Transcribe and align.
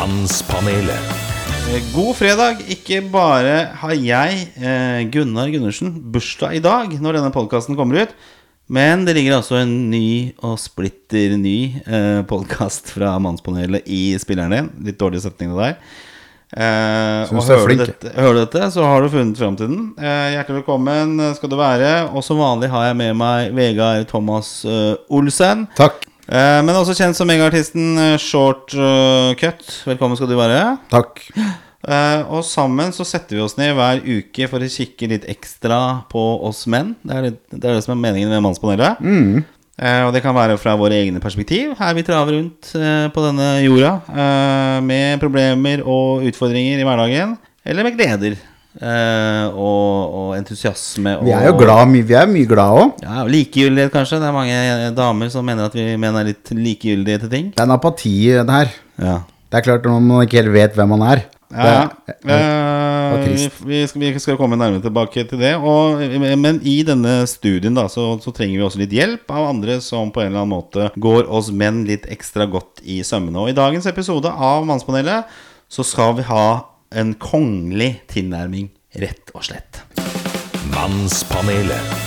Mannspanelet. 0.00 1.08
Eh, 1.68 1.82
God 1.94 2.14
fredag. 2.16 2.62
Ikke 2.72 3.02
bare 3.12 3.66
har 3.82 3.92
jeg, 3.92 4.46
eh, 4.56 5.02
Gunnar 5.12 5.50
Gundersen, 5.52 5.90
bursdag 6.12 6.54
i 6.56 6.62
dag 6.64 6.94
når 7.04 7.18
denne 7.18 7.32
podkasten 7.34 7.76
kommer 7.76 8.00
ut, 8.06 8.14
men 8.70 9.04
det 9.04 9.14
ligger 9.18 9.36
altså 9.36 9.58
en 9.60 9.90
ny 9.90 10.32
og 10.42 10.56
splitter 10.58 11.36
ny 11.36 11.82
eh, 11.84 12.22
podkast 12.24 12.94
fra 12.96 13.12
Mannspanelet 13.20 13.84
i 13.84 14.16
spilleren 14.16 14.50
din. 14.56 14.70
Litt 14.88 14.96
dårlig 15.02 15.20
setning 15.20 15.52
av 15.52 15.60
der. 15.66 15.76
Eh, 16.56 17.28
Synes 17.28 17.36
og 17.36 17.44
du 17.44 17.52
er 17.52 17.58
hører 17.58 17.60
du, 17.60 17.74
flink. 17.74 17.86
dette, 17.92 18.14
hører 18.16 18.38
du 18.38 18.44
dette, 18.46 18.72
så 18.72 18.88
har 18.88 19.02
du 19.04 19.12
funnet 19.12 19.36
fram 19.44 19.56
til 19.60 19.68
den. 19.68 19.88
Eh, 20.00 20.30
hjertelig 20.38 20.62
velkommen 20.62 21.18
skal 21.36 21.52
du 21.52 21.60
være. 21.60 21.92
Og 22.14 22.24
som 22.24 22.40
vanlig 22.40 22.72
har 22.72 22.88
jeg 22.88 22.96
med 23.04 23.20
meg 23.20 23.52
Vegard 23.52 24.08
Thomas 24.08 24.62
eh, 24.64 24.94
Olsen. 25.12 25.68
Takk. 25.76 26.06
Eh, 26.30 26.60
men 26.62 26.76
også 26.78 26.94
kjent 26.94 27.18
som 27.18 27.26
megaartisten 27.26 27.98
eh, 27.98 28.20
Short 28.22 28.70
eh, 28.78 29.32
Cut. 29.40 29.64
Velkommen 29.88 30.18
skal 30.18 30.30
du 30.30 30.36
være. 30.38 30.76
Takk. 30.92 31.24
Eh, 31.34 32.20
og 32.30 32.44
sammen 32.46 32.92
så 32.94 33.06
setter 33.08 33.34
vi 33.34 33.42
oss 33.42 33.56
ned 33.58 33.72
hver 33.74 34.04
uke 34.04 34.46
for 34.50 34.62
å 34.62 34.68
kikke 34.70 35.08
litt 35.10 35.26
ekstra 35.32 35.80
på 36.12 36.22
oss 36.46 36.68
menn. 36.70 36.94
Det 37.02 37.16
er, 37.16 37.26
litt, 37.26 37.40
det, 37.50 37.64
er 37.64 37.74
det 37.74 37.82
som 37.82 37.96
er 37.96 38.04
meningen 38.04 38.30
med 38.30 38.44
Mannspanelet. 38.46 39.02
Eh, 39.80 40.02
og 40.06 40.12
det 40.14 40.22
kan 40.22 40.36
være 40.36 40.58
fra 40.60 40.76
våre 40.78 41.00
egne 41.02 41.22
perspektiv, 41.24 41.72
her 41.80 41.98
vi 41.98 42.06
traver 42.06 42.36
rundt 42.36 42.70
på 43.14 43.26
denne 43.26 43.48
jorda. 43.64 43.96
med 44.86 45.18
problemer 45.22 45.82
og 45.82 46.26
utfordringer 46.30 46.78
i 46.78 46.86
hverdagen. 46.86 47.34
Eller 47.66 47.88
med 47.88 47.98
gleder 47.98 48.38
eh, 48.78 49.46
og, 49.50 50.14
og 50.20 50.36
entusiasme. 50.38 51.16
Og, 51.18 51.26
Vi 51.26 51.34
er 51.34 51.48
jo 51.48 51.56
glad, 51.58 51.90
vi 51.96 52.14
er 52.14 52.30
mye 52.30 52.48
glad 52.48 52.76
òg. 52.84 53.02
Ja, 53.02 53.24
Likegyldighet, 53.26 53.92
kanskje. 53.94 54.20
Det 54.22 54.30
er 54.30 54.36
mange 54.36 54.92
damer 54.96 55.32
som 55.32 55.46
mener 55.46 55.66
at 55.66 55.74
vi 55.74 55.88
menn 56.00 56.16
er 56.20 56.30
litt 56.30 56.54
likegyldige 56.54 57.24
til 57.24 57.34
ting. 57.34 57.50
Det 57.56 57.60
er 57.62 57.68
en 57.68 57.76
apati 57.76 58.14
det 58.38 58.48
her. 58.60 58.72
Ja 59.00 59.18
Det 59.50 59.58
er 59.58 59.66
klart 59.66 59.86
når 59.88 60.00
man 60.04 60.26
ikke 60.26 60.42
helt 60.42 60.54
vet 60.54 60.76
hvem 60.78 60.92
man 60.94 61.02
er. 61.08 61.24
Ja, 61.50 61.88
det, 62.06 62.14
Det, 62.22 62.36
det 63.26 63.30
vi, 63.34 63.46
vi, 63.66 63.78
skal, 63.90 64.00
vi 64.14 64.20
skal 64.22 64.36
komme 64.38 64.54
nærmere 64.54 64.84
tilbake 64.84 65.24
til 65.26 65.40
det. 65.40 65.56
Og, 65.58 65.98
men 66.38 66.60
i 66.62 66.76
denne 66.86 67.24
studien 67.26 67.74
da, 67.74 67.88
så, 67.90 68.12
så 68.22 68.30
trenger 68.30 68.60
vi 68.60 68.66
også 68.68 68.78
litt 68.84 68.94
hjelp 68.94 69.32
av 69.34 69.48
andre 69.48 69.80
som 69.82 70.12
på 70.14 70.22
en 70.22 70.30
eller 70.30 70.44
annen 70.44 70.54
måte 70.54 70.90
går 70.94 71.26
oss 71.26 71.50
menn 71.50 71.82
litt 71.88 72.06
ekstra 72.06 72.46
godt 72.46 72.84
i 72.86 73.00
sømmene. 73.02 73.42
Og 73.42 73.50
i 73.50 73.56
dagens 73.58 73.90
episode 73.90 74.30
av 74.30 74.62
Mannspanelet 74.68 75.26
så 75.70 75.82
skal 75.86 76.14
vi 76.20 76.28
ha 76.30 76.44
en 76.90 77.12
kongelig 77.22 78.00
tilnærming, 78.10 78.70
rett 78.98 79.30
og 79.34 79.44
slett. 79.46 79.82
Mannspanelet. 80.72 81.98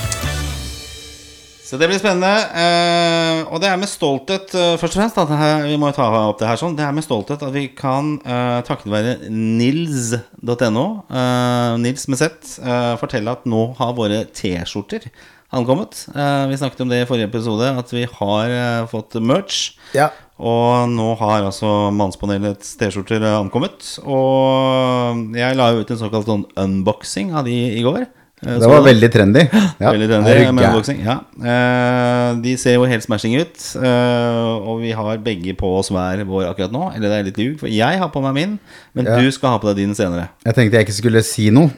Så 1.63 1.79
det 1.79 1.87
blir 1.89 1.97
spennende. 1.97 2.29
eh, 2.53 3.39
og 3.47 3.61
det 3.63 3.69
er 3.69 3.77
med 3.79 3.89
stolthet, 3.89 4.51
eh, 4.53 4.75
først 4.77 4.93
og 4.93 4.99
fremst, 4.99 5.17
at 5.17 5.29
her, 5.29 5.63
vi 5.63 5.77
må 5.79 5.89
ta 5.95 6.05
opp 6.29 6.37
det 6.39 6.47
her 6.47 6.59
sånn. 6.59 6.75
Det 6.75 6.83
er 6.85 6.91
med 6.91 7.03
stolthet 7.05 7.41
at 7.41 7.53
vi 7.53 7.67
kan, 7.69 8.19
uh, 8.27 8.61
takket 8.61 8.91
være 8.91 9.15
nils.no, 9.31 10.85
eh, 11.09 11.77
Nils 11.81 12.07
med 12.07 12.19
Z, 12.19 12.59
eh, 12.61 12.95
fortelle 12.99 13.31
at 13.31 13.45
nå 13.49 13.75
har 13.79 13.95
våre 13.97 14.25
T-skjorter 14.25 15.07
ankommet. 15.53 16.07
Eh, 16.13 16.47
vi 16.51 16.57
snakket 16.59 16.81
om 16.81 16.89
det 16.89 17.01
i 17.01 17.07
forrige 17.09 17.29
episode, 17.31 17.71
at 17.79 17.89
vi 17.93 18.03
har 18.19 18.49
eh, 18.49 18.85
fått 18.91 19.15
merch. 19.21 19.77
Ja. 19.95 20.11
Og 20.43 20.91
nå 20.91 21.13
har 21.21 21.45
altså 21.47 21.69
Mannspanelets 21.95 22.75
T-skjorter 22.79 23.23
eh, 23.23 23.37
ankommet. 23.37 23.85
Og 24.03 25.37
jeg 25.39 25.59
la 25.59 25.69
jo 25.71 25.83
ut 25.83 25.93
en 25.93 26.01
såkalt 26.01 26.27
sånn 26.27 26.45
unboxing 26.59 27.31
av 27.37 27.47
de 27.47 27.55
i 27.77 27.85
går. 27.85 28.05
Eh, 28.45 28.57
Det 28.59 28.69
var 28.69 28.81
veldig 28.85 29.09
trendy. 29.13 29.43
Ja. 29.83 29.91
Veldig 29.91 30.07
trendy 30.09 30.51
med? 30.53 30.89
Ja. 31.03 31.15
Eh, 31.43 32.35
de 32.43 32.53
ser 32.61 32.75
jo 32.77 32.83
helt 32.87 33.03
smashing 33.03 33.35
ut. 33.41 33.63
eh, 33.81 34.69
og 34.69 34.81
vi 34.81 34.91
har 34.95 35.17
begge 35.23 35.55
på 35.59 35.69
oss 35.79 35.89
hver 35.93 36.23
vår 36.27 36.49
akkurat 36.51 36.71
nå. 36.71 36.83
Eller 36.95 37.09
det 37.09 37.17
er 37.19 37.23
litt 37.29 37.37
ljug, 37.41 37.57
for 37.59 37.67
jeg 37.71 37.99
har 37.99 38.09
på 38.13 38.21
meg 38.23 38.33
min, 38.37 38.59
men 38.93 39.05
Ja. 39.05 39.17
du 39.19 39.31
skal 39.31 39.49
ha 39.55 39.57
på 39.59 39.67
deg 39.71 39.77
din 39.83 39.95
senere. 39.95 40.29
Jeg 40.45 40.55
tenkte 40.55 40.77
jeg 40.77 40.87
ikke 40.87 40.97
skulle 41.01 41.23
si 41.23 41.49
noe, 41.49 41.71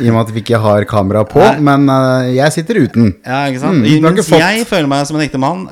i 0.00 0.08
og 0.08 0.14
med 0.14 0.20
at 0.28 0.34
vi 0.34 0.40
ikke 0.42 0.60
har 0.60 0.84
kamera 0.84 1.24
på. 1.28 1.40
Nei. 1.42 1.58
Men 1.60 1.86
jeg 2.34 2.52
sitter 2.52 2.74
uten. 2.86 3.14
Ja, 3.26 3.46
ikke 3.50 3.60
sant? 3.60 3.82
Mm, 3.84 4.00
Mens 4.02 4.28
jeg 4.30 4.66
føler 4.66 4.88
meg 4.88 5.06
som 5.06 5.16
en 5.20 5.26
ekte 5.28 5.38
mann 5.38 5.66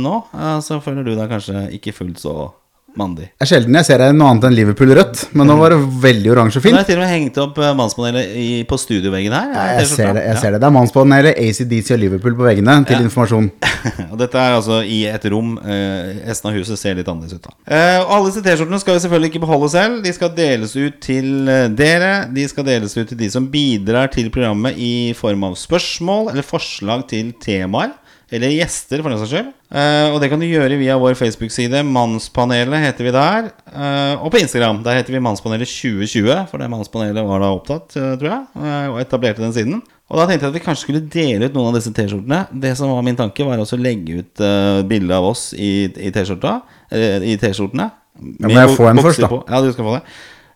nå, 0.00 0.14
så 0.62 0.80
føler 0.82 1.04
du 1.04 1.14
deg 1.16 1.28
kanskje 1.30 1.66
ikke 1.76 1.92
fullt 1.94 2.18
så 2.20 2.52
mandig. 3.00 3.30
Det 3.32 3.46
er 3.46 3.50
sjelden 3.50 3.78
jeg 3.80 3.88
ser 3.88 3.98
deg 4.04 4.12
i 4.12 4.16
noe 4.20 4.28
annet 4.34 4.46
enn 4.50 4.56
Liverpool-rødt, 4.58 5.22
men 5.40 5.48
nå 5.50 5.56
var 5.58 5.72
det 5.74 5.80
veldig 6.04 6.30
oransje 6.34 6.60
og 6.60 6.64
Nå 6.64 6.70
har 6.70 6.76
fint. 6.76 6.80
jeg 6.80 6.88
til 6.92 6.98
og 7.00 7.04
med 7.06 7.12
hengt 7.14 7.40
opp 7.42 7.58
eh, 7.64 7.72
mannspanelet 7.80 8.34
i, 8.36 8.48
på 8.68 8.78
studioveggen 8.80 9.32
her. 9.36 9.50
Ja, 9.56 9.64
jeg 9.80 9.88
ser 9.90 10.12
det. 10.14 10.24
jeg 10.28 10.34
Ja. 10.36 10.40
ser 10.44 10.52
det 10.54 10.60
Det 10.60 10.68
er 10.68 10.74
Mannspanelet, 10.76 11.38
ACDC 11.40 11.90
og 11.96 12.00
Liverpool 12.04 12.34
på 12.38 12.46
veggene, 12.46 12.76
til 12.86 12.96
Ja. 13.00 13.02
informasjon. 13.08 13.50
Og 14.12 14.16
dette 14.20 14.36
er 14.38 14.56
altså 14.58 14.82
i 14.84 15.00
et 15.08 15.24
rom. 15.32 15.54
Eh, 15.64 16.20
resten 16.28 16.50
av 16.50 16.56
huset 16.58 16.78
ser 16.78 16.94
litt 16.98 17.08
annerledes 17.08 17.34
ut. 17.40 17.42
da 17.48 17.54
eh, 17.74 18.04
alle 18.04 18.26
disse 18.28 18.42
T-skjortene 18.44 18.80
skal 18.82 18.94
vi 18.98 19.00
selvfølgelig 19.06 19.30
ikke 19.32 19.44
beholde 19.46 19.70
selv. 19.72 20.02
De 20.04 20.12
skal 20.12 20.34
deles 20.36 20.76
ut 20.76 21.00
til 21.00 21.48
eh, 21.48 21.68
dere. 21.68 22.12
De 22.34 22.44
skal 22.50 22.64
deles 22.68 22.96
ut 22.98 23.08
til 23.08 23.16
de 23.18 23.30
som 23.32 23.46
bidrar 23.50 24.10
til 24.12 24.28
programmet 24.30 24.76
i 24.76 25.12
form 25.16 25.44
av 25.48 25.56
spørsmål 25.56 26.30
eller 26.34 26.44
forslag 26.46 27.06
til 27.08 27.32
temaer. 27.40 27.96
Eller 28.30 28.52
gjester, 28.54 29.00
for 29.02 29.10
den 29.10 29.18
saks 29.18 29.32
skyld. 29.32 29.48
Eh, 29.70 30.08
og 30.10 30.18
det 30.18 30.32
kan 30.32 30.40
du 30.42 30.48
gjøre 30.48 30.78
via 30.80 30.96
vår 30.98 31.14
Facebook-side. 31.14 31.84
Mannspanelet 31.86 32.82
heter 32.88 33.06
vi 33.06 33.12
der. 33.14 33.52
Uh, 33.70 34.18
og 34.24 34.32
på 34.34 34.40
Instagram. 34.42 34.80
Der 34.82 34.98
heter 34.98 35.14
vi 35.14 35.22
Mannspanelet 35.22 35.70
2020. 35.70 36.32
For 36.50 36.58
det 36.58 36.70
Mannspanelet 36.72 37.26
var 37.28 37.44
da 37.44 37.52
opptatt, 37.54 37.94
eh, 37.94 38.16
tror 38.18 38.32
jeg. 38.32 38.90
og 38.90 38.98
etablerte 39.02 39.44
den 39.44 39.54
siden. 39.54 39.78
Og 40.10 40.18
da 40.18 40.26
tenkte 40.26 40.48
jeg 40.48 40.50
at 40.50 40.58
vi 40.58 40.64
kanskje 40.64 40.82
skulle 40.88 41.04
dele 41.06 41.46
ut 41.46 41.54
noen 41.54 41.70
av 41.70 41.78
disse 41.78 41.92
T-skjortene. 41.94 42.40
Det 42.64 42.74
som 42.78 42.90
var 42.90 43.06
min 43.06 43.18
tanke, 43.18 43.46
var 43.46 43.62
også 43.62 43.78
å 43.78 43.84
legge 43.84 44.24
ut 44.24 44.42
uh, 44.42 44.82
bilde 44.90 45.14
av 45.14 45.28
oss 45.28 45.52
i, 45.54 45.86
i 45.86 46.10
T-skjortene. 46.10 47.86
Ja, 48.18 48.50
må 48.50 48.58
jeg 48.58 48.74
få 48.74 48.90
en 48.90 49.04
først, 49.04 49.22
da? 49.22 49.30
På. 49.30 49.44
Ja, 49.46 49.62
du 49.62 49.70
skal 49.70 49.86
få 49.86 49.94
det. 50.00 50.02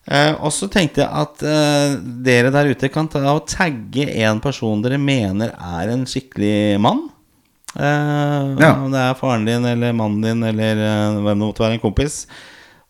Uh, 0.05 0.33
og 0.45 0.51
så 0.53 0.67
tenkte 0.69 1.05
jeg 1.05 1.07
at 1.23 1.45
uh, 1.47 1.95
dere 2.27 2.51
der 2.53 2.67
ute 2.75 2.91
kan 2.93 3.07
ta 3.09 3.23
og 3.31 3.47
tagge 3.49 4.09
en 4.27 4.43
person 4.43 4.83
dere 4.83 4.99
mener 5.01 5.55
er 5.55 5.95
en 5.95 6.03
skikkelig 6.09 6.75
mann. 6.83 7.05
Eh, 7.75 8.55
Ja. 8.61 8.73
Om 8.83 8.91
det 8.91 8.99
er 8.99 9.13
faren 9.19 9.45
din 9.45 9.65
eller 9.65 9.93
mannen 9.93 10.21
din 10.21 10.43
eller 10.43 10.75
eh, 10.77 11.21
hvem 11.21 11.39
det 11.39 11.47
måtte 11.47 11.63
være, 11.65 11.73
en 11.79 11.79
kompis. 11.83 12.25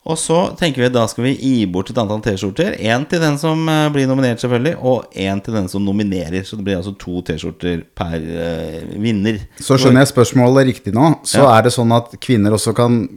Og 0.06 0.20
så 0.22 0.56
tenker 0.56 0.84
vi 0.84 0.90
da 0.94 1.08
skal 1.10 1.24
vi 1.26 1.32
gi 1.42 1.66
bort 1.66 1.90
et 1.90 1.98
antall 1.98 2.20
T-skjorter. 2.22 2.76
Én 2.78 3.08
til 3.10 3.20
den 3.24 3.40
som 3.42 3.64
eh, 3.68 3.88
blir 3.90 4.06
nominert, 4.06 4.38
selvfølgelig, 4.44 4.76
og 4.86 5.08
én 5.18 5.42
til 5.42 5.56
den 5.58 5.68
som 5.72 5.82
nominerer. 5.82 6.44
Så 6.46 6.60
det 6.60 6.66
blir 6.68 6.78
altså 6.78 6.94
to 7.02 7.24
T-skjorter 7.26 7.82
per 7.98 8.14
eh, 8.22 8.84
vinner. 9.02 9.40
Så 9.58 9.80
skjønner 9.82 10.04
jeg 10.06 10.12
spørsmålet 10.14 10.68
riktig 10.70 10.94
nå. 10.94 11.16
Så 11.26 11.42
Ja. 11.42 11.56
er 11.58 11.64
det 11.66 11.74
sånn 11.74 11.92
at 11.98 12.14
kvinner 12.22 12.54
også 12.54 12.76
kan 12.78 13.08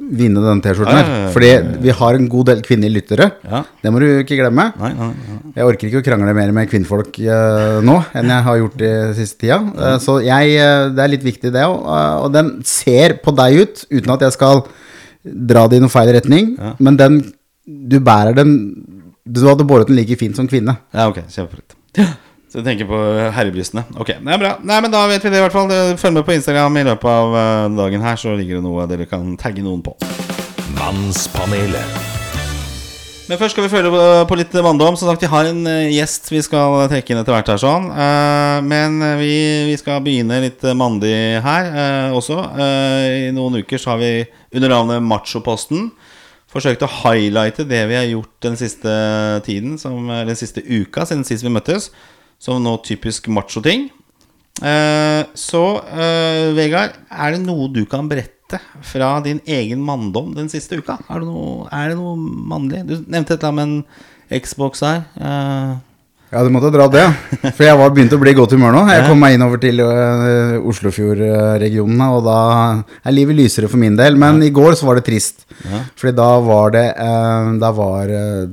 vinne 0.00 0.42
den 0.42 0.60
T-skjorten 0.64 0.96
her. 0.96 1.06
ja, 1.06 1.14
ja, 1.14 1.22
ja. 1.26 1.30
Fordi 1.34 1.80
vi 1.84 1.94
har 2.00 2.16
en 2.16 2.28
god 2.32 2.48
del 2.50 2.62
kvinnelige 2.64 2.96
lyttere. 2.96 3.28
Det 3.82 3.92
må 3.92 4.02
du 4.02 4.06
ikke 4.22 4.38
glemme. 4.40 4.70
Nei, 4.80 4.92
nei, 4.96 5.10
nei. 5.14 5.52
Jeg 5.56 5.66
orker 5.68 5.88
ikke 5.88 6.02
å 6.02 6.06
krangle 6.06 6.34
mer 6.36 6.52
med 6.56 6.70
kvinnfolk 6.70 7.18
uh, 7.26 7.80
nå 7.84 7.96
enn 8.16 8.32
jeg 8.32 8.46
har 8.46 8.60
gjort 8.62 8.84
i 8.86 8.92
siste 9.18 9.42
tida. 9.44 9.58
Uh, 9.74 9.96
så 10.02 10.18
jeg, 10.24 10.54
uh, 10.60 10.86
det 10.94 11.04
er 11.04 11.12
litt 11.14 11.26
viktig, 11.26 11.52
det 11.54 11.66
òg. 11.66 11.84
og 12.24 12.30
den 12.34 12.54
ser 12.68 13.18
på 13.24 13.34
deg 13.36 13.60
ut, 13.60 13.84
uten 13.90 14.14
at 14.16 14.24
jeg 14.26 14.36
skal 14.38 14.64
dra 15.24 15.66
det 15.68 15.80
i 15.80 15.84
noen 15.84 15.92
feil 15.92 16.14
retning. 16.16 16.54
Men 16.78 16.98
den 17.00 17.20
Du 17.70 18.00
bærer 18.00 18.34
den 18.34 18.54
Du 19.28 19.44
hadde 19.46 19.66
båret 19.68 19.86
den 19.86 19.98
like 20.00 20.16
fint 20.18 20.36
som 20.36 20.48
kvinne. 20.48 20.78
Ja, 20.96 21.10
ok, 21.10 21.22
kjempefint. 21.28 21.76
Så 22.50 22.58
du 22.58 22.66
tenker 22.66 22.88
på 22.90 22.98
herrebrystene. 23.30 23.84
Ok, 23.94 24.08
det 24.18 24.34
er 24.34 24.40
bra. 24.42 24.56
Nei, 24.66 24.80
men 24.82 24.90
da 24.90 25.04
vet 25.06 25.22
vi 25.22 25.30
det 25.30 25.38
i 25.38 25.44
hvert 25.44 25.54
fall. 25.54 25.70
Følg 26.00 26.16
med 26.16 26.26
på 26.26 26.34
Instagram 26.34 26.80
i 26.80 26.86
løpet 26.88 27.10
av 27.12 27.36
eh, 27.38 27.66
dagen 27.78 28.02
her, 28.02 28.18
så 28.18 28.34
ligger 28.34 28.58
det 28.58 28.64
noe 28.66 28.88
dere 28.90 29.06
kan 29.06 29.36
tagge 29.38 29.62
noen 29.62 29.84
på. 29.86 29.94
Mannspanelet. 30.74 32.10
Men 33.30 33.38
først 33.38 33.54
skal 33.54 33.68
vi 33.68 33.70
følge 33.70 34.02
på, 34.26 34.36
litt 34.40 34.54
manndom. 34.66 34.96
Som 34.98 35.06
sagt, 35.06 35.22
vi 35.22 35.30
har 35.30 35.46
en 35.46 35.62
eh, 35.70 35.92
gjest 35.94 36.26
vi 36.32 36.42
skal 36.42 36.88
trekke 36.90 37.14
inn 37.14 37.20
etter 37.20 37.36
hvert 37.36 37.54
her 37.54 37.62
sånn. 37.62 37.86
Eh, 37.94 38.58
men 38.66 38.98
vi, 39.20 39.32
vi 39.70 39.76
skal 39.78 40.02
begynne 40.02 40.42
litt 40.42 40.66
eh, 40.66 40.74
mandig 40.74 41.14
her 41.46 41.70
eh, 41.70 42.18
også. 42.18 42.42
Eh, 42.58 43.06
I 43.28 43.32
noen 43.36 43.62
uker 43.62 43.78
så 43.78 43.94
har 43.94 44.02
vi 44.02 44.14
under 44.58 44.74
navnet 44.74 45.06
Machoposten 45.06 45.92
forsøkt 46.50 46.82
å 46.82 46.90
highlighte 47.04 47.62
det 47.70 47.84
vi 47.86 47.94
har 47.94 48.10
gjort 48.10 48.34
den 48.42 48.58
siste 48.58 48.90
tiden, 49.46 49.78
som, 49.78 50.10
den 50.10 50.34
siste 50.34 50.66
uka 50.66 51.06
siden 51.06 51.22
sist 51.22 51.46
vi 51.46 51.54
møttes, 51.54 51.92
som 52.40 52.60
nå 52.64 52.76
typisk 52.86 53.28
macho-ting. 53.32 53.88
Eh, 54.60 55.22
så 55.38 55.64
eh, 55.88 56.50
Vegard, 56.56 56.96
er 57.08 57.36
det 57.36 57.42
noe 57.44 57.68
du 57.72 57.84
kan 57.88 58.08
berette 58.10 58.58
fra 58.84 59.12
din 59.24 59.38
egen 59.46 59.80
manndom 59.84 60.32
den 60.36 60.50
siste 60.52 60.80
uka? 60.80 60.98
Er 61.08 61.22
det 61.22 61.28
noe, 61.28 61.68
er 61.72 61.92
det 61.92 62.00
noe 62.00 62.16
mannlig? 62.18 62.82
Du 62.88 62.96
nevnte 63.06 63.36
et 63.36 63.44
eller 63.44 63.52
annet 63.52 63.60
med 63.60 63.68
en 64.34 64.42
Xbox 64.42 64.84
her. 64.86 65.06
Eh, 65.20 65.78
Ja, 66.30 66.44
du 66.46 66.50
måtte 66.54 66.68
dra 66.70 66.84
det. 66.86 67.02
For 67.56 67.64
jeg 67.66 67.74
var 67.74 67.90
begynt 67.90 68.12
å 68.14 68.18
bli 68.22 68.30
i 68.30 68.36
godt 68.38 68.52
humør 68.54 68.76
nå. 68.76 68.84
Jeg 68.86 69.02
kom 69.08 69.18
meg 69.18 69.34
innover 69.34 69.58
til 69.58 69.80
uh, 69.82 70.60
Oslofjord-regionen, 70.70 72.04
og 72.06 72.20
da 72.22 72.36
er 73.02 73.16
livet 73.16 73.34
lysere 73.34 73.66
for 73.66 73.82
min 73.82 73.96
del. 73.98 74.14
Men 74.14 74.38
i 74.46 74.52
går 74.54 74.76
så 74.78 74.86
var 74.86 75.00
det 75.00 75.08
trist. 75.08 75.42
Fordi 75.98 76.12
da 76.14 76.28
var 76.46 76.70
det 76.76 76.84
uh, 77.02 77.50
Da 77.58 77.72
var 77.74 78.14
uh, 78.14 78.46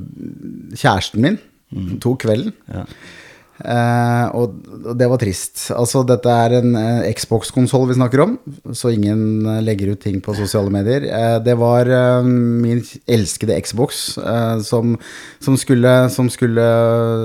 kjæresten 0.74 1.22
min 1.22 1.38
tok 2.02 2.24
kvelden. 2.24 2.50
Ja. 2.66 2.82
Eh, 3.58 4.26
og, 4.38 4.54
det 4.98 5.08
var 5.10 5.18
trist. 5.18 5.64
Altså, 5.74 6.04
dette 6.06 6.30
er 6.30 6.58
en 6.60 6.76
uh, 6.78 7.08
Xbox-konsoll 7.10 7.88
vi 7.90 7.98
snakker 7.98 8.22
om, 8.22 8.36
så 8.70 8.92
ingen 8.94 9.46
uh, 9.48 9.58
legger 9.64 9.92
ut 9.94 10.02
ting 10.04 10.20
på 10.22 10.36
sosiale 10.38 10.70
medier. 10.70 11.08
Eh, 11.10 11.36
det 11.42 11.56
var 11.58 11.90
eh, 11.90 12.22
min 12.24 12.84
elskede 13.10 13.58
Xbox 13.66 14.18
eh, 14.22 14.58
som, 14.66 14.94
som, 15.42 15.58
skulle, 15.58 15.94
som 16.14 16.30
skulle 16.30 16.66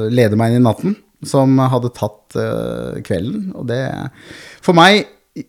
lede 0.10 0.40
meg 0.40 0.54
inn 0.56 0.64
i 0.64 0.68
natten. 0.68 0.96
Som 1.24 1.56
hadde 1.62 1.94
tatt 1.96 2.36
eh, 2.36 2.98
kvelden. 3.06 3.52
Og 3.56 3.70
det 3.70 3.84
for 4.64 4.76
meg 4.76 5.06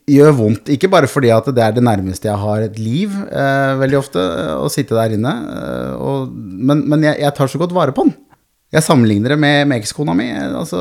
gjør 0.08 0.30
vondt. 0.38 0.70
Ikke 0.72 0.88
bare 0.88 1.08
fordi 1.10 1.28
at 1.34 1.48
det 1.52 1.60
er 1.60 1.74
det 1.76 1.82
nærmeste 1.84 2.30
jeg 2.30 2.40
har 2.40 2.62
et 2.64 2.78
liv, 2.80 3.12
eh, 3.28 3.72
veldig 3.80 3.98
ofte, 3.98 4.22
å 4.56 4.70
sitte 4.72 4.96
der 4.96 5.16
inne. 5.16 5.32
eh, 5.56 5.90
og, 5.98 6.30
men 6.32 6.86
men 6.88 7.04
jeg, 7.04 7.18
jeg 7.20 7.36
tar 7.36 7.50
så 7.52 7.60
godt 7.60 7.74
vare 7.76 7.92
på 7.96 8.06
den. 8.06 8.14
Jeg 8.74 8.82
sammenligner 8.82 9.34
det 9.34 9.38
med, 9.38 9.68
med 9.70 9.78
ekskona 9.78 10.14
mi. 10.18 10.28
Altså, 10.34 10.80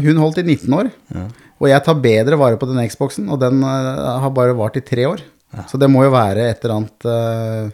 hun 0.00 0.20
holdt 0.22 0.40
i 0.40 0.46
19 0.46 0.76
år. 0.78 0.90
Og 1.60 1.70
jeg 1.70 1.84
tar 1.86 2.02
bedre 2.02 2.38
vare 2.40 2.58
på 2.60 2.68
den 2.68 2.82
Xboxen, 2.90 3.28
og 3.30 3.40
den 3.42 3.62
uh, 3.64 4.20
har 4.22 4.32
bare 4.34 4.56
vart 4.56 4.78
i 4.80 4.84
tre 4.84 5.06
år. 5.08 5.22
Så 5.70 5.78
det 5.78 5.88
må 5.92 6.02
jo 6.02 6.14
være 6.14 6.48
et 6.50 6.64
eller 6.64 6.72
annet 6.80 7.04
uh, 7.06 7.68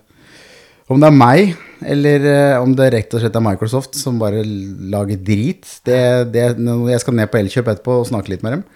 Om 0.92 0.98
det 1.00 1.06
er 1.08 1.14
meg, 1.16 1.52
eller 1.94 2.26
uh, 2.26 2.56
om 2.60 2.74
det 2.76 2.90
rett 2.92 3.14
og 3.16 3.22
slett 3.22 3.38
er 3.38 3.44
Microsoft 3.46 3.96
som 3.96 4.18
bare 4.20 4.42
lager 4.44 5.16
drit 5.24 5.64
det, 5.88 6.02
det, 6.34 6.44
Jeg 6.60 7.00
skal 7.00 7.16
ned 7.16 7.30
på 7.32 7.40
Elkjøp 7.40 7.70
etterpå 7.72 7.96
og 8.02 8.10
snakke 8.10 8.34
litt 8.34 8.44
med 8.44 8.58
dem. 8.58 8.66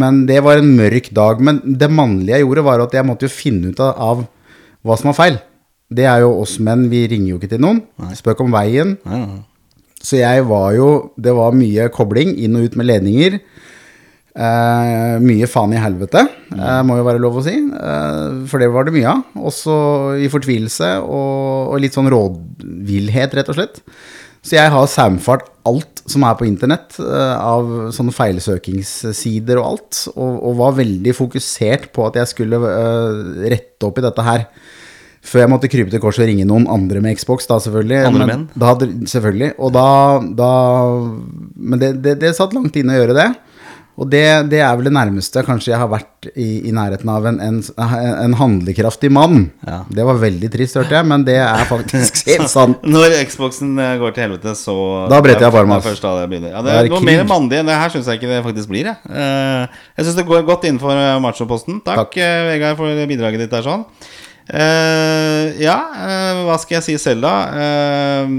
Men 0.00 0.24
det 0.26 0.40
var 0.46 0.58
en 0.58 0.72
mørk 0.78 1.12
dag. 1.14 1.44
Men 1.46 1.62
det 1.62 1.90
mannlige 1.92 2.40
jeg 2.40 2.46
gjorde, 2.46 2.66
var 2.66 2.82
at 2.82 2.96
jeg 2.96 3.06
måtte 3.06 3.28
jo 3.28 3.36
finne 3.36 3.70
ut 3.70 3.84
av, 3.86 4.26
hva 4.82 4.98
som 4.98 5.12
var 5.12 5.18
feil. 5.20 5.38
Det 5.90 6.06
er 6.06 6.24
jo 6.24 6.34
oss 6.42 6.58
menn, 6.62 6.88
vi 6.90 7.04
ringer 7.10 7.32
jo 7.32 7.38
ikke 7.40 7.52
til 7.54 7.62
noen. 7.62 7.80
Spør 7.98 8.18
Spøk 8.18 8.44
om 8.46 8.52
veien. 8.54 8.96
Ja, 9.06 9.22
ja. 9.22 9.40
Så 10.00 10.20
jeg 10.20 10.46
var 10.48 10.72
jo 10.72 11.12
Det 11.20 11.34
var 11.36 11.56
mye 11.56 11.90
kobling 11.92 12.32
inn 12.40 12.56
og 12.56 12.70
ut 12.70 12.78
med 12.80 12.88
ledninger. 12.88 13.40
Eh, 14.30 15.16
mye 15.20 15.48
faen 15.50 15.74
i 15.74 15.80
helvete, 15.82 16.22
eh, 16.54 16.82
må 16.86 16.96
jo 17.00 17.04
være 17.04 17.20
lov 17.20 17.40
å 17.40 17.44
si. 17.44 17.56
Eh, 17.58 18.46
for 18.46 18.62
det 18.62 18.70
var 18.72 18.86
det 18.86 18.94
mye 18.94 19.10
av. 19.10 19.24
Også 19.50 19.74
i 20.22 20.30
fortvilelse 20.30 20.94
og, 21.02 21.74
og 21.74 21.82
litt 21.82 21.96
sånn 21.98 22.08
rådvillhet, 22.08 23.34
rett 23.36 23.50
og 23.50 23.58
slett. 23.58 23.82
Så 24.40 24.56
jeg 24.56 24.72
har 24.72 24.86
saumfart 24.88 25.50
alt 25.68 26.00
som 26.08 26.24
er 26.24 26.36
på 26.38 26.46
internett, 26.48 26.96
eh, 27.02 27.36
av 27.36 27.90
sånne 27.92 28.14
feilsøkingssider 28.16 29.60
og 29.60 29.66
alt. 29.66 30.04
Og, 30.14 30.38
og 30.48 30.60
var 30.62 30.78
veldig 30.78 31.14
fokusert 31.16 31.90
på 31.92 32.06
at 32.08 32.16
jeg 32.22 32.32
skulle 32.32 32.60
eh, 32.70 33.50
rette 33.52 33.88
opp 33.88 34.00
i 34.00 34.06
dette 34.06 34.24
her. 34.24 34.46
Før 35.20 35.42
jeg 35.44 35.50
måtte 35.52 35.68
krype 35.68 35.92
til 35.92 36.00
korset 36.00 36.24
og 36.24 36.30
ringe 36.30 36.46
noen 36.48 36.64
andre 36.72 37.02
med 37.04 37.18
Xbox, 37.18 37.44
da 37.50 37.58
selvfølgelig. 37.60 38.00
Andre 38.08 38.24
Men 38.26 38.30
menn? 38.32 38.46
Da 38.56 38.72
selvfølgelig. 39.12 39.52
Og 39.60 39.74
da, 39.76 39.86
da 40.38 40.50
Men 41.56 41.82
det, 41.82 41.94
det, 42.04 42.16
det 42.22 42.34
satt 42.38 42.56
langt 42.56 42.76
inne 42.80 42.96
å 42.96 43.02
gjøre 43.02 43.16
det. 43.18 43.28
Og 44.00 44.08
det, 44.08 44.22
det 44.48 44.62
er 44.64 44.76
vel 44.78 44.86
det 44.88 44.94
nærmeste 44.96 45.42
kanskje 45.44 45.74
jeg 45.74 45.80
har 45.82 45.88
vært 45.92 46.30
i, 46.32 46.70
i 46.70 46.72
nærheten 46.72 47.08
av 47.12 47.26
en, 47.28 47.36
en, 47.44 47.58
en 47.76 48.36
handlekraftig 48.38 49.10
mann. 49.12 49.42
Ja. 49.66 49.82
Det 49.92 50.06
var 50.08 50.16
veldig 50.22 50.48
trist, 50.54 50.78
hørte 50.80 50.96
jeg, 50.96 51.08
men 51.10 51.26
det 51.26 51.36
er 51.42 51.66
faktisk 51.68 52.22
helt 52.30 52.48
sant. 52.48 52.80
Når 52.88 53.18
Xboxen 53.28 53.74
eh, 53.76 53.98
går 54.00 54.14
til 54.16 54.24
helvete, 54.24 54.54
så 54.56 54.76
Da 55.10 55.20
bretter 55.20 55.44
jeg 55.50 55.52
ass. 55.76 55.84
først 55.84 56.06
da 56.06 56.14
det 56.22 56.40
det 56.40 56.54
er 56.54 56.88
noe 56.88 57.02
krig. 57.02 57.10
mer 57.10 57.28
mandig 57.28 57.60
enn 57.60 57.68
det 57.68 57.76
her 57.76 57.92
syns 57.92 58.08
jeg 58.08 58.22
ikke 58.22 58.32
det 58.32 58.40
faktisk 58.48 58.72
blir. 58.72 58.88
Jeg, 58.88 58.96
Eh, 59.20 59.84
jeg 59.98 60.06
syns 60.06 60.16
det 60.16 60.26
går 60.30 60.48
godt 60.48 60.64
innenfor 60.70 60.96
eh, 60.96 61.20
machoposten. 61.20 61.82
Takk, 61.84 62.06
Takk. 62.06 62.16
Vegard, 62.48 62.80
for 62.80 63.04
bidraget 63.10 63.44
ditt 63.44 63.52
der 63.52 63.68
sånn. 63.68 63.84
Eh, 64.50 65.60
ja, 65.62 65.76
uh, 65.94 66.40
hva 66.48 66.56
skal 66.58 66.80
jeg 66.80 66.86
si 66.88 66.96
selv, 66.98 67.22
da? 67.22 67.34
Uh, 67.54 68.32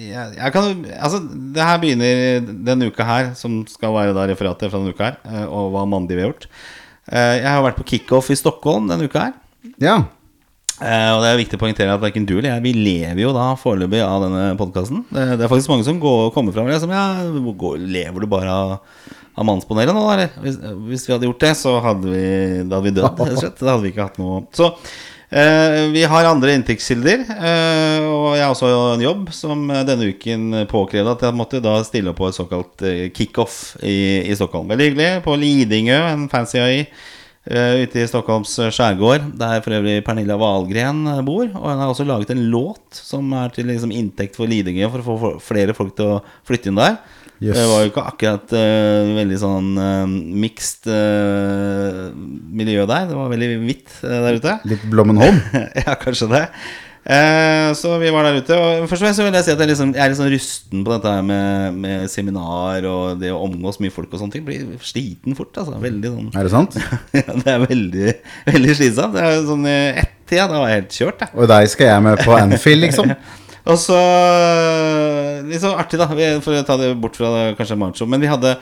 jeg, 0.00 0.30
jeg 0.38 0.54
kan 0.54 0.70
Altså, 0.96 1.20
det 1.52 1.66
her 1.68 1.82
begynner 1.82 2.46
denne 2.64 2.88
uka 2.88 3.04
her, 3.04 3.30
som 3.36 3.60
skal 3.68 3.92
være 3.92 4.16
da 4.16 4.24
referatet 4.30 4.72
fra 4.72 4.80
denne 4.80 4.96
uka 4.96 5.10
her, 5.10 5.44
og 5.52 5.74
hva 5.74 5.84
mandig 5.88 6.16
vi 6.16 6.24
har 6.24 6.32
gjort. 6.32 6.48
Jeg 7.12 7.48
har 7.50 7.62
vært 7.64 7.78
på 7.80 7.86
kickoff 7.90 8.30
i 8.30 8.38
Stockholm 8.38 8.86
denne 8.88 9.08
uka 9.10 9.26
her. 9.26 9.38
Ja. 9.82 9.96
Og 10.82 11.22
det 11.22 11.28
er 11.28 11.38
viktig 11.38 11.58
å 11.58 11.60
poengtere 11.60 11.92
at 11.94 12.02
verken 12.02 12.24
du 12.26 12.32
eller 12.36 12.48
jeg 12.48 12.62
Vi 12.64 12.72
lever 12.74 13.20
jo 13.20 13.32
da 13.34 13.52
foreløpig 13.58 14.00
av 14.02 14.22
denne 14.24 14.44
podkasten. 14.58 15.02
Det, 15.10 15.26
det 15.38 15.44
er 15.44 15.50
faktisk 15.50 15.70
mange 15.70 15.86
som 15.86 15.98
går, 16.02 16.30
kommer 16.34 16.54
fram 16.54 16.70
og 16.70 16.72
liksom 16.72 16.94
Ja, 16.94 17.04
går, 17.58 17.82
lever 17.98 18.24
du 18.24 18.30
bare 18.30 18.54
av, 18.54 18.72
av 19.34 19.48
Mannspanelet 19.50 19.98
nå? 19.98 20.06
Hvis, 20.46 20.58
hvis 20.88 21.06
vi 21.08 21.14
hadde 21.16 21.28
gjort 21.28 21.44
det, 21.44 21.52
så 21.58 21.76
hadde 21.84 22.14
vi, 22.14 22.26
da 22.62 22.78
hadde 22.78 22.86
vi 22.86 22.94
dødd, 22.96 23.10
rett 23.10 23.34
og 23.36 23.42
slett. 23.44 23.60
Da 23.60 23.74
hadde 23.74 23.84
vi 23.84 23.92
ikke 23.92 24.08
hatt 24.08 24.22
noe 24.22 24.44
Så 24.56 24.72
vi 25.32 26.02
har 26.04 26.26
andre 26.28 26.52
inntektskilder, 26.58 27.22
eh, 27.32 28.04
og 28.04 28.34
jeg 28.36 28.44
har 28.44 28.52
også 28.52 28.68
en 28.92 29.04
jobb 29.04 29.30
som 29.32 29.64
eh, 29.72 29.84
denne 29.88 30.10
uken 30.12 30.66
påkrevde 30.68 31.14
at 31.14 31.24
jeg 31.24 31.38
måtte 31.38 31.62
da 31.64 31.78
stille 31.86 32.12
opp 32.12 32.20
på 32.20 32.28
et 32.28 32.36
såkalt 32.36 32.84
eh, 32.84 33.06
kickoff 33.16 33.78
i, 33.80 34.28
i 34.28 34.36
Stockholm. 34.36 34.68
Veldig 34.68 34.90
hyggelig. 34.90 35.10
På 35.24 35.38
Lidingø, 35.40 35.96
en 36.10 36.28
fancy 36.32 36.60
øy. 36.60 36.84
Ute 37.42 37.98
i 37.98 38.06
Stockholms 38.06 38.52
eh, 38.62 38.70
skjærgård, 38.70 39.32
der 39.34 39.62
for 39.64 39.74
øvrig 39.74 40.04
Pernilla 40.06 40.36
Wahlgren 40.38 41.00
eh, 41.10 41.22
bor. 41.26 41.48
Og 41.48 41.64
hun 41.64 41.80
har 41.80 41.90
også 41.90 42.06
laget 42.06 42.30
en 42.30 42.44
låt 42.52 42.94
som 42.94 43.32
er 43.34 43.50
til 43.50 43.66
liksom, 43.66 43.90
inntekt 43.90 44.38
for 44.38 44.46
Lidingø, 44.46 44.86
for 44.92 45.02
å 45.02 45.16
få 45.18 45.32
flere 45.42 45.74
folk 45.74 45.96
til 45.98 46.06
å 46.06 46.20
flytte 46.46 46.70
inn 46.70 46.78
der. 46.78 47.00
Yes. 47.42 47.58
Det 47.58 47.64
var 47.66 47.82
jo 47.82 47.90
ikke 47.90 48.04
akkurat 48.06 48.54
uh, 48.54 49.10
veldig 49.16 49.40
sånn 49.42 49.72
uh, 49.74 50.06
mixed 50.44 50.86
uh, 50.86 52.12
miljø 52.54 52.86
der. 52.86 53.08
Det 53.10 53.18
var 53.18 53.32
veldig 53.32 53.50
hvitt 53.64 53.98
der 54.04 54.38
ute. 54.38 54.56
Litt 54.70 54.86
Blommenholm. 54.92 55.42
ja, 55.82 55.96
kanskje 55.98 56.30
det. 56.30 56.46
Så 57.02 57.96
vi 57.98 58.12
var 58.14 58.28
der 58.28 58.36
ute. 58.38 58.54
Og 58.54 58.84
først 58.86 59.02
og 59.02 59.08
fremst 59.08 59.22
vil 59.24 59.34
jeg 59.34 59.46
si 59.48 59.50
at 59.50 59.58
jeg, 59.64 59.70
liksom, 59.72 59.90
jeg 59.96 60.04
er 60.04 60.12
litt 60.12 60.20
sånn 60.20 60.30
rusten 60.30 60.84
på 60.86 60.92
dette 60.92 61.14
her 61.16 61.24
med, 61.26 61.80
med 61.82 62.06
seminar 62.12 62.86
og 62.86 63.18
det 63.18 63.32
å 63.34 63.40
omgås 63.42 63.80
mye 63.82 63.90
folk 63.90 64.14
og 64.14 64.22
sånne 64.22 64.36
ting. 64.36 64.46
Blir 64.46 64.76
sliten 64.86 65.34
fort, 65.34 65.50
altså. 65.58 65.80
Veldig 65.82 66.14
sånn 66.14 66.30
Er 66.30 66.46
det 66.46 66.54
sant? 66.54 66.78
ja, 67.18 67.26
det 67.26 67.56
er 67.56 67.66
veldig, 67.66 68.16
veldig 68.54 68.78
slitsomt. 68.78 69.18
Det 69.18 69.26
er 69.26 69.42
sånn 69.50 69.66
i 69.66 69.78
ett-tida, 70.04 70.46
da 70.46 70.62
var 70.62 70.70
jeg 70.70 70.84
helt 70.84 71.00
kjørt, 71.00 71.26
jeg. 71.26 71.34
Og 71.34 71.50
deg 71.56 71.72
skal 71.74 71.90
jeg 71.90 72.06
med 72.06 72.22
på 72.22 72.38
Anfield, 72.38 72.86
liksom? 72.86 73.16
Og 73.68 73.78
så 73.78 73.98
Litt 75.46 75.62
så 75.62 75.74
artig, 75.78 76.00
da, 76.00 76.08
for 76.42 76.54
å 76.56 76.64
ta 76.66 76.78
det 76.80 76.94
bort 77.02 77.18
fra 77.18 77.30
det, 77.34 77.44
kanskje 77.58 77.78
macho. 77.78 78.06
Men 78.08 78.22
vi 78.22 78.30
hadde, 78.30 78.54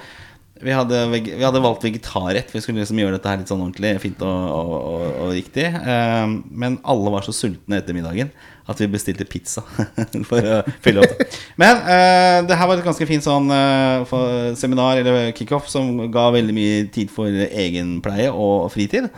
vi, 0.61 0.73
hadde, 0.75 1.02
vi 1.12 1.44
hadde 1.44 1.62
valgt 1.62 1.85
vegetarrett. 1.87 2.52
Vi 2.55 2.62
skulle 2.64 2.82
liksom 2.82 2.99
gjøre 3.00 3.19
dette 3.19 3.31
her 3.31 3.41
litt 3.41 3.52
sånn 3.52 3.62
ordentlig 3.62 3.93
fint 4.02 4.25
og, 4.26 4.47
og, 4.56 4.73
og, 4.79 5.05
og 5.26 5.35
riktig. 5.37 5.67
Eh, 5.69 6.32
men 6.50 6.81
alle 6.88 7.12
var 7.14 7.26
så 7.26 7.37
sultne 7.37 7.81
etter 7.81 7.97
middagen 7.97 8.32
at 8.70 8.81
vi 8.81 8.88
bestilte 8.91 9.26
pizza 9.29 9.62
for 10.29 10.47
å 10.47 10.61
fylle 10.85 11.05
opp. 11.05 11.25
Men 11.61 11.81
uh, 11.82 12.38
det 12.47 12.58
her 12.58 12.69
var 12.69 12.79
et 12.79 12.87
ganske 12.87 13.08
fint 13.08 13.25
sånn 13.25 13.50
uh, 13.50 14.55
seminar 14.58 15.00
eller 15.02 15.32
kickoff 15.37 15.69
som 15.70 16.06
ga 16.12 16.29
veldig 16.35 16.56
mye 16.56 16.85
tid 16.94 17.11
for 17.12 17.29
egenpleie 17.50 18.31
og 18.31 18.69
fritid. 18.75 19.11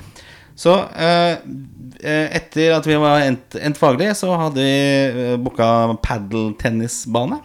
Så 0.59 0.75
eh, 0.93 1.37
eh, 2.03 2.27
etter 2.37 2.75
at 2.77 2.87
vi 2.89 2.97
var 3.01 3.25
endt, 3.25 3.57
endt 3.57 3.81
faglig, 3.81 4.11
så 4.19 4.33
hadde 4.37 4.65
vi 4.65 4.73
eh, 5.33 5.37
booka 5.41 5.69
padeltennisbane. 6.05 7.41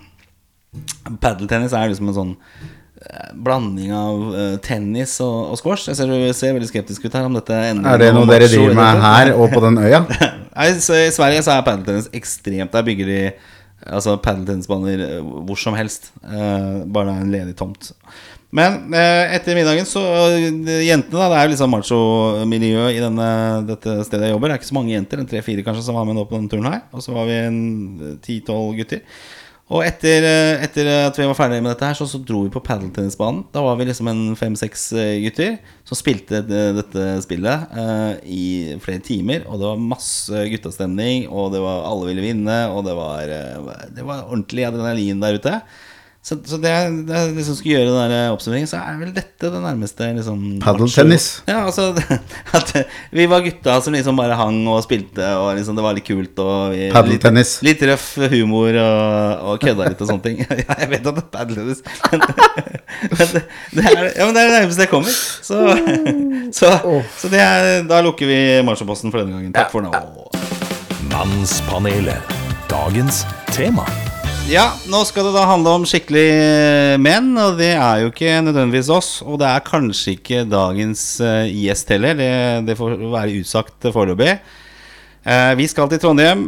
Padeltennis 1.23 1.73
er 1.73 1.91
liksom 1.91 2.11
en 2.11 2.17
sånn 2.17 2.33
eh, 2.35 3.29
blanding 3.47 3.93
av 3.95 4.23
eh, 4.35 4.55
tennis 4.63 5.17
og, 5.23 5.53
og 5.53 5.61
squash. 5.61 5.87
Jeg 5.89 5.99
ser 5.99 6.11
du 6.11 6.17
ser 6.35 6.55
veldig 6.57 6.71
skeptisk 6.71 7.07
ut 7.07 7.17
her. 7.17 7.27
Om 7.29 7.37
dette 7.39 7.61
ender 7.71 7.93
Er 7.95 8.03
det 8.03 8.13
noe 8.17 8.29
dere 8.29 8.49
driver 8.51 8.77
med 8.77 9.05
her 9.07 9.33
og 9.35 9.53
på 9.55 9.63
den 9.63 9.81
øya? 9.83 10.03
Nei, 10.57 10.71
så 10.81 10.97
I 11.05 11.13
Sverige 11.15 11.45
så 11.45 11.55
er 11.57 11.67
padeltennis 11.67 12.11
ekstremt. 12.17 12.73
Der 12.73 12.85
bygger 12.85 13.13
de 13.13 13.21
altså 13.87 14.17
padeltennisbaner 14.19 15.21
hvor 15.47 15.59
som 15.61 15.77
helst. 15.77 16.09
Bare 16.25 17.05
det 17.07 17.13
er 17.13 17.21
en 17.21 17.35
ledig 17.35 17.53
tomt. 17.59 17.91
Men 18.55 18.93
eh, 18.95 19.33
etter 19.35 19.57
middagen 19.57 19.87
så 19.89 20.01
eh, 20.31 20.85
Jentene, 20.87 21.19
da. 21.19 21.27
Det 21.33 21.39
er 21.39 21.51
jo 21.51 21.59
sånn 21.59 21.73
macho-miljø 21.73 22.85
i 22.95 23.01
denne, 23.03 23.31
dette 23.67 23.97
stedet 24.07 24.29
jeg 24.29 24.35
jobber. 24.35 24.51
Det 24.53 24.55
er 24.55 24.61
ikke 24.61 24.71
så 24.71 24.77
mange 24.79 24.93
jenter, 24.95 25.23
en 25.23 25.27
tre-fire 25.27 25.65
kanskje, 25.65 25.83
som 25.89 25.99
var 25.99 26.07
med 26.07 26.15
nå 26.15 26.23
på 26.29 26.37
denne 26.37 26.51
turen 26.51 26.69
her. 26.69 26.85
Og 26.95 27.03
så 27.03 27.15
var 27.15 27.27
vi 27.27 27.41
en 27.41 27.59
ti-tolv 28.23 28.77
gutter. 28.79 29.03
Og 29.67 29.81
etter, 29.83 30.23
eh, 30.23 30.61
etter 30.63 30.87
at 31.09 31.17
vi 31.19 31.25
var 31.27 31.35
ferdige 31.35 31.59
med 31.59 31.73
dette 31.73 31.89
her, 31.89 31.97
så, 31.99 32.05
så 32.07 32.21
dro 32.23 32.45
vi 32.45 32.51
på 32.53 32.61
padeltennisbanen. 32.63 33.41
Da 33.51 33.65
var 33.65 33.75
vi 33.75 33.89
liksom 33.89 34.07
en 34.07 34.21
fem-seks 34.39 34.85
eh, 34.95 35.17
gutter 35.25 35.57
som 35.87 35.99
spilte 35.99 36.39
det, 36.47 36.61
dette 36.77 37.07
spillet 37.25 37.75
eh, 37.75 38.13
i 38.31 38.45
flere 38.83 39.03
timer. 39.03 39.43
Og 39.51 39.59
det 39.59 39.67
var 39.67 39.83
masse 39.89 40.45
guttastemning, 40.53 41.27
og 41.27 41.51
det 41.51 41.59
var, 41.65 41.83
alle 41.89 42.13
ville 42.13 42.23
vinne, 42.29 42.57
og 42.71 42.87
det 42.87 42.95
var, 42.95 43.27
eh, 43.27 43.91
det 43.91 44.07
var 44.07 44.23
ordentlig 44.29 44.69
adrenalin 44.69 45.19
der 45.25 45.35
ute. 45.41 45.57
Så, 46.27 46.35
så 46.43 46.57
det, 46.59 46.71
det 47.07 47.19
liksom 47.37 47.55
skulle 47.55 47.77
gjøre 47.77 47.91
den 47.93 48.11
der 48.11 48.33
oppsummeringen, 48.33 48.67
så 48.67 48.81
er 48.83 48.97
vel 48.99 49.13
dette 49.15 49.47
det 49.47 49.59
nærmeste 49.63 50.09
liksom 50.17 50.41
Padeltennis. 50.59 51.27
Ja, 51.47 51.61
altså 51.61 51.93
at 52.57 52.73
vi 53.15 53.27
var 53.31 53.45
gutta 53.45 53.77
som 53.83 53.95
liksom 53.95 54.17
bare 54.19 54.35
hang 54.35 54.57
og 54.67 54.81
spilte, 54.83 55.23
og 55.39 55.53
liksom 55.55 55.77
det 55.77 55.85
var 55.85 55.95
litt 55.95 56.03
kult. 56.09 56.41
Og 56.43 56.73
vi, 56.75 56.89
Litt, 57.07 57.53
litt 57.63 57.85
røff 57.87 58.09
humor 58.33 58.75
og, 58.81 59.45
og 59.53 59.61
kødda 59.63 59.87
litt 59.87 60.03
og 60.03 60.11
sånne 60.11 60.25
ting. 60.25 60.41
Ja, 60.57 60.75
jeg 60.81 60.89
vet 60.89 61.05
at 61.07 61.15
det 61.15 61.21
er 61.21 61.29
padeltennis, 61.31 61.79
men, 62.11 62.23
men, 63.13 63.31
det, 63.31 63.41
det 63.77 63.83
er, 63.85 64.01
ja, 64.17 64.25
men 64.25 64.35
det 64.35 64.41
er 64.41 64.49
det 64.49 64.57
nærmeste 64.57 64.83
jeg 64.83 64.91
kommer. 64.91 65.15
Så, 65.47 65.61
så, 66.57 66.73
så 67.21 67.31
det 67.31 67.39
er, 67.43 67.69
da 67.87 68.01
lukker 68.03 68.27
vi 68.27 68.41
marsjposten 68.67 69.13
for 69.15 69.23
denne 69.23 69.37
gangen. 69.37 69.55
Takk 69.55 69.71
for 69.71 69.85
nå. 69.85 69.95
Mannspanelet. 71.13 72.35
Dagens 72.67 73.23
tema. 73.55 73.87
Ja, 74.47 74.69
nå 74.87 75.01
skal 75.03 75.25
det 75.27 75.33
da 75.35 75.41
handle 75.43 75.73
om 75.75 75.83
skikkelig 75.83 76.27
eh, 76.31 76.93
menn, 77.03 77.33
og 77.35 77.57
det 77.59 77.73
er 77.75 78.05
jo 78.05 78.13
ikke 78.13 78.37
nødvendigvis 78.45 78.87
oss. 78.95 79.09
Og 79.27 79.41
det 79.41 79.49
er 79.49 79.65
kanskje 79.65 80.13
ikke 80.15 80.45
dagens 80.47 81.03
eh, 81.19 81.49
gjest 81.65 81.91
heller, 81.91 82.15
det, 82.15 82.29
det 82.69 82.77
får 82.79 82.95
være 83.11 83.41
utsagt 83.41 83.89
foreløpig. 83.91 84.37
Eh, 85.27 85.51
vi 85.59 85.67
skal 85.67 85.91
til 85.91 85.99
Trondheim, 85.99 86.47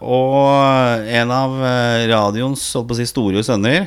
og 0.00 1.04
en 1.20 1.36
av 1.36 1.60
radioens 2.08 2.64
si, 2.72 3.08
store 3.12 3.44
sønner. 3.44 3.84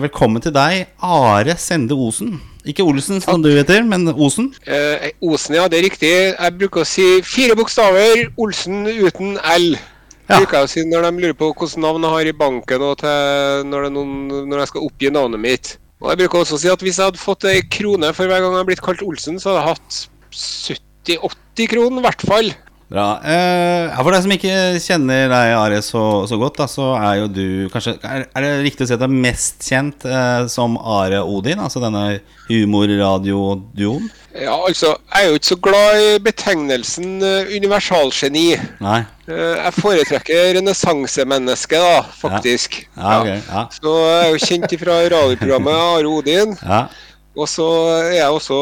Velkommen 0.00 0.40
til 0.40 0.56
deg, 0.56 0.88
Are 1.04 1.60
Sende 1.60 1.92
Osen. 1.92 2.38
Ikke 2.64 2.88
Olsen, 2.88 3.20
som 3.20 3.44
du 3.44 3.52
heter, 3.52 3.84
men 3.84 4.08
Osen. 4.08 4.54
Eh, 4.64 5.10
Osen, 5.20 5.60
ja, 5.60 5.68
det 5.68 5.82
er 5.82 5.90
riktig. 5.90 6.14
Jeg 6.32 6.60
bruker 6.62 6.80
å 6.80 6.88
si 6.88 7.18
fire 7.28 7.60
bokstaver. 7.60 8.30
Olsen 8.40 8.86
uten 8.88 9.36
L. 9.52 9.74
Ja. 10.24 10.38
Bruker 10.40 10.62
jeg 10.62 10.66
å 10.66 10.72
si 10.72 10.84
når 10.88 11.04
de 11.04 11.22
lurer 11.22 11.36
på 11.36 11.50
hvilket 11.50 11.80
navn 11.84 12.06
jeg 12.06 12.14
har 12.14 12.28
i 12.30 12.36
banken 12.40 12.84
og 12.86 13.02
når, 13.68 13.88
noen, 13.92 14.12
når 14.48 14.62
jeg 14.62 14.70
skal 14.72 14.86
oppgi 14.86 15.10
navnet 15.12 15.42
mitt. 15.42 15.74
Og 16.00 16.10
jeg 16.10 16.20
bruker 16.22 16.40
også 16.40 16.56
å 16.56 16.62
si 16.62 16.70
at 16.72 16.84
hvis 16.84 17.00
jeg 17.00 17.10
hadde 17.10 17.20
fått 17.20 17.46
ei 17.48 17.60
krone 17.72 18.10
for 18.16 18.28
hver 18.28 18.40
gang 18.40 18.56
jeg 18.56 18.62
har 18.62 18.68
blitt 18.68 18.84
kalt 18.84 19.04
Olsen, 19.04 19.36
så 19.40 19.52
hadde 19.52 19.60
jeg 19.60 19.74
hatt 19.74 20.00
70-80 21.12 21.70
kroner 21.74 22.00
i 22.00 22.06
hvert 22.08 22.24
fall. 22.28 22.50
Bra. 22.94 23.18
Eh, 23.26 23.88
ja, 23.90 23.98
for 23.98 24.14
deg 24.14 24.22
som 24.22 24.32
ikke 24.36 24.56
kjenner 24.78 25.24
deg, 25.32 25.52
Are, 25.58 25.80
så, 25.82 26.02
så 26.30 26.38
godt, 26.38 26.60
da, 26.60 26.68
så 26.70 26.92
er 26.94 27.24
jo 27.24 27.30
du 27.32 27.46
kanskje 27.72 27.96
Er, 28.06 28.28
er 28.30 28.44
det 28.44 28.52
riktig 28.68 28.86
å 28.86 28.86
si 28.86 28.94
at 28.94 29.02
du 29.02 29.08
er 29.08 29.16
mest 29.24 29.66
kjent 29.66 30.06
eh, 30.06 30.44
som 30.52 30.76
Are 30.78 31.24
Odin? 31.26 31.58
Altså 31.64 31.82
denne 31.82 32.20
humorradioduoen? 32.46 34.06
Ja, 34.34 34.54
altså, 34.54 34.92
jeg 35.10 35.26
er 35.26 35.28
jo 35.30 35.40
ikke 35.40 35.48
så 35.48 35.58
glad 35.62 36.00
i 36.02 36.06
betegnelsen 36.22 37.10
uh, 37.22 37.50
universalgeni. 37.54 38.48
Nei? 38.82 38.96
Uh, 39.28 39.54
jeg 39.60 39.74
foretrekker 39.76 40.48
renessansemennesket, 40.56 41.78
da, 41.78 42.00
faktisk. 42.18 42.80
Ja, 42.96 43.20
ok. 43.20 43.30
Ja. 43.30 43.62
Så 43.78 43.94
jeg 44.02 44.16
er 44.24 44.32
jo 44.32 44.40
kjent 44.42 44.74
fra 44.82 44.96
radioprogrammet 45.14 45.78
Are 45.78 46.10
Odin. 46.10 46.56
ja. 46.62 46.86
Og 47.34 47.48
så 47.50 47.66
er 48.04 48.12
jeg 48.20 48.30
også 48.30 48.56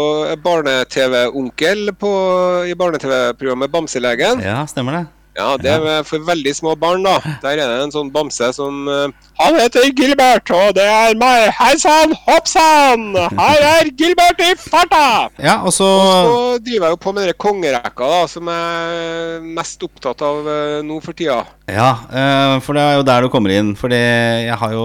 barne-TV-onkel 0.45 1.91
i 1.93 2.77
barne-TV-programmet 2.79 3.73
Bamselegen. 3.73 4.41
ja, 4.41 4.63
stemmer 4.67 4.97
det. 4.97 5.05
Ja, 5.33 5.55
det 5.57 5.71
er 5.73 6.03
for 6.05 6.21
veldig 6.27 6.53
små 6.53 6.75
barn, 6.77 7.07
da. 7.07 7.15
Der 7.41 7.57
er 7.57 7.71
det 7.71 7.85
en 7.87 7.93
sånn 7.95 8.11
bamse 8.13 8.51
som 8.53 8.85
eh, 8.93 9.15
Han 9.41 9.57
heter 9.57 9.87
Gilbert, 9.97 10.51
og 10.53 10.75
det 10.77 10.85
er 10.85 11.17
meg. 11.17 11.47
Hei 11.57 11.73
sann, 11.81 12.13
hopp 12.27 12.51
sann! 12.51 13.15
Her 13.17 13.65
er 13.71 13.89
Gilbert 13.97 14.43
i 14.45 14.51
farta! 14.61 15.31
Ja, 15.41 15.63
og 15.65 15.73
så 15.73 15.89
Og 15.89 16.13
Så 16.13 16.59
driver 16.67 16.91
jeg 16.91 16.99
jo 16.99 17.01
på 17.01 17.15
med 17.17 17.31
den 17.31 17.39
kongerekka, 17.41 18.11
da, 18.13 18.21
som 18.29 18.53
jeg 18.53 19.01
er 19.01 19.49
mest 19.57 19.89
opptatt 19.89 20.21
av 20.29 20.53
eh, 20.53 20.83
nå 20.85 21.01
for 21.01 21.17
tida. 21.17 21.41
Ja, 21.73 21.89
eh, 22.13 22.59
for 22.61 22.77
det 22.77 22.85
er 22.85 23.01
jo 23.01 23.09
der 23.09 23.25
du 23.25 23.31
kommer 23.33 23.57
inn. 23.57 23.73
Fordi 23.79 23.97
jeg 23.97 24.61
har 24.61 24.77
jo 24.77 24.85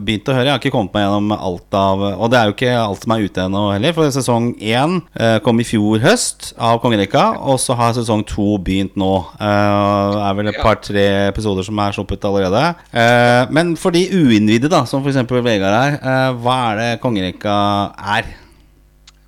begynt 0.00 0.32
å 0.32 0.38
høre. 0.38 0.48
Jeg 0.48 0.54
har 0.54 0.62
ikke 0.64 0.72
kommet 0.72 0.96
meg 0.96 1.04
gjennom 1.04 1.36
alt 1.36 1.76
av 1.76 2.04
Og 2.14 2.30
det 2.32 2.38
er 2.38 2.48
jo 2.48 2.54
ikke 2.56 2.72
alt 2.80 3.04
som 3.04 3.12
er 3.12 3.26
ute 3.26 3.44
ennå 3.44 3.64
heller. 3.74 3.96
For 3.98 4.14
sesong 4.14 4.54
én 4.56 5.02
kom 5.44 5.60
i 5.60 5.66
fjor 5.68 6.00
høst 6.06 6.54
av 6.56 6.80
Kongerekka. 6.80 7.28
Og 7.44 7.60
så 7.60 7.76
har 7.76 7.92
sesong 7.98 8.24
to 8.24 8.54
begynt 8.62 8.96
nå. 8.96 9.25
Eh, 9.34 10.14
Det 10.16 10.22
er 10.28 10.34
vel 10.38 10.48
et 10.52 10.60
par-tre 10.62 11.04
episoder 11.28 11.64
som 11.66 11.78
er 11.78 11.92
sluppet 11.96 12.24
allerede. 12.24 12.62
Eh, 12.92 13.46
Men 13.50 13.76
for 13.76 13.90
de 13.90 14.04
uinnvidde, 14.08 14.68
da, 14.72 14.84
som 14.86 15.02
f.eks. 15.04 15.16
Vegard 15.30 15.76
er, 15.76 15.98
eh, 16.00 16.32
hva 16.42 16.56
er 16.72 16.76
det 16.80 17.00
Kongerekka 17.02 17.56
er? 18.16 18.24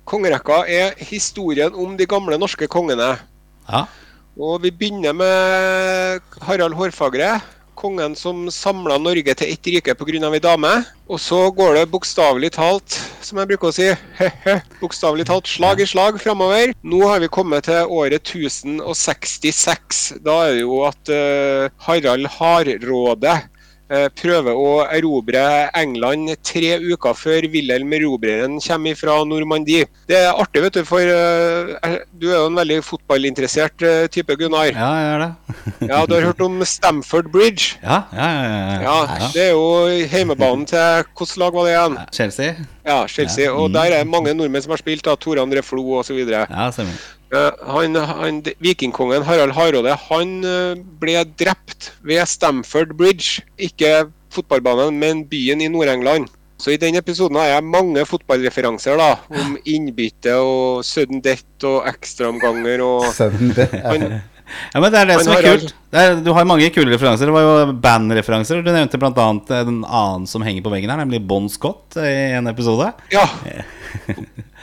Kongerekka 0.09 0.63
er 0.67 0.95
historien 0.97 1.73
om 1.75 1.95
de 1.97 2.05
gamle 2.09 2.37
norske 2.41 2.67
kongene. 2.67 3.17
Ja. 3.69 3.83
Og 4.39 4.61
vi 4.63 4.71
begynner 4.71 5.13
med 5.13 6.21
Harald 6.47 6.73
Hårfagre. 6.73 7.41
Kongen 7.79 8.15
som 8.19 8.41
samla 8.51 8.97
Norge 8.99 9.31
til 9.39 9.53
ett 9.53 9.67
rike 9.71 9.93
pga. 9.95 10.31
ei 10.33 10.39
dame. 10.43 10.71
Og 11.07 11.19
så 11.19 11.49
går 11.55 11.75
det 11.75 11.91
bokstavelig 11.91 12.51
talt, 12.51 12.97
som 13.21 13.39
jeg 13.39 13.47
bruker 13.47 13.69
å 13.69 13.73
si, 13.73 13.87
bokstavelig 14.81 15.25
talt 15.29 15.47
slag 15.47 15.79
i 15.79 15.87
slag 15.87 16.19
framover. 16.19 16.73
Nå 16.83 16.99
har 17.07 17.23
vi 17.23 17.31
kommet 17.31 17.63
til 17.69 17.87
året 17.87 18.27
1066. 18.27 20.19
Da 20.19 20.35
er 20.49 20.57
det 20.57 20.65
jo 20.65 20.83
at 20.89 21.13
uh, 21.13 21.71
Harald 21.87 22.27
Hardråde 22.35 23.37
prøver 24.13 24.53
å 24.53 24.71
erobre 24.93 25.41
England 25.77 26.29
tre 26.45 26.75
uker 26.77 27.15
før 27.17 27.47
Wilhelm 27.53 27.93
Erobreren 27.97 28.59
kommer 28.61 28.95
fra 28.99 29.15
Normandie. 29.25 29.87
Det 30.09 30.17
er 30.19 30.29
artig, 30.37 30.61
vet 30.67 30.77
du, 30.77 30.83
for 30.85 31.01
eh, 31.01 31.95
du 32.13 32.27
er 32.29 32.37
jo 32.37 32.45
en 32.51 32.59
veldig 32.59 32.79
fotballinteressert 32.85 33.81
eh, 33.81 34.07
type, 34.13 34.35
Gunnar. 34.39 34.69
ja, 34.73 34.89
jeg 35.01 35.13
er 35.15 35.23
det. 35.25 35.31
Ja, 35.89 36.03
Du 36.05 36.13
har 36.15 36.27
hørt 36.29 36.41
om 36.45 36.59
Stamford 36.65 37.31
Bridge? 37.33 37.79
Ja, 37.81 38.03
ja, 38.13 38.27
ja. 38.29 38.49
ja, 38.83 38.97
Ja, 39.19 39.29
Det 39.33 39.43
er 39.47 39.51
jo 39.55 40.07
heimebanen 40.11 40.65
til 40.69 40.77
Hvilket 41.09 41.37
lag 41.41 41.53
var 41.55 41.65
det 41.67 41.73
igjen? 41.73 41.97
Chelsea? 42.13 42.53
Ja, 42.89 43.03
Chelsea. 43.07 43.51
Og 43.53 43.69
der 43.73 43.93
er 43.99 44.07
mange 44.09 44.33
nordmenn 44.33 44.65
som 44.65 44.73
har 44.73 44.81
spilt, 44.81 45.05
da, 45.05 45.13
Tore 45.19 45.43
André 45.43 45.61
Flo 45.65 45.99
osv. 46.01 46.17
Ja, 46.25 46.45
stemmer. 46.73 46.97
Han, 47.29 47.93
han, 47.93 48.39
vikingkongen 48.57 49.21
Harald 49.27 49.53
Hardråde 49.53 49.93
han 50.07 50.31
eh, 50.41 50.79
ble 51.01 51.21
drept 51.37 51.91
ved 52.01 52.25
Stamford 52.25 52.95
Bridge. 52.97 53.43
Ikke 53.61 54.07
fotballbanen, 54.33 54.97
men 54.97 55.23
byen 55.29 55.61
i 55.61 55.69
Nord-England. 55.69 56.29
Så 56.59 56.73
i 56.73 56.79
den 56.81 56.97
episoden 56.99 57.37
har 57.39 57.53
jeg 57.53 57.63
mange 57.63 58.01
fotballreferanser 58.05 58.97
da, 58.99 59.13
om 59.31 59.53
innbytte 59.63 60.33
og 60.43 60.81
sudden 60.83 61.21
death 61.23 61.69
og 61.69 61.87
ekstraomganger 61.87 62.83
og 62.83 63.05
det 63.55 63.69
han, 63.85 64.19
Ja, 64.73 64.81
men 64.81 64.91
det 64.93 65.01
er 65.01 65.09
det 65.09 65.17
som 65.23 65.33
er 65.35 65.45
kult. 65.45 65.73
Er, 65.89 66.15
du 66.21 66.31
har 66.35 66.45
mange 66.47 66.69
kule 66.73 66.93
referanser. 66.93 67.29
Det 67.29 67.35
var 67.35 67.45
jo 67.45 67.73
bandreferanser. 67.81 68.61
Du 68.65 68.71
nevnte 68.73 68.99
bl.a. 69.01 69.27
en 69.59 69.81
annen 69.83 70.27
som 70.29 70.45
henger 70.45 70.65
på 70.65 70.73
veggen 70.73 70.91
her, 70.93 71.01
nemlig 71.01 71.21
Bon 71.27 71.49
Scott 71.49 71.97
i 72.01 72.13
en 72.37 72.49
episode. 72.51 72.91
Ja. 73.13 73.25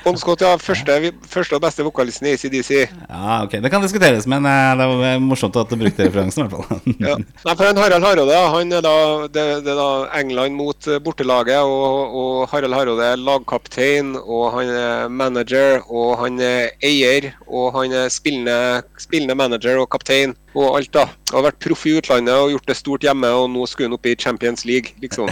Bon 0.05 0.15
Scott, 0.15 0.43
ja. 0.45 0.53
Første, 0.63 1.11
første 1.27 1.57
og 1.57 1.63
beste 1.65 1.83
vokalisten 1.83 2.29
i 2.29 2.35
ACDC. 2.37 2.71
Ja, 3.09 3.41
ok, 3.43 3.57
Det 3.65 3.71
kan 3.73 3.83
diskuteres, 3.83 4.27
men 4.31 4.47
eh, 4.47 4.75
det 4.79 4.87
var 4.93 5.19
morsomt 5.25 5.57
at 5.59 5.73
du 5.73 5.79
brukte 5.81 6.07
referansen. 6.07 6.47
i 6.47 6.49
hvert 6.53 6.69
fall 6.71 6.95
Ja. 7.09 7.17
Nei, 7.19 7.55
for 7.55 7.65
han 7.67 7.81
Harald 7.81 8.07
Hardråde 8.07 8.39
han 8.55 8.77
er 8.77 8.85
da, 8.87 8.95
det, 9.27 9.47
det 9.67 9.73
er 9.75 9.81
da 9.81 9.89
England 10.21 10.55
mot 10.61 10.87
eh, 10.87 11.01
bortelaget. 11.03 11.59
Og, 11.67 12.15
og 12.23 12.47
Harald 12.53 12.77
Hardråde 12.79 13.11
er 13.13 13.23
lagkaptein, 13.23 14.15
og 14.23 14.53
han 14.55 14.71
er 14.71 15.11
manager, 15.11 15.83
og 15.91 16.17
han 16.23 16.39
er 16.39 16.71
eier. 16.87 17.33
Og 17.51 17.73
han 17.81 17.97
er 18.05 18.13
spillende, 18.13 18.85
spillende 19.03 19.35
manager 19.39 19.83
og 19.83 19.91
kaptein 19.91 20.37
og 20.57 20.79
alt, 20.79 20.93
da. 20.95 21.05
Og 21.33 21.41
har 21.41 21.45
vært 21.49 21.59
proff 21.65 21.83
i 21.89 21.93
utlandet 21.99 22.33
og 22.33 22.53
gjort 22.55 22.71
det 22.71 22.77
stort 22.79 23.05
hjemme, 23.05 23.29
og 23.35 23.49
nå 23.53 23.65
skulle 23.69 23.91
han 23.91 23.97
opp 23.97 24.07
i 24.09 24.15
Champions 24.17 24.65
League, 24.69 24.95
liksom. 25.03 25.29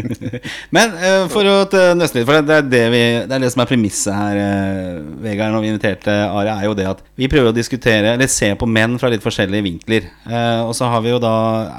Men 0.76 0.96
uh, 0.98 1.26
for 1.32 1.46
å 1.48 1.56
nøste 1.96 2.18
litt, 2.18 2.26
for 2.28 2.42
det 2.42 2.56
er 2.58 2.66
det, 2.66 2.82
vi, 2.92 3.02
det 3.30 3.36
er 3.36 3.44
det 3.44 3.52
som 3.54 3.62
er 3.64 3.70
premisset 3.70 4.12
her, 4.12 4.40
uh, 4.42 4.98
Vegard, 5.22 5.54
når 5.54 5.64
vi 5.64 5.70
inviterte 5.72 6.16
Are, 6.26 6.56
er 6.58 6.68
jo 6.68 6.76
det 6.76 6.88
at 6.90 7.04
vi 7.18 7.30
prøver 7.32 7.52
å 7.52 7.56
diskutere, 7.56 8.16
eller 8.16 8.30
se 8.30 8.50
på 8.58 8.68
menn 8.68 8.98
fra 9.00 9.12
litt 9.12 9.24
forskjellige 9.24 9.66
vinkler. 9.68 10.08
Uh, 10.26 10.66
og 10.66 10.74
så 10.76 10.90
har 10.92 11.04
vi 11.04 11.14
jo 11.14 11.20
da 11.22 11.36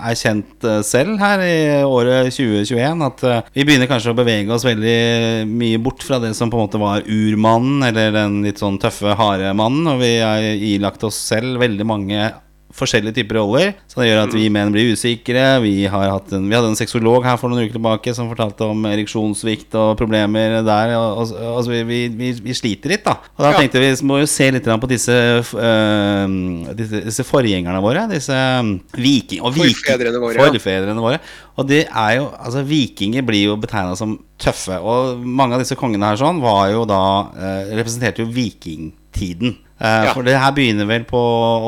erkjent 0.10 0.70
selv 0.88 1.20
her 1.22 1.44
i 1.46 1.58
året 1.84 2.32
2021 2.34 3.04
at 3.06 3.26
vi 3.54 3.66
begynner 3.68 3.90
kanskje 3.92 4.14
å 4.14 4.18
bevege 4.18 4.56
oss 4.56 4.66
veldig 4.66 5.44
mye 5.52 5.82
bort 5.84 6.06
fra 6.06 6.18
det 6.24 6.32
som 6.38 6.50
på 6.50 6.58
en 6.58 6.66
måte 6.66 6.82
var 6.82 7.06
urmannen, 7.06 7.84
eller 7.92 8.16
den 8.16 8.40
litt 8.48 8.64
sånn 8.64 8.80
tøffe, 8.82 9.14
harde 9.20 9.52
mannen, 9.58 9.92
og 9.94 10.02
vi 10.02 10.16
har 10.24 10.42
ilagt 10.56 11.04
oss 11.06 11.20
selv 11.28 11.60
veldig 11.62 11.88
mange 11.88 12.32
forskjellige 12.74 13.18
typer 13.20 13.38
roller. 13.40 13.74
Så 13.90 14.02
det 14.02 14.10
gjør 14.10 14.24
at 14.26 14.34
vi 14.36 14.48
menn 14.54 14.72
blir 14.74 14.94
usikre. 14.96 15.44
Vi, 15.64 15.74
har 15.92 16.10
hatt 16.10 16.34
en, 16.36 16.48
vi 16.50 16.58
hadde 16.58 16.72
en 16.72 16.78
sexolog 16.80 17.26
her 17.26 17.38
for 17.40 17.52
noen 17.52 17.68
uker 17.68 17.78
tilbake 17.78 18.14
som 18.18 18.32
fortalte 18.32 18.66
om 18.66 18.88
ereksjonssvikt 18.90 19.78
og 19.80 19.94
problemer 20.00 20.60
der. 20.66 20.96
Og, 20.98 21.22
og, 21.22 21.34
altså 21.60 21.74
vi, 21.74 22.08
vi, 22.10 22.32
vi, 22.44 22.58
sliter 22.58 22.96
litt, 22.96 23.06
da. 23.06 23.18
Og 23.38 23.46
da 23.46 23.54
tenkte 23.58 23.84
vi 23.84 23.94
må 24.10 24.20
jo 24.24 24.30
se 24.30 24.50
litt 24.56 24.70
på 24.84 24.90
disse, 24.90 25.16
øh, 25.40 26.38
disse, 26.80 27.04
disse 27.10 27.28
forgjengerne 27.28 27.82
våre. 27.84 28.08
Disse 28.12 28.38
um, 28.60 28.76
viking... 28.98 29.44
Og 29.46 29.56
viking- 29.58 29.80
Forfedrene 29.84 30.24
våre. 30.24 30.48
Forfedrene 30.50 31.04
våre. 31.04 31.22
Og 31.60 31.68
det 31.70 31.84
er 31.86 32.16
jo 32.18 32.30
Altså, 32.44 32.64
vikinger 32.66 33.24
blir 33.26 33.52
jo 33.52 33.58
betegna 33.62 33.94
som 33.98 34.18
tøffe. 34.42 34.80
Og 34.82 35.22
mange 35.22 35.56
av 35.56 35.62
disse 35.64 35.78
kongene 35.80 36.10
her 36.10 36.20
sånn 36.20 36.42
var 36.44 36.72
jo 36.74 36.84
da 36.90 37.04
eh, 37.38 37.76
Representerte 37.78 38.26
jo 38.26 38.32
vikingtiden. 38.34 39.58
Eh, 39.84 40.04
Ja. 40.08 40.14
For 40.16 40.24
det 40.24 40.38
her 40.40 40.52
begynner 40.56 40.88
vel 40.88 41.04
på 41.04 41.20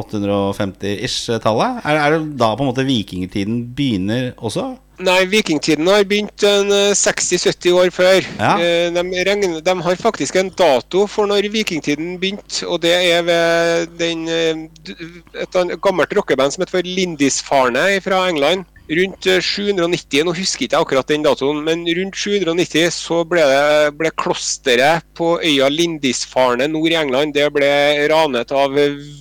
850-ish-tallet? 0.05 1.81
Er, 1.83 1.99
er 1.99 2.15
det 2.15 2.37
da 2.39 2.53
på 2.55 2.63
en 2.63 2.71
måte 2.71 2.85
vikingtiden 2.87 3.61
begynner 3.75 4.31
også? 4.37 4.75
Nei, 5.03 5.25
vikingtiden 5.27 5.89
har 5.91 6.05
begynt 6.07 6.43
eh, 6.47 6.93
60-70 6.95 7.73
år 7.75 7.89
før. 7.91 8.21
Ja. 8.39 8.53
Eh, 8.55 8.93
De, 8.95 9.03
regner, 9.27 9.57
de 9.59 9.73
har 9.83 9.95
faktisk 9.99 10.37
en 10.39 10.49
dato 10.55 11.03
for 11.11 11.27
når 11.27 11.49
vikingtiden 11.51 12.15
begynte, 12.21 12.63
og 12.67 12.79
det 12.85 12.93
er 13.11 13.25
ved 13.27 13.91
den, 13.99 14.23
eh, 14.31 15.43
et 15.43 15.59
gammelt 15.83 16.15
rockeband 16.15 16.55
som 16.55 16.63
heter 16.63 16.87
Lindisfarne 16.87 17.99
fra 18.05 18.23
England. 18.29 18.63
Rundt 18.89 19.27
eh, 19.29 19.41
790, 19.41 20.25
nå 20.25 20.33
husker 20.37 20.65
ikke 20.65 20.77
jeg 20.77 20.85
akkurat 20.85 21.09
den 21.09 21.25
datoen, 21.25 21.61
men 21.65 21.85
rundt 21.97 22.19
790 22.19 22.91
så 22.93 23.21
ble, 23.27 23.41
det, 23.49 23.95
ble 23.99 24.11
klosteret 24.19 25.05
på 25.17 25.35
øya 25.39 25.69
Lindisfarne 25.71 26.67
nord 26.71 26.93
i 26.93 26.99
England. 26.99 27.35
Det 27.37 27.47
ble 27.55 27.71
ranet 28.11 28.53
av 28.55 28.75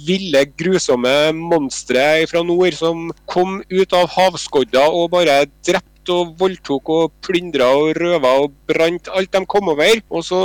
ville, 0.06 0.44
grusomme 0.58 1.16
monstre 1.38 2.04
fra 2.30 2.44
nord 2.46 2.76
som 2.76 3.08
kom 3.30 3.60
ut 3.72 3.96
av 3.96 4.10
havskodda 4.14 4.88
og 4.90 5.12
bare 5.14 5.44
drepte 5.64 5.93
og 6.12 6.34
voldtok 6.40 6.90
og 6.94 7.12
plyndra 7.24 7.68
og 7.76 7.94
røva 8.00 8.32
og 8.44 8.52
brant 8.68 9.08
alt 9.14 9.32
de 9.32 9.44
kom 9.46 9.68
over. 9.72 10.00
Og 10.10 10.24
så 10.26 10.40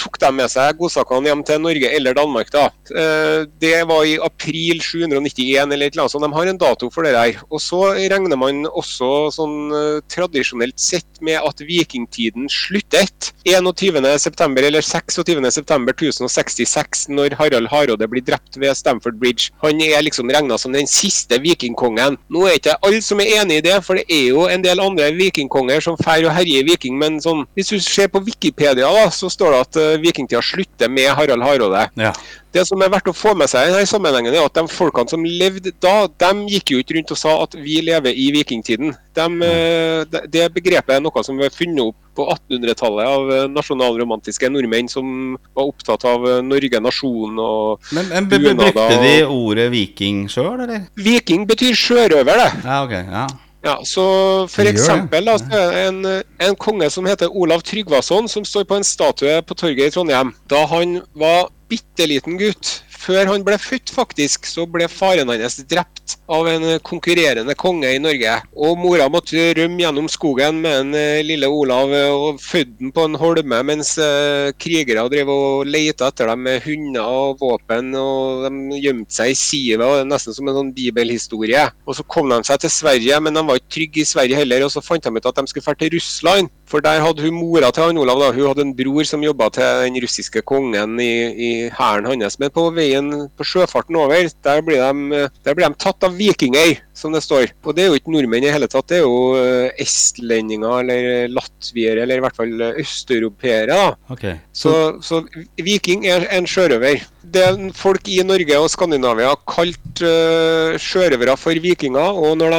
tok 0.00 0.18
de 0.22 0.30
med 0.32 0.50
seg 0.52 0.78
godsakene 0.80 1.30
hjem 1.30 1.44
til 1.48 1.60
Norge 1.62 1.90
eller 1.96 2.14
Danmark. 2.14 2.50
da. 2.52 2.68
Eh, 2.94 3.46
Det 3.60 3.86
var 3.88 4.04
i 4.04 4.18
april 4.18 4.80
791 4.80 5.72
eller 5.72 5.86
et 5.86 5.92
eller 5.94 6.02
annet 6.04 6.12
så 6.12 6.20
De 6.22 6.32
har 6.32 6.46
en 6.46 6.58
dato 6.58 6.90
for 6.90 7.02
det 7.02 7.12
der. 7.12 7.40
Og 7.50 7.60
så 7.60 7.80
regner 7.96 8.36
man 8.36 8.64
også 8.66 9.30
sånn 9.34 9.72
eh, 9.72 10.00
tradisjonelt 10.08 10.78
sett 10.78 11.20
med 11.20 11.40
at 11.42 11.60
vikingtiden 11.62 12.48
sluttet 12.50 13.32
21. 13.46 14.18
september 14.18 14.62
eller 14.62 14.82
26. 14.82 15.50
september 15.50 15.92
1066 15.92 17.08
når 17.08 17.36
Harald 17.38 17.68
Hardråde 17.72 18.08
blir 18.10 18.24
drept 18.24 18.56
ved 18.60 18.74
Stamford 18.76 19.18
Bridge. 19.20 19.50
Han 19.62 19.80
er 19.80 20.02
liksom 20.02 20.30
regna 20.30 20.58
som 20.58 20.72
den 20.74 20.86
siste 20.90 21.38
vikingkongen. 21.42 22.18
Nå 22.32 22.46
er 22.48 22.58
ikke 22.58 22.76
alle 22.82 23.02
som 23.04 23.20
er 23.22 23.40
enig 23.40 23.60
i 23.60 23.64
det, 23.68 23.78
for 23.84 23.98
det 23.98 24.06
er 24.10 24.28
jo 24.32 24.46
en 24.50 24.62
del 24.64 24.80
andre 24.82 25.01
vikingkonger 25.16 25.82
som 25.84 25.96
drar 26.00 26.24
og 26.28 26.34
herjer 26.36 26.66
viking, 26.68 26.98
men 26.98 27.18
sånn, 27.22 27.44
hvis 27.56 27.72
du 27.72 27.78
ser 27.82 28.08
på 28.12 28.22
Wikipedia, 28.24 28.86
da, 28.86 29.08
så 29.10 29.30
står 29.32 29.52
det 29.56 29.60
at 29.66 29.80
uh, 29.80 30.02
vikingtida 30.02 30.42
slutter 30.44 30.92
med 30.92 31.10
Harald 31.16 31.42
Hardråde. 31.42 31.88
Ja. 32.00 32.12
Det 32.52 32.66
som 32.68 32.82
er 32.84 32.90
verdt 32.92 33.08
å 33.08 33.14
få 33.16 33.32
med 33.38 33.48
seg 33.48 33.70
i 33.70 33.72
denne 33.72 33.88
sammenhengen, 33.88 34.34
er 34.36 34.44
at 34.44 34.58
de 34.58 34.66
folkene 34.68 35.08
som 35.08 35.22
levde 35.24 35.72
da, 35.80 36.04
de 36.06 36.52
gikk 36.52 36.74
jo 36.74 36.80
ikke 36.82 36.98
rundt 36.98 37.12
og 37.14 37.18
sa 37.20 37.32
at 37.46 37.56
vi 37.56 37.78
lever 37.80 38.12
i 38.12 38.26
vikingtiden. 38.34 38.92
De, 39.16 39.26
eh, 39.46 40.20
det- 40.28 40.50
begrepet 40.52 40.96
er 40.96 41.00
noe 41.00 41.22
som 41.24 41.38
ble 41.40 41.48
funnet 41.52 41.80
opp 41.80 41.96
på 42.14 42.26
1800-tallet 42.28 43.08
av 43.08 43.32
eh, 43.32 43.46
nasjonalromantiske 43.48 44.50
nordmenn 44.52 44.90
som 44.92 45.38
var 45.56 45.70
opptatt 45.70 46.04
av 46.04 46.28
Norge, 46.44 46.80
nasjonen 46.80 47.40
og 47.40 47.80
Men, 47.96 48.12
men 48.12 48.28
brukte 48.28 49.00
de 49.00 49.14
ordet 49.24 49.70
viking 49.72 50.26
sjøl, 50.28 50.60
eller? 50.66 50.84
Viking 50.96 51.48
betyr 51.48 51.72
sjørøver, 51.72 52.36
det. 52.36 52.50
Ja, 52.68 52.82
ok. 52.84 52.92
Ja. 53.00 53.26
Ja, 53.62 53.76
så 53.86 54.04
For 54.50 54.66
eksempel 54.66 55.28
da, 55.28 55.36
så 55.38 55.46
er 55.54 55.68
det 55.70 55.82
en, 55.88 56.06
en 56.42 56.56
konge 56.58 56.88
som 56.90 57.06
heter 57.06 57.30
Olav 57.30 57.62
Tryggvason, 57.62 58.26
som 58.28 58.44
står 58.44 58.66
på 58.66 58.80
en 58.80 58.86
statue 58.86 59.36
på 59.46 59.54
torget 59.54 59.92
i 59.92 59.94
Trondheim. 59.94 60.32
Da 60.50 60.64
han 60.66 60.98
var 61.14 61.46
bitte 61.70 62.08
liten 62.10 62.40
gutt, 62.40 62.80
før 63.02 63.30
han 63.32 63.44
ble 63.46 63.58
født 63.60 63.92
faktisk, 63.92 64.46
så 64.48 64.66
ble 64.70 64.86
faren 64.90 65.30
hans 65.32 65.58
drept 65.68 66.16
av 66.32 66.48
en 66.50 66.64
konkurrerende 66.86 67.54
konge 67.58 67.90
i 67.90 68.00
Norge. 68.02 68.34
Og 68.54 68.78
mora 68.80 69.08
måtte 69.12 69.50
rømme 69.58 69.82
gjennom 69.82 70.08
skogen 70.12 70.60
med 70.62 70.78
en 70.78 70.96
eh, 70.98 71.22
lille 71.26 71.48
Olav 71.50 71.92
og 71.92 72.40
fødte 72.42 72.78
den 72.80 72.92
på 72.94 73.06
en 73.08 73.18
holme, 73.20 73.62
mens 73.66 73.94
eh, 74.00 74.52
krigere 74.60 75.04
drev 75.12 75.30
og 75.32 75.68
leita 75.68 76.08
etter 76.12 76.30
dem 76.30 76.44
med 76.46 76.62
hunder 76.66 77.02
og 77.02 77.42
våpen, 77.42 77.92
og 77.98 78.46
de 78.46 78.80
gjemte 78.82 79.18
seg 79.18 79.32
i 79.32 79.38
sivet, 79.38 80.06
nesten 80.08 80.36
som 80.36 80.48
en 80.48 80.58
sånn 80.60 80.74
bibelhistorie. 80.76 81.66
Og 81.86 81.98
så 81.98 82.06
kom 82.06 82.30
de 82.32 82.40
seg 82.46 82.62
til 82.62 82.72
Sverige, 82.72 83.20
men 83.24 83.36
de 83.36 83.44
var 83.48 83.60
ikke 83.60 83.74
trygge 83.78 84.04
i 84.04 84.08
Sverige 84.08 84.40
heller, 84.42 84.66
og 84.66 84.74
så 84.74 84.84
fant 84.84 85.04
de 85.04 85.12
ut 85.16 85.30
at 85.30 85.40
de 85.40 85.48
skulle 85.50 85.66
dra 85.66 85.78
til 85.80 85.94
Russland. 85.96 86.52
For 86.72 86.80
der 86.80 87.02
hadde 87.04 87.20
hun 87.20 87.36
mora 87.36 87.68
til 87.68 87.84
han 87.84 87.98
Olav, 88.00 88.16
da. 88.22 88.30
hun 88.32 88.46
hadde 88.48 88.64
en 88.64 88.72
bror 88.72 89.04
som 89.04 89.20
jobba 89.20 89.50
til 89.52 89.82
den 89.84 89.98
russiske 90.00 90.40
kongen 90.48 90.94
i, 91.04 91.12
i 91.28 91.50
hæren 91.68 92.08
hans. 92.08 92.38
Men 92.40 92.48
på 92.54 92.64
veien 92.72 93.10
på 93.36 93.44
sjøfarten 93.44 93.98
over, 94.00 94.30
der 94.46 94.62
blir, 94.64 94.80
de, 94.80 95.26
der 95.44 95.58
blir 95.58 95.68
de 95.68 95.76
tatt 95.76 96.06
av 96.08 96.16
vikinger, 96.16 96.80
som 96.94 97.14
det 97.14 97.22
står. 97.24 97.50
Og 97.64 97.74
det 97.76 97.84
er 97.84 97.90
jo 97.90 97.98
ikke 97.98 98.12
nordmenn 98.12 98.44
i 98.44 98.52
hele 98.52 98.68
tatt, 98.70 98.86
det 98.90 98.98
er 99.00 99.06
jo 99.06 99.34
eh, 99.40 99.70
estlendinger 99.80 100.82
eller 100.82 101.30
latviere, 101.32 102.02
eller 102.04 102.20
i 102.20 102.24
hvert 102.24 102.36
fall 102.36 102.52
eh, 102.60 102.80
østeuropeere. 102.82 103.78
Okay. 104.12 104.36
Så, 104.52 104.74
så 105.04 105.22
viking 105.56 106.04
er 106.10 106.26
en 106.36 106.48
sjørøver. 106.48 107.02
Det 107.32 107.46
folk 107.78 108.08
i 108.12 108.18
Norge 108.26 108.58
og 108.60 108.68
Skandinavia 108.68 109.30
kalte 109.48 110.08
uh, 110.10 110.76
sjørøvere 110.82 111.36
for 111.40 111.56
vikinger. 111.64 112.18
Og 112.18 112.36
når, 112.36 112.58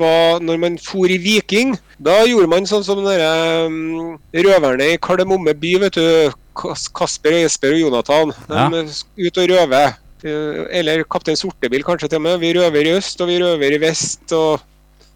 var, 0.00 0.40
når 0.42 0.58
man 0.64 0.78
for 0.82 1.06
i 1.12 1.20
viking, 1.22 1.76
da 2.02 2.24
gjorde 2.26 2.50
man 2.50 2.66
sånn 2.66 2.82
som 2.86 3.04
dere 3.04 3.68
um, 3.68 4.16
røverne 4.34 4.94
i 4.94 4.98
Kardemomme 5.02 5.54
by. 5.54 5.74
vet 5.84 6.00
du, 6.00 6.34
Kasper, 6.58 7.36
Jesper 7.44 7.76
og 7.76 7.84
Jonathan. 7.84 8.34
De 8.48 8.58
Ja. 8.58 8.66
er 8.82 9.28
ute 9.28 9.44
og 9.44 9.50
røver. 9.54 9.98
Eh, 10.24 10.64
Eller 10.80 11.04
Kaptein 11.04 11.38
Sortebil 11.38 11.84
kanskje 11.86 12.08
til 12.08 12.18
og 12.20 12.22
med. 12.22 12.38
Vi 12.42 12.52
røver 12.56 12.86
i 12.86 12.96
øst, 12.96 13.20
og 13.20 13.28
vi 13.28 13.38
røver 13.42 13.76
i 13.76 13.80
vest. 13.80 14.32
og 14.32 14.60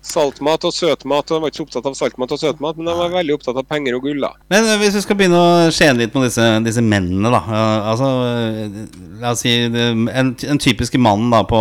Saltmat 0.03 0.65
og 0.67 0.73
søtmat. 0.75 1.31
og 1.31 1.37
De 1.37 1.41
var 1.45 1.51
ikke 1.53 1.61
så 1.61 1.65
opptatt 1.69 1.87
av 1.87 1.95
saltmat 1.95 2.33
og 2.35 2.41
søtmat, 2.43 2.77
men 2.77 2.89
de 2.91 2.95
var 2.99 3.13
veldig 3.15 3.35
opptatt 3.37 3.61
av 3.61 3.67
penger 3.71 3.95
og 3.95 4.03
gull. 4.09 4.19
da. 4.25 4.33
Men 4.51 4.67
eh, 4.67 4.79
hvis 4.83 4.97
vi 4.99 5.03
skal 5.05 5.19
begynne 5.21 5.39
å 5.39 5.71
skjene 5.75 6.03
litt 6.03 6.17
med 6.19 6.27
disse, 6.27 6.47
disse 6.67 6.83
mennene, 6.83 7.31
da. 7.31 7.41
eh, 7.47 7.91
Altså, 7.93 8.09
eh, 8.27 8.81
la 9.23 9.31
oss 9.37 9.45
si 9.45 9.53
en, 9.63 10.09
en 10.35 10.61
typisk 10.63 10.97
mann 10.99 11.29
da 11.31 11.45
på 11.47 11.61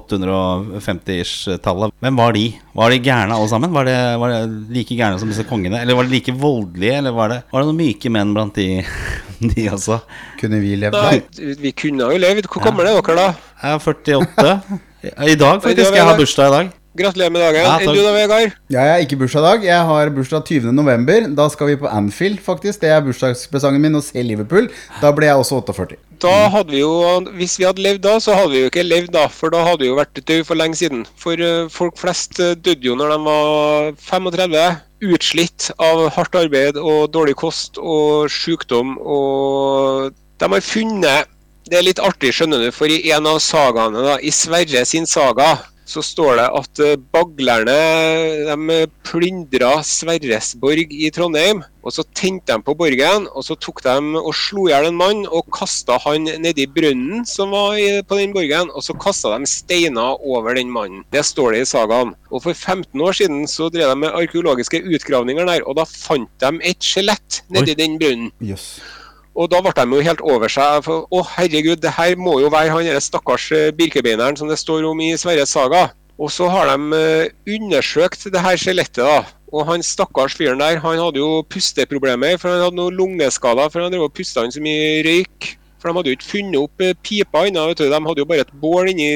850-ish-tallet. 0.00 1.92
Hvem 2.00 2.16
var 2.18 2.32
de? 2.36 2.46
Var 2.76 2.92
de 2.94 2.98
gærne 3.04 3.36
alle 3.36 3.50
sammen? 3.52 3.72
Var 3.76 3.88
de, 3.88 3.96
var 4.20 4.32
de 4.34 4.40
like 4.76 4.96
gærne 4.96 5.20
som 5.20 5.30
disse 5.30 5.44
kongene? 5.48 5.80
Eller 5.82 5.98
var 5.98 6.08
de 6.08 6.14
like 6.16 6.32
voldelige? 6.40 6.96
Eller 7.02 7.14
var 7.16 7.32
det, 7.32 7.42
var 7.52 7.62
det 7.62 7.70
noen 7.70 7.80
myke 7.82 8.12
menn 8.12 8.32
blant 8.36 8.56
de, 8.56 8.80
de 9.52 9.68
også? 9.72 10.00
Kunne 10.40 10.60
vi 10.64 10.74
levd 10.80 10.96
der? 10.96 11.54
vi 11.60 11.72
kunne 11.76 12.08
jo 12.08 12.20
levd. 12.24 12.48
Hvor 12.52 12.64
gammel 12.70 12.88
er 12.88 12.98
dere 13.02 13.20
da? 13.20 13.28
Jeg 13.62 13.76
er 13.76 13.84
48. 13.84 14.80
I 15.32 15.36
dag, 15.38 15.60
faktisk. 15.62 15.94
Jeg 15.94 16.08
har 16.08 16.16
bursdag 16.18 16.48
i 16.50 16.54
dag. 16.56 16.74
Gratulerer 16.96 17.32
med 17.32 17.42
dagen. 17.44 17.66
Ja, 17.66 17.74
Enn 17.82 17.92
du 17.92 18.00
da, 18.00 18.12
Vegard? 18.14 18.54
Ja, 18.72 18.80
jeg 18.86 18.92
har 18.94 19.02
ikke 19.04 19.18
bursdag 19.20 19.42
i 19.42 19.46
dag. 19.46 19.64
Jeg 19.66 19.88
har 19.90 20.10
bursdag 20.16 20.46
20. 20.48 20.72
november. 20.72 21.26
Da 21.36 21.44
skal 21.52 21.68
vi 21.68 21.76
på 21.82 21.90
Anfield, 21.92 22.40
faktisk. 22.40 22.80
Det 22.80 22.88
er 22.88 23.02
bursdagspresangen 23.04 23.82
min, 23.84 23.98
å 23.98 24.00
se 24.04 24.22
Liverpool. 24.24 24.70
Da 25.02 25.10
ble 25.12 25.28
jeg 25.28 25.42
også 25.42 25.58
48. 25.60 25.98
Da 26.24 26.32
hadde 26.54 26.72
vi 26.72 26.80
jo, 26.80 26.94
Hvis 27.36 27.58
vi 27.60 27.66
hadde 27.68 27.84
levd 27.84 28.00
da, 28.06 28.16
så 28.22 28.38
hadde 28.38 28.54
vi 28.54 28.62
jo 28.64 28.70
ikke 28.70 28.86
levd 28.86 29.12
da, 29.12 29.26
for 29.28 29.52
da 29.52 29.60
hadde 29.66 29.84
vi 29.84 29.90
jo 29.90 29.98
vært 29.98 30.22
død 30.22 30.42
for 30.48 30.56
lenge 30.56 30.80
siden. 30.80 31.04
For 31.20 31.36
eh, 31.36 31.68
folk 31.72 32.00
flest 32.00 32.40
eh, 32.40 32.56
døde 32.56 32.88
jo 32.88 32.96
når 32.96 33.12
de 33.12 33.20
var 33.28 33.92
35, 34.08 34.66
utslitt 35.12 35.70
av 35.76 36.06
hardt 36.16 36.40
arbeid 36.40 36.80
og 36.80 37.10
dårlig 37.12 37.36
kost 37.36 37.76
og 37.76 38.32
sykdom. 38.32 38.96
Og 39.04 40.12
de 40.40 40.52
har 40.56 40.64
funnet 40.64 41.32
Det 41.66 41.80
er 41.80 41.82
litt 41.82 41.98
artig, 41.98 42.30
skjønner 42.30 42.60
du, 42.62 42.68
for 42.70 42.86
i 42.86 43.10
en 43.10 43.26
av 43.26 43.40
sagaene, 43.42 43.98
da, 44.06 44.20
i 44.22 44.30
Sverre 44.30 44.84
sin 44.86 45.04
saga, 45.10 45.56
så 45.86 46.02
står 46.02 46.36
det 46.40 46.46
at 46.58 46.80
eh, 46.82 46.98
baglerne 47.14 47.76
de 48.50 48.78
plyndra 49.06 49.76
Sverresborg 49.86 50.90
i 50.90 51.10
Trondheim. 51.14 51.62
og 51.86 51.94
Så 51.94 52.02
tente 52.18 52.50
de 52.50 52.62
på 52.66 52.74
borgen, 52.74 53.28
og 53.30 53.46
så 53.46 53.54
tok 53.54 53.84
de 53.84 53.94
og 54.18 54.32
slo 54.34 54.66
i 54.66 54.72
hjel 54.72 54.88
en 54.88 54.98
mann 54.98 55.22
og 55.30 55.46
kasta 55.54 56.00
han 56.02 56.26
nedi 56.42 56.66
brønnen 56.66 57.22
som 57.28 57.54
var 57.54 57.78
på 58.10 58.18
den 58.18 58.34
borgen. 58.34 58.72
Og 58.74 58.82
så 58.82 58.96
kasta 58.98 59.36
de 59.36 59.46
steiner 59.46 60.18
over 60.18 60.58
den 60.58 60.72
mannen. 60.74 61.06
Det 61.14 61.22
står 61.24 61.54
det 61.54 61.62
i 61.62 61.70
sagaen. 61.70 62.16
Og 62.30 62.42
For 62.42 62.52
15 62.52 63.00
år 63.00 63.14
siden 63.22 63.46
så 63.46 63.70
drev 63.70 63.94
de 63.94 64.02
med 64.02 64.18
arkeologiske 64.18 64.82
utgravninger 64.82 65.46
der, 65.46 65.62
og 65.62 65.78
da 65.78 65.86
fant 65.86 66.30
de 66.42 66.56
et 66.66 66.82
skjelett 66.82 67.44
nedi 67.48 67.76
Oi. 67.76 67.80
den 67.84 67.98
brønnen. 68.02 68.32
Jøss. 68.42 68.80
Og 69.36 69.50
da 69.52 69.60
ble 69.60 69.72
de 69.76 69.84
jo 69.98 70.04
helt 70.06 70.22
over 70.24 70.50
seg. 70.52 70.80
For, 70.86 71.04
å 71.12 71.22
herregud, 71.36 71.82
det 71.82 71.92
her 71.98 72.16
må 72.16 72.38
jo 72.40 72.50
være 72.52 72.72
han 72.72 73.04
stakkars 73.04 73.50
eh, 73.52 73.72
birkebeineren 73.76 74.38
som 74.38 74.48
det 74.48 74.58
står 74.60 74.88
om 74.88 75.02
i 75.04 75.12
Sverres 75.20 75.52
saga. 75.52 75.90
Og 76.16 76.32
så 76.32 76.48
har 76.48 76.70
de 76.72 76.96
eh, 76.96 77.34
undersøkt 77.58 78.24
det 78.32 78.42
her 78.42 78.56
skjelettet, 78.60 79.04
da. 79.04 79.18
Og 79.52 79.68
han 79.68 79.84
stakkars 79.84 80.34
fyren 80.34 80.60
der, 80.62 80.80
han 80.82 80.98
hadde 80.98 81.20
jo 81.20 81.44
pusteproblemer, 81.52 82.40
for 82.40 82.50
han 82.50 82.64
hadde 82.64 82.80
noen 82.80 82.96
lungeskader. 82.96 83.68
For 83.72 83.84
han 83.84 83.92
drev 83.92 84.08
og 84.08 84.16
pusta 84.16 84.44
han 84.44 84.54
så 84.54 84.64
mye 84.64 85.04
røyk. 85.06 85.52
For 85.80 85.90
de 85.90 85.98
hadde 85.98 86.12
jo 86.12 86.18
ikke 86.18 86.30
funnet 86.30 86.60
opp 86.60 86.84
eh, 86.84 86.96
pipa 87.04 87.44
ennå. 87.48 87.66
De 87.76 87.90
hadde 87.92 88.22
jo 88.22 88.28
bare 88.28 88.46
et 88.46 88.54
bål 88.62 88.92
inni 88.92 89.10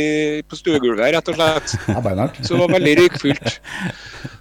på 0.49 0.59
stuegulvet, 0.59 1.15
rett 1.17 1.33
og 1.33 1.39
slett. 1.39 1.75
Så 2.45 2.55
det 2.55 2.61
var 2.61 2.77
veldig 2.77 2.99
røykfullt. 3.01 3.61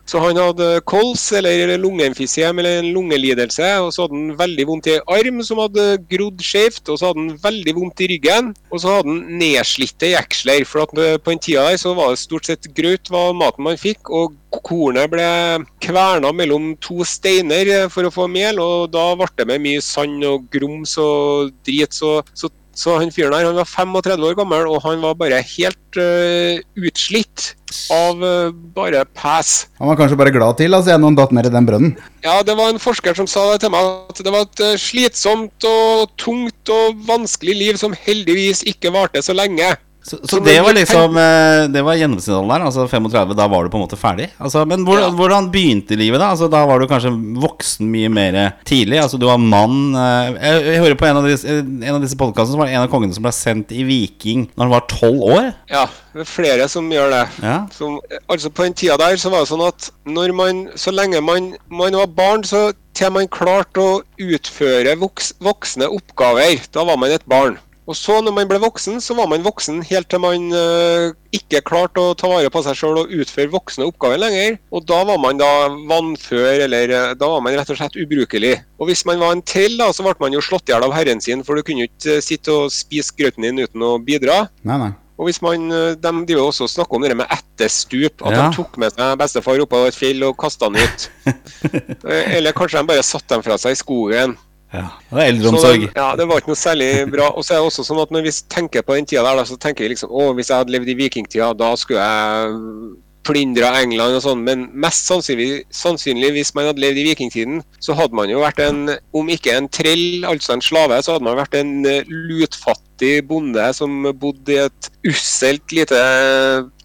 Så 0.09 0.17
han 0.23 0.39
hadde 0.41 0.67
kols, 0.89 1.27
eller 1.37 1.75
lungeemfysem, 1.77 2.59
eller 2.59 2.79
en 2.79 2.89
lungelidelse. 2.95 3.67
Og 3.83 3.91
så 3.93 4.05
hadde 4.07 4.17
han 4.17 4.31
veldig 4.39 4.65
vondt 4.65 4.89
i 4.89 4.95
arm, 5.05 5.43
som 5.45 5.61
hadde 5.61 5.85
grodd 6.09 6.41
skjevt. 6.41 6.89
Og 6.89 6.97
så 6.97 7.11
hadde 7.11 7.25
han 7.27 7.37
veldig 7.43 7.75
vondt 7.77 8.01
i 8.01 8.09
ryggen. 8.15 8.49
Og 8.73 8.81
så 8.81 8.95
hadde 8.95 9.13
han 9.13 9.37
nedslitte 9.41 10.09
jeksler. 10.15 10.65
For 10.65 10.97
eh, 10.97 11.19
på 11.21 11.35
den 11.35 11.43
tida 11.45 11.67
der 11.69 11.77
så 11.81 11.93
var 11.97 12.15
det 12.15 12.23
stort 12.23 12.49
sett 12.49 12.71
grøt 12.77 13.13
var 13.13 13.37
maten 13.37 13.67
man 13.69 13.77
fikk. 13.77 14.09
Og 14.09 14.33
kornet 14.51 15.11
ble 15.11 15.27
kverna 15.83 16.31
mellom 16.35 16.71
to 16.81 17.05
steiner 17.07 17.89
for 17.93 18.07
å 18.07 18.13
få 18.13 18.29
mel. 18.31 18.61
Og 18.63 18.89
da 18.93 19.11
ble 19.19 19.29
det 19.37 19.47
med 19.49 19.65
mye 19.65 19.83
sand 19.83 20.25
og 20.27 20.49
grums 20.53 20.97
og 21.01 21.53
drit. 21.67 21.93
Så, 21.95 22.19
så 22.33 22.51
så 22.79 22.95
han 22.95 23.11
fyren 23.11 23.33
her 23.35 23.47
han 23.49 23.57
var 23.57 23.67
35 23.67 24.23
år 24.23 24.37
gammel, 24.37 24.67
og 24.71 24.79
han 24.85 25.01
var 25.03 25.17
bare 25.19 25.41
helt 25.43 25.99
uh, 25.99 26.61
utslitt 26.79 27.49
av 27.91 28.21
uh, 28.23 28.53
bare 28.75 29.01
pæs. 29.17 29.67
Han 29.81 29.91
var 29.91 29.99
kanskje 29.99 30.19
bare 30.19 30.33
glad 30.33 30.59
til 30.61 30.77
altså, 30.77 30.95
når 30.95 31.11
han 31.11 31.19
datt 31.19 31.35
ned 31.35 31.49
i 31.49 31.53
den 31.57 31.67
brønnen. 31.67 31.97
Ja, 32.23 32.37
det 32.45 32.55
var 32.59 32.71
en 32.71 32.79
forsker 32.79 33.17
som 33.17 33.27
sa 33.27 33.49
det 33.51 33.65
til 33.65 33.73
meg, 33.73 33.89
at 34.13 34.23
det 34.23 34.31
var 34.31 34.47
et 34.47 34.63
eh, 34.63 34.79
slitsomt 34.79 35.67
og 35.67 36.15
tungt 36.19 36.71
og 36.71 37.03
vanskelig 37.07 37.55
liv 37.55 37.79
som 37.79 37.95
heldigvis 37.95 38.63
ikke 38.69 38.93
varte 38.95 39.23
så 39.23 39.35
lenge. 39.35 39.73
Så, 40.09 40.17
så 40.25 40.39
det 40.41 40.55
var 40.65 40.73
liksom 40.73 41.17
eh, 41.21 41.67
Det 41.69 41.83
var 41.85 41.97
gjennomsnittsalderen, 41.99 42.63
altså 42.65 42.87
35. 42.89 43.35
Da 43.37 43.45
var 43.51 43.63
du 43.67 43.69
på 43.69 43.77
en 43.77 43.83
måte 43.85 43.99
ferdig. 43.99 44.29
Altså, 44.41 44.63
men 44.65 44.81
hvordan, 44.87 45.11
Ja. 45.11 45.15
hvordan 45.19 45.49
begynte 45.53 45.97
livet 45.99 46.17
da? 46.21 46.31
Altså, 46.33 46.47
da 46.49 46.63
var 46.65 46.79
du 46.81 46.87
kanskje 46.89 47.11
voksen 47.43 47.85
mye 47.93 48.09
mer 48.09 48.39
tidlig. 48.65 48.97
Altså, 49.03 49.19
du 49.21 49.27
var 49.29 49.37
mann. 49.37 49.93
eh, 49.93 50.33
Jeg, 50.39 50.65
jeg 50.73 50.81
hører 50.83 50.97
på 50.97 51.05
en 51.11 51.17
av 51.21 51.27
disse, 51.29 51.59
en 51.59 51.95
av 51.95 52.01
disse 52.01 52.17
podkastene 52.17 52.55
som 52.57 52.63
var 52.63 52.73
en 52.73 52.81
av 52.81 52.89
kongene 52.89 53.13
som 53.13 53.23
ble 53.27 53.31
sendt 53.35 53.71
i 53.75 53.83
Viking 53.85 54.47
når 54.55 54.65
han 54.65 54.73
var 54.73 54.87
tolv 54.89 55.21
år. 55.29 55.51
Ja, 55.69 55.85
det 56.15 56.25
er 56.25 56.31
flere 56.33 56.67
som 56.71 56.89
gjør 56.91 57.13
det. 57.13 57.23
Ja. 57.45 57.57
Som, 57.75 57.99
altså 58.27 58.49
På 58.49 58.65
den 58.65 58.73
tida 58.73 58.97
der 58.97 59.15
så 59.21 59.29
var 59.29 59.45
det 59.45 59.51
sånn 59.53 59.67
at 59.67 59.91
når 60.09 60.33
man, 60.33 60.65
så 60.79 60.91
lenge 60.95 61.21
man, 61.21 61.53
man 61.69 61.93
var 62.01 62.07
barn, 62.17 62.43
så 62.43 62.71
til 62.97 63.13
man 63.15 63.29
klarte 63.31 63.79
å 63.79 63.99
utføre 64.19 64.97
voks, 64.99 65.33
voksne 65.39 65.87
oppgaver, 65.93 66.57
da 66.73 66.83
var 66.83 66.97
man 66.99 67.13
et 67.15 67.23
barn. 67.29 67.57
Og 67.89 67.97
så 67.97 68.19
når 68.21 68.35
man 68.35 68.49
ble 68.49 68.59
voksen, 68.61 68.99
så 69.01 69.15
var 69.17 69.25
man 69.31 69.41
voksen 69.41 69.79
helt 69.89 70.05
til 70.13 70.21
man 70.21 70.43
uh, 70.53 71.09
ikke 71.33 71.63
klarte 71.65 72.03
å 72.03 72.13
ta 72.17 72.29
vare 72.29 72.51
på 72.53 72.61
seg 72.61 72.77
sjøl 72.77 72.99
og 73.01 73.13
utføre 73.17 73.49
voksne 73.49 73.87
oppgaver 73.89 74.21
lenger. 74.21 74.59
Og 74.69 74.85
da 74.85 74.99
var 75.09 75.17
man 75.21 75.41
da 75.41 75.49
vannfør, 75.89 76.67
eller 76.67 76.93
øh, 76.93 77.15
da 77.17 77.31
var 77.33 77.41
man 77.45 77.57
rett 77.57 77.73
og 77.73 77.79
slett 77.79 77.97
ubrukelig. 77.97 78.55
Og 78.77 78.91
hvis 78.91 79.01
man 79.09 79.17
var 79.21 79.33
en 79.33 79.41
til 79.41 79.79
da, 79.81 79.89
så 79.89 80.05
ble 80.05 80.13
man 80.21 80.37
jo 80.37 80.45
slått 80.45 80.69
i 80.69 80.75
hjel 80.75 80.85
av 80.85 80.93
herren 80.93 81.21
sin, 81.25 81.41
for 81.45 81.57
du 81.57 81.65
kunne 81.65 81.87
jo 81.87 81.89
ikke 81.89 82.19
øh, 82.19 82.23
sitte 82.25 82.53
og 82.53 82.73
spise 82.73 83.15
grøten 83.17 83.49
din 83.49 83.61
uten 83.65 83.85
å 83.85 83.95
bidra. 84.05 84.43
Nei, 84.69 84.77
nei. 84.85 84.91
Og 85.19 85.27
hvis 85.27 85.41
man, 85.43 85.65
eh, 85.75 85.95
De 85.99 86.11
driver 86.29 86.47
også 86.47 86.63
og 86.63 86.71
snakker 86.71 86.95
om 86.95 87.03
det 87.03 87.17
med 87.19 87.27
etterstup. 87.33 88.21
At 88.23 88.31
Ja. 88.31 88.45
de 88.45 88.55
tok 88.55 88.77
med 88.79 88.93
seg 88.95 89.17
bestefar 89.19 89.59
oppå 89.65 89.81
et 89.89 89.97
fjell 89.97 90.23
og 90.23 90.37
kasta 90.39 90.69
han 90.69 90.77
ut. 90.79 91.09
Eh, 92.09 92.37
Eller 92.37 92.55
kanskje 92.55 92.79
de 92.79 92.87
bare 92.87 93.03
satte 93.03 93.33
dem 93.33 93.43
fra 93.43 93.57
seg 93.59 93.75
i 93.75 93.79
skogen. 93.81 94.37
Ja. 94.69 94.85
Det 95.09 95.15
var 95.17 95.23
eldreomsorg. 95.25 95.83
Så, 95.87 95.93
ja, 95.95 96.15
Det 96.15 96.25
var 96.29 96.41
ikke 96.41 96.51
noe 96.51 96.61
særlig 96.61 96.89
bra. 97.09 97.29
Og 97.33 97.45
så 97.45 97.55
er 97.55 97.61
det 97.61 97.69
også 97.71 97.85
sånn 97.87 98.01
at 98.03 98.11
Når 98.13 98.25
vi 98.27 98.33
tenker 98.53 98.85
på 98.85 98.97
den 98.97 99.07
tida 99.09 99.23
der, 99.25 99.47
så 99.49 99.57
tenker 99.57 99.85
vi 99.85 99.95
liksom 99.95 100.13
å, 100.13 100.29
hvis 100.37 100.51
jeg 100.51 100.61
hadde 100.61 100.75
levd 100.75 100.91
i 100.93 100.97
vikingtida, 100.99 101.53
da 101.57 101.71
skulle 101.79 102.03
jeg 102.05 102.59
plyndra 103.29 103.71
England 103.83 104.17
og 104.17 104.23
sånn. 104.25 104.43
Men 104.45 104.67
mest 104.73 105.09
sannsynlig, 105.09 105.63
sannsynlig, 105.73 106.33
hvis 106.35 106.53
man 106.57 106.69
hadde 106.69 106.83
levd 106.83 107.01
i 107.01 107.07
vikingtiden, 107.11 107.61
så 107.83 107.95
hadde 107.97 108.17
man 108.17 108.31
jo 108.31 108.41
vært 108.43 108.61
en, 108.65 108.95
om 109.15 109.29
ikke 109.31 109.55
en 109.55 109.69
trell, 109.71 110.25
altså 110.27 110.55
en 110.55 110.65
slave, 110.65 110.99
så 111.05 111.15
hadde 111.15 111.27
man 111.29 111.39
vært 111.39 111.59
en 111.59 111.75
eh, 111.89 112.09
lutfattig 112.09 113.13
bonde 113.29 113.69
som 113.77 114.09
bodde 114.19 114.55
i 114.55 114.61
et 114.65 114.89
usselt 115.07 115.75
lite 115.75 115.99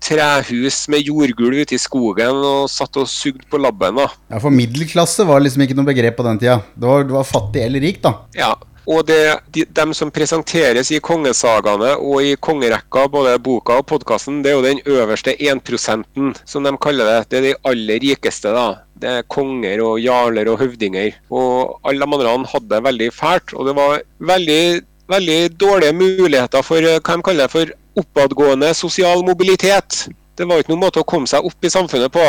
trehus 0.05 0.85
med 0.93 1.09
jordgulv 1.09 1.65
ute 1.65 1.77
i 1.77 1.81
skogen 1.81 2.43
og 2.45 2.69
satt 2.71 3.01
og 3.01 3.09
sugde 3.11 3.49
på 3.51 3.61
labben. 3.61 3.99
da. 4.03 4.11
Ja, 4.31 4.43
For 4.43 4.55
middelklasse 4.55 5.27
var 5.27 5.43
liksom 5.43 5.65
ikke 5.65 5.79
noe 5.79 5.89
begrep 5.89 6.21
på 6.21 6.29
den 6.29 6.41
tida. 6.43 6.61
Det 6.77 6.89
var, 6.91 7.09
det 7.09 7.17
var 7.17 7.27
fattig 7.29 7.65
eller 7.65 7.83
rik, 7.85 8.03
da. 8.05 8.19
Ja, 8.37 8.53
og 8.87 9.07
det, 9.09 9.21
de, 9.55 9.65
dem 9.77 9.95
som 9.97 10.11
presenteres 10.13 10.91
i 10.93 11.01
kongesagaene 11.05 11.95
og 11.97 12.25
i 12.25 12.35
kongerekka, 12.37 13.07
både 13.13 13.37
boka 13.43 13.79
og 13.81 13.87
podkasten, 13.89 14.43
det 14.45 14.53
er 14.53 14.59
jo 14.59 14.65
den 14.67 14.83
øverste 14.85 15.37
1% 15.39 16.43
som 16.45 16.67
de 16.67 16.75
kaller 16.81 17.09
det. 17.09 17.21
Det 17.31 17.39
er 17.39 17.47
de 17.49 17.55
aller 17.71 18.03
rikeste, 18.05 18.53
da. 18.53 18.67
Det 19.01 19.11
er 19.11 19.29
konger 19.33 19.83
og 19.85 20.01
jarler 20.03 20.51
og 20.53 20.61
høvdinger. 20.61 21.17
Og 21.33 21.79
alle 21.89 22.05
de 22.05 22.17
andre 22.17 22.53
hadde 22.53 22.73
det 22.73 22.83
veldig 22.89 23.13
fælt. 23.13 23.55
Og 23.57 23.69
det 23.69 23.77
var 23.79 24.03
veldig, 24.33 24.65
veldig 25.13 25.39
dårlige 25.61 25.97
muligheter 25.97 26.67
for 26.67 26.85
eh, 26.85 27.01
hva 27.01 27.17
de 27.19 27.29
kaller 27.31 27.53
for 27.53 27.73
oppadgående 28.01 28.75
sosial 28.77 29.25
mobilitet. 29.25 30.05
Det 30.37 30.49
var 30.49 30.61
ikke 30.61 30.75
noen 30.75 30.87
måte 30.89 31.01
å 31.01 31.09
komme 31.09 31.31
seg 31.31 31.47
opp 31.47 31.65
i 31.65 31.73
samfunnet 31.73 32.13
på 32.13 32.27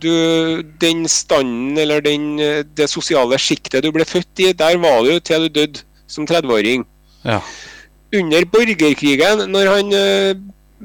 du, 0.00 0.62
den 0.80 1.08
standen 1.10 1.78
eller 1.78 2.02
den, 2.04 2.38
eh, 2.38 2.62
det 2.62 2.88
sosiale 2.90 3.38
sjiktet 3.40 3.84
du 3.84 3.90
ble 3.94 4.06
født 4.06 4.44
i, 4.44 4.52
der 4.56 4.78
var 4.82 5.02
du 5.02 5.18
til 5.20 5.48
du 5.48 5.60
døde 5.60 5.84
som 6.08 6.26
30-åring. 6.28 6.84
Ja. 7.24 7.40
Under 8.16 8.44
borgerkrigen, 8.52 9.44
når 9.52 9.72
han, 9.74 9.92
eh, 9.92 10.36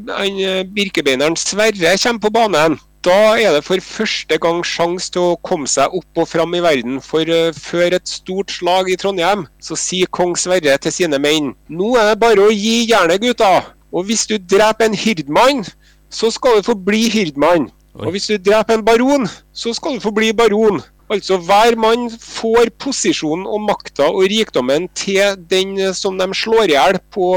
han 0.09 0.41
eh, 0.43 0.63
birkebeineren 0.75 1.37
Sverre 1.39 1.95
kommer 2.03 2.19
på 2.19 2.33
banen, 2.33 2.79
da 3.03 3.35
er 3.35 3.51
det 3.51 3.63
for 3.67 3.83
første 3.83 4.37
gang 4.39 4.61
sjanse 4.63 5.11
til 5.11 5.33
å 5.33 5.39
komme 5.43 5.67
seg 5.67 5.91
opp 5.95 6.19
og 6.23 6.27
fram 6.31 6.55
i 6.55 6.61
verden. 6.63 6.99
For 7.03 7.27
eh, 7.27 7.51
før 7.55 7.97
et 7.97 8.07
stort 8.07 8.51
slag 8.51 8.91
i 8.91 8.97
Trondheim, 8.99 9.45
så 9.63 9.75
sier 9.79 10.11
kong 10.11 10.37
Sverre 10.39 10.77
til 10.79 10.95
sine 10.95 11.19
menn 11.19 11.51
Nå 11.67 11.95
er 11.99 12.13
det 12.13 12.21
bare 12.23 12.47
å 12.47 12.53
gi 12.53 12.83
jernet, 12.91 13.23
gutta. 13.23 13.73
Og 13.93 14.07
hvis 14.07 14.25
du 14.29 14.37
dreper 14.39 14.89
en 14.89 14.97
hirdmann, 14.97 15.63
så 16.09 16.31
skal 16.33 16.59
du 16.59 16.69
få 16.69 16.75
bli 16.79 17.05
hirdmann. 17.11 17.69
Og 17.93 18.15
hvis 18.15 18.31
du 18.31 18.37
dreper 18.41 18.79
en 18.79 18.85
baron, 18.85 19.27
så 19.53 19.73
skal 19.73 19.97
du 19.97 20.03
få 20.03 20.13
bli 20.15 20.31
baron. 20.33 20.81
Altså 21.13 21.37
hver 21.45 21.75
mann 21.79 22.07
får 22.19 22.71
posisjonen 22.81 23.45
og 23.47 23.61
makta 23.67 24.07
og 24.09 24.23
rikdommen 24.31 24.87
til 24.97 25.35
den 25.49 25.75
som 25.93 26.17
de 26.17 26.27
slår 26.35 26.71
i 26.71 26.75
hjel 26.75 26.97
på 27.13 27.27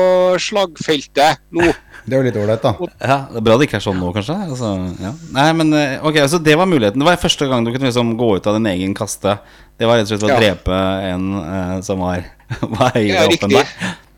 slagfeltet 0.41 1.43
nå. 1.55 1.69
Det 2.07 2.15
var 2.21 2.27
litt 2.29 2.37
ålreit, 2.39 2.62
da. 2.62 2.73
Ja, 3.03 3.17
det 3.33 3.41
er 3.41 3.45
Bra 3.49 3.57
det 3.59 3.67
ikke 3.67 3.81
er 3.81 3.85
sånn 3.85 3.99
nå, 3.99 4.12
kanskje. 4.15 4.37
Altså, 4.47 4.69
ja. 5.03 5.11
Nei, 5.35 5.47
men 5.59 5.73
eh, 5.75 5.97
ok, 6.07 6.21
altså 6.23 6.39
Det 6.39 6.55
var 6.59 6.69
muligheten. 6.71 7.03
Det 7.03 7.09
var 7.09 7.19
første 7.19 7.49
gang 7.51 7.67
du 7.67 7.73
kunne 7.75 7.89
liksom 7.91 8.12
gå 8.21 8.29
ut 8.39 8.47
av 8.47 8.55
din 8.61 8.69
egen 8.71 8.95
kaste. 8.95 9.37
Det 9.77 9.89
var 9.91 9.99
rett 9.99 10.07
og 10.07 10.12
slett 10.15 10.29
å 10.29 10.31
Ja. 10.31 10.39
drepe 10.39 10.79
en 11.11 11.27
eh, 11.43 11.77
som 11.87 11.99
var, 12.05 12.23
var 12.79 12.95
høyere 12.95 13.25
Ja, 13.25 13.27
opp 13.27 13.49
enn 13.49 13.57
deg. 13.59 13.75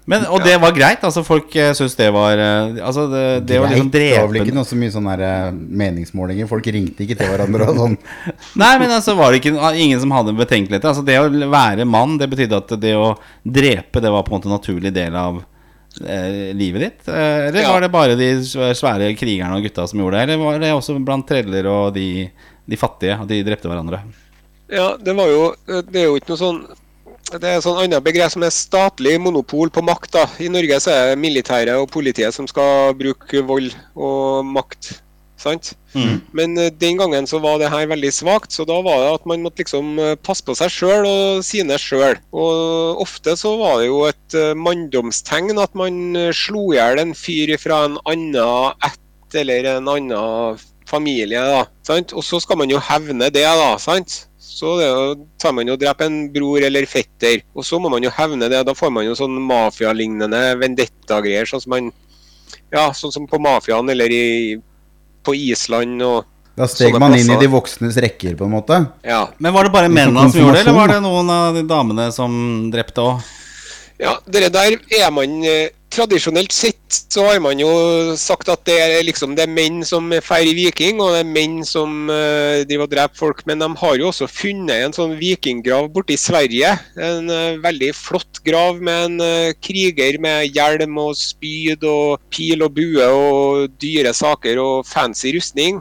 Men, 0.08 0.24
og 0.32 0.40
det 0.40 0.54
var 0.62 0.72
greit? 0.72 1.02
altså 1.04 1.20
Folk 1.26 1.52
syns 1.76 1.92
det 1.98 2.06
var 2.14 2.40
eh, 2.40 2.78
Altså 2.80 3.02
det, 3.12 3.24
det 3.48 3.58
var 3.60 3.68
liksom 3.74 3.90
Greit, 3.92 4.14
det 4.14 4.22
var 4.22 4.30
vel 4.32 4.38
ikke 4.46 4.54
noe 4.56 4.68
så 4.70 4.78
mye 4.80 4.94
sånn 4.94 5.08
her 5.10 5.24
eh, 5.26 5.50
meningsmålinger. 5.82 6.48
Folk 6.48 6.70
ringte 6.72 7.04
ikke 7.04 7.18
til 7.18 7.28
hverandre 7.28 7.66
og 7.68 7.76
sånn. 7.82 7.96
Nei, 8.62 8.70
men 8.80 8.94
altså 8.96 9.12
var 9.18 9.34
det 9.34 9.42
ikke 9.42 9.52
ingen 9.76 10.00
som 10.00 10.14
hadde 10.16 10.32
betenkeligheter. 10.38 10.94
Altså 10.94 11.04
Det 11.04 11.18
å 11.20 11.28
være 11.52 11.84
mann, 11.88 12.16
det 12.20 12.30
betydde 12.32 12.62
at 12.62 12.72
det 12.80 12.94
å 12.96 13.10
drepe, 13.44 14.00
det 14.00 14.12
var 14.14 14.24
på 14.24 14.32
en 14.32 14.38
måte 14.38 14.48
en 14.48 14.56
naturlig 14.56 14.94
del 14.96 15.18
av 15.20 15.42
eh, 16.04 16.54
livet 16.56 16.86
ditt? 16.86 17.02
Eh, 17.12 17.48
eller 17.50 17.60
Ja. 17.66 17.74
var 17.74 17.84
det 17.84 17.92
bare 17.92 18.16
de 18.16 18.30
svære 18.48 19.12
krigerne 19.18 19.60
og 19.60 19.68
gutta 19.68 19.84
som 19.92 20.00
gjorde 20.00 20.16
det? 20.16 20.24
Eller 20.30 20.40
var 20.40 20.58
det 20.64 20.72
også 20.72 20.96
blant 21.04 21.28
treller 21.28 21.68
og 21.68 21.92
de, 22.00 22.08
de 22.64 22.80
fattige, 22.80 23.20
at 23.20 23.28
de 23.28 23.42
drepte 23.44 23.68
hverandre? 23.68 24.00
Ja, 24.68 24.90
det 25.00 25.14
var 25.16 25.30
jo 25.32 25.44
Det 25.64 25.96
er 25.96 26.10
jo 26.10 26.16
ikke 26.18 26.34
noe 26.34 26.40
sånn 26.40 26.58
det 27.36 27.44
er 27.44 27.58
et 27.58 27.64
sånn 27.64 27.80
annet 27.82 28.04
begrep 28.04 28.32
som 28.32 28.44
er 28.46 28.54
statlig 28.54 29.18
monopol 29.20 29.68
på 29.72 29.82
makt. 29.84 30.12
da. 30.16 30.24
I 30.40 30.48
Norge 30.52 30.80
så 30.80 30.94
er 30.94 31.10
det 31.10 31.20
militæret 31.20 31.76
og 31.76 31.90
politiet 31.92 32.34
som 32.34 32.48
skal 32.48 32.94
bruke 32.96 33.44
vold 33.44 33.74
og 33.94 34.46
makt. 34.48 34.94
sant? 35.38 35.74
Men 36.34 36.56
eh, 36.58 36.72
den 36.74 36.96
gangen 36.98 37.28
så 37.30 37.38
var 37.38 37.60
det 37.60 37.70
her 37.70 37.86
veldig 37.86 38.10
svakt, 38.10 38.50
så 38.50 38.64
da 38.66 38.80
var 38.82 39.04
det 39.04 39.10
at 39.20 39.28
man 39.30 39.44
måtte 39.44 39.62
liksom 39.62 39.98
eh, 40.02 40.16
passe 40.18 40.42
på 40.42 40.56
seg 40.58 40.72
sjøl 40.72 41.06
og 41.06 41.44
sine 41.46 41.76
sjøl. 41.78 42.18
Og 42.32 43.04
ofte 43.04 43.36
så 43.38 43.54
var 43.60 43.78
det 43.78 43.90
jo 43.90 44.00
et 44.08 44.38
eh, 44.38 44.56
manndomstegn 44.58 45.60
at 45.62 45.76
man 45.78 46.16
slo 46.34 46.72
i 46.72 46.80
hjel 46.80 47.04
en 47.04 47.14
fyr 47.14 47.54
fra 47.60 47.84
en 47.86 48.00
annen 48.08 48.88
ett 48.88 49.38
eller 49.38 49.68
en 49.76 49.92
annen 49.94 50.58
familie. 50.88 51.38
da, 51.38 51.66
sant? 51.86 52.16
Og 52.16 52.24
så 52.24 52.40
skal 52.42 52.58
man 52.58 52.72
jo 52.72 52.80
hevne 52.82 53.30
det, 53.30 53.44
da. 53.44 53.76
sant? 53.78 54.24
Så 54.58 54.74
det 54.80 54.88
er 54.90 55.12
tar 55.38 55.54
man 55.54 55.68
jo 55.68 55.76
og 55.76 55.82
dreper 55.82 56.08
en 56.08 56.16
bror 56.34 56.64
eller 56.66 56.86
fetter, 56.90 57.44
og 57.54 57.66
så 57.66 57.78
må 57.78 57.90
man 57.92 58.02
jo 58.02 58.10
hevne 58.14 58.48
det. 58.50 58.64
Da 58.66 58.74
får 58.74 58.90
man 58.94 59.06
jo 59.06 59.14
sånn 59.18 59.36
mafialignende 59.46 60.40
vendetta-greier, 60.58 61.46
sånn 61.48 61.62
som 61.62 61.76
man 61.76 61.92
Ja, 62.72 62.88
sånn 62.96 63.12
som 63.12 63.28
på 63.28 63.38
mafiaen 63.40 63.88
eller 63.92 64.12
i, 64.12 64.56
på 65.24 65.34
Island 65.36 66.02
og 66.04 66.26
Da 66.58 66.66
steg 66.68 66.96
man 66.98 67.14
inn 67.14 67.30
i 67.30 67.38
de 67.38 67.48
voksnes 67.52 67.96
rekker, 68.02 68.34
på 68.36 68.48
en 68.48 68.56
måte. 68.56 68.80
Ja. 69.06 69.28
Men 69.38 69.54
var 69.54 69.68
det 69.68 69.72
bare 69.76 69.92
mennene 69.92 70.26
som 70.26 70.40
gjorde 70.42 70.58
det, 70.58 70.64
eller 70.66 70.78
var 70.80 70.90
det 70.90 71.02
noen 71.04 71.30
av 71.30 71.54
de 71.54 71.62
damene 71.68 72.08
som 72.12 72.32
drepte 72.72 73.04
òg? 73.04 73.34
Ja, 73.98 74.16
det 74.26 74.48
der 74.54 74.74
er 74.98 75.10
man 75.14 75.38
eh, 75.46 75.70
Tradisjonelt 75.88 76.52
sett 76.52 76.96
så 77.08 77.24
har 77.24 77.38
man 77.40 77.60
jo 77.60 77.68
sagt 78.20 78.50
at 78.52 78.60
det 78.68 78.76
er 78.76 79.06
liksom 79.06 79.32
det 79.36 79.46
er 79.46 79.52
menn 79.52 79.80
som 79.88 80.12
i 80.12 80.52
viking, 80.56 81.00
og 81.00 81.14
det 81.14 81.22
er 81.22 81.30
menn 81.32 81.62
som 81.66 82.10
uh, 82.12 82.60
driver 82.68 82.84
og 82.84 82.92
dreper 82.92 83.18
folk. 83.18 83.42
Men 83.48 83.64
de 83.64 83.68
har 83.80 83.96
jo 83.96 84.10
også 84.10 84.28
funnet 84.28 84.84
en 84.84 84.96
sånn 84.96 85.16
vikinggrav 85.20 85.88
borte 85.94 86.12
i 86.14 86.20
Sverige. 86.20 86.74
En 87.00 87.32
uh, 87.32 87.58
veldig 87.64 87.92
flott 87.96 88.42
grav 88.44 88.82
med 88.84 89.04
en 89.06 89.20
uh, 89.24 89.56
kriger 89.64 90.20
med 90.20 90.52
hjelm 90.52 91.00
og 91.00 91.16
spyd 91.18 91.84
og 91.88 92.20
pil 92.34 92.66
og 92.66 92.76
bue 92.76 93.08
og 93.08 93.78
dyre 93.80 94.12
saker 94.16 94.60
og 94.60 94.84
fancy 94.88 95.32
rustning. 95.36 95.80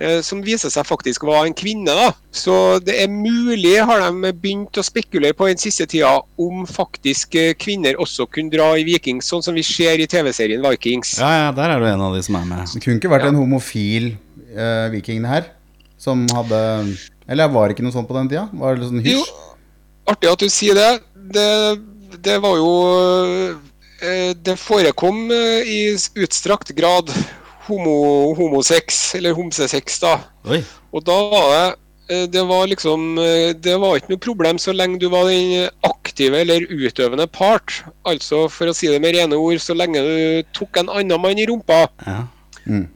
Eh, 0.00 0.20
Som 0.24 0.40
viser 0.46 0.70
seg 0.72 0.86
faktisk 0.88 1.24
var 1.28 1.46
en 1.46 1.54
kvinne. 1.56 1.92
da. 1.94 2.12
Så 2.32 2.78
det 2.84 2.96
er 3.02 3.08
mulig, 3.12 3.76
har 3.84 4.02
de 4.04 4.32
begynt 4.32 4.78
å 4.78 4.84
spekulere 4.86 5.34
på 5.36 5.48
den 5.50 5.58
siste 5.60 5.86
tida, 5.90 6.14
om 6.38 6.64
faktisk 6.68 7.34
eh, 7.38 7.54
kvinner 7.58 7.98
også 8.00 8.26
kunne 8.30 8.52
dra 8.52 8.70
i 8.78 8.84
Vikings, 8.86 9.28
sånn 9.28 9.42
som 9.44 9.54
vi 9.58 9.64
ser 9.66 9.98
i 10.00 10.06
TV-serien 10.10 10.62
Vikings. 10.64 11.16
Ja, 11.22 11.30
ja, 11.46 11.52
der 11.56 11.74
er 11.74 11.80
du 11.82 11.86
en 11.90 12.06
av 12.08 12.14
de 12.16 12.22
som 12.22 12.38
er 12.40 12.46
med. 12.48 12.66
Det 12.74 12.82
kunne 12.84 13.00
ikke 13.00 13.12
vært 13.12 13.28
en 13.30 13.38
homofil 13.40 14.12
uh, 14.56 14.88
viking 14.94 15.24
her, 15.28 15.50
som 15.98 16.26
hadde 16.34 16.58
Eller 17.28 17.50
var 17.52 17.68
det 17.68 17.76
ikke 17.76 17.84
noe 17.84 17.92
sånt 17.92 18.08
på 18.08 18.16
den 18.16 18.28
tida? 18.30 18.46
Var 18.56 18.78
det 18.78 18.88
sånn 18.88 19.02
Jo, 19.04 19.20
hysj? 19.20 19.32
artig 20.08 20.30
at 20.30 20.40
du 20.40 20.48
sier 20.48 20.78
det. 20.78 20.90
Det, 21.34 21.48
det 22.24 22.38
var 22.40 22.54
jo 22.56 22.70
eh, 24.00 24.30
Det 24.38 24.54
forekom 24.56 25.26
eh, 25.34 25.68
i 25.68 25.80
utstrakt 26.22 26.72
grad 26.78 27.10
homo, 27.68 27.98
homosex, 28.38 29.14
eller 29.18 29.36
homsesex, 29.36 30.00
da. 30.02 30.16
Oi. 30.48 30.62
Og 30.92 31.04
da 31.06 31.16
var 31.32 31.52
det 31.52 31.66
eh, 32.14 32.24
det 32.32 32.44
var 32.48 32.66
liksom 32.70 33.18
eh, 33.20 33.50
Det 33.52 33.74
var 33.80 33.98
ikke 33.98 34.14
noe 34.14 34.22
problem 34.24 34.58
så 34.62 34.72
lenge 34.72 35.00
du 35.02 35.08
var 35.12 35.28
den 35.28 35.68
aktive 35.84 36.40
eller 36.40 36.64
utøvende 36.70 37.28
part. 37.28 37.82
Altså, 38.08 38.46
for 38.48 38.70
å 38.70 38.76
si 38.76 38.88
det 38.88 39.00
med 39.04 39.14
rene 39.18 39.36
ord, 39.36 39.60
så 39.60 39.76
lenge 39.76 40.00
du 40.02 40.42
tok 40.56 40.80
en 40.80 40.90
annen 40.90 41.20
mann 41.20 41.38
i 41.38 41.46
rumpa, 41.48 41.86
Ja. 42.06 42.24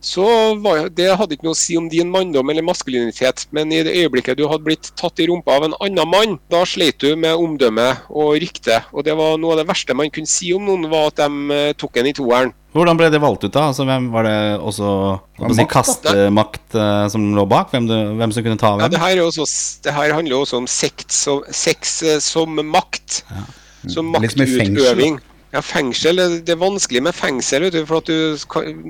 Så 0.05 0.27
var, 0.63 0.87
det 0.93 1.09
hadde 1.17 1.37
ikke 1.37 1.47
noe 1.47 1.57
å 1.57 1.59
si 1.59 1.77
om 1.81 1.89
din 1.93 2.11
manndom 2.13 2.51
eller 2.53 2.65
maskulinitet. 2.67 3.47
Men 3.57 3.73
i 3.73 3.83
det 3.87 3.95
øyeblikket 3.97 4.39
du 4.41 4.47
hadde 4.51 4.67
blitt 4.67 4.93
tatt 4.99 5.21
i 5.23 5.29
rumpa 5.31 5.57
av 5.59 5.69
en 5.69 5.77
annen 5.81 6.11
mann, 6.13 6.39
da 6.53 6.65
sleit 6.69 7.01
du 7.03 7.15
med 7.17 7.39
omdømme 7.39 7.89
og 8.11 8.37
rykte. 8.43 8.83
Og 8.93 9.07
det 9.07 9.17
var 9.19 9.39
noe 9.41 9.57
av 9.57 9.63
det 9.63 9.69
verste 9.71 9.97
man 9.97 10.13
kunne 10.13 10.31
si 10.31 10.53
om 10.57 10.67
noen, 10.69 10.91
var 10.93 11.13
at 11.13 11.23
de 11.23 11.57
eh, 11.57 11.73
tok 11.79 12.01
en 12.01 12.11
i 12.11 12.17
toeren. 12.17 12.53
Hvordan 12.73 12.97
ble 12.97 13.11
det 13.13 13.21
valgt 13.21 13.43
ut, 13.45 13.53
da? 13.53 13.67
Altså, 13.69 13.85
hvem 13.85 14.07
Var 14.15 14.25
det 14.25 14.37
også 14.65 14.93
si, 15.53 15.65
kastemakt 15.69 16.77
uh, 16.77 17.05
som 17.13 17.27
lå 17.37 17.45
bak? 17.49 17.69
Hvem, 17.73 17.89
du, 17.91 17.97
hvem 18.17 18.33
som 18.33 18.47
kunne 18.47 18.61
ta 18.61 18.71
Ja, 18.73 18.87
hvem? 18.87 18.95
det, 18.95 19.03
her 19.03 19.19
er 19.19 19.27
også, 19.27 19.45
det 19.85 19.93
her 19.93 20.15
handler 20.17 20.41
også 20.41 20.63
om 20.63 20.69
sekt 20.71 21.13
som, 21.13 21.43
sex 21.53 21.99
eh, 22.07 22.17
som 22.25 22.57
makt. 22.73 23.23
Ja. 23.29 23.45
Som 23.93 24.13
maktutøving. 24.15 25.21
Ja, 25.53 25.61
fengsel, 25.61 26.17
det- 26.17 26.49
er 26.55 26.57
vanskelig 26.57 27.03
med 27.03 27.15
fengsel. 27.15 27.71
Du, 27.71 27.85
for 27.85 28.01
du, 28.01 28.37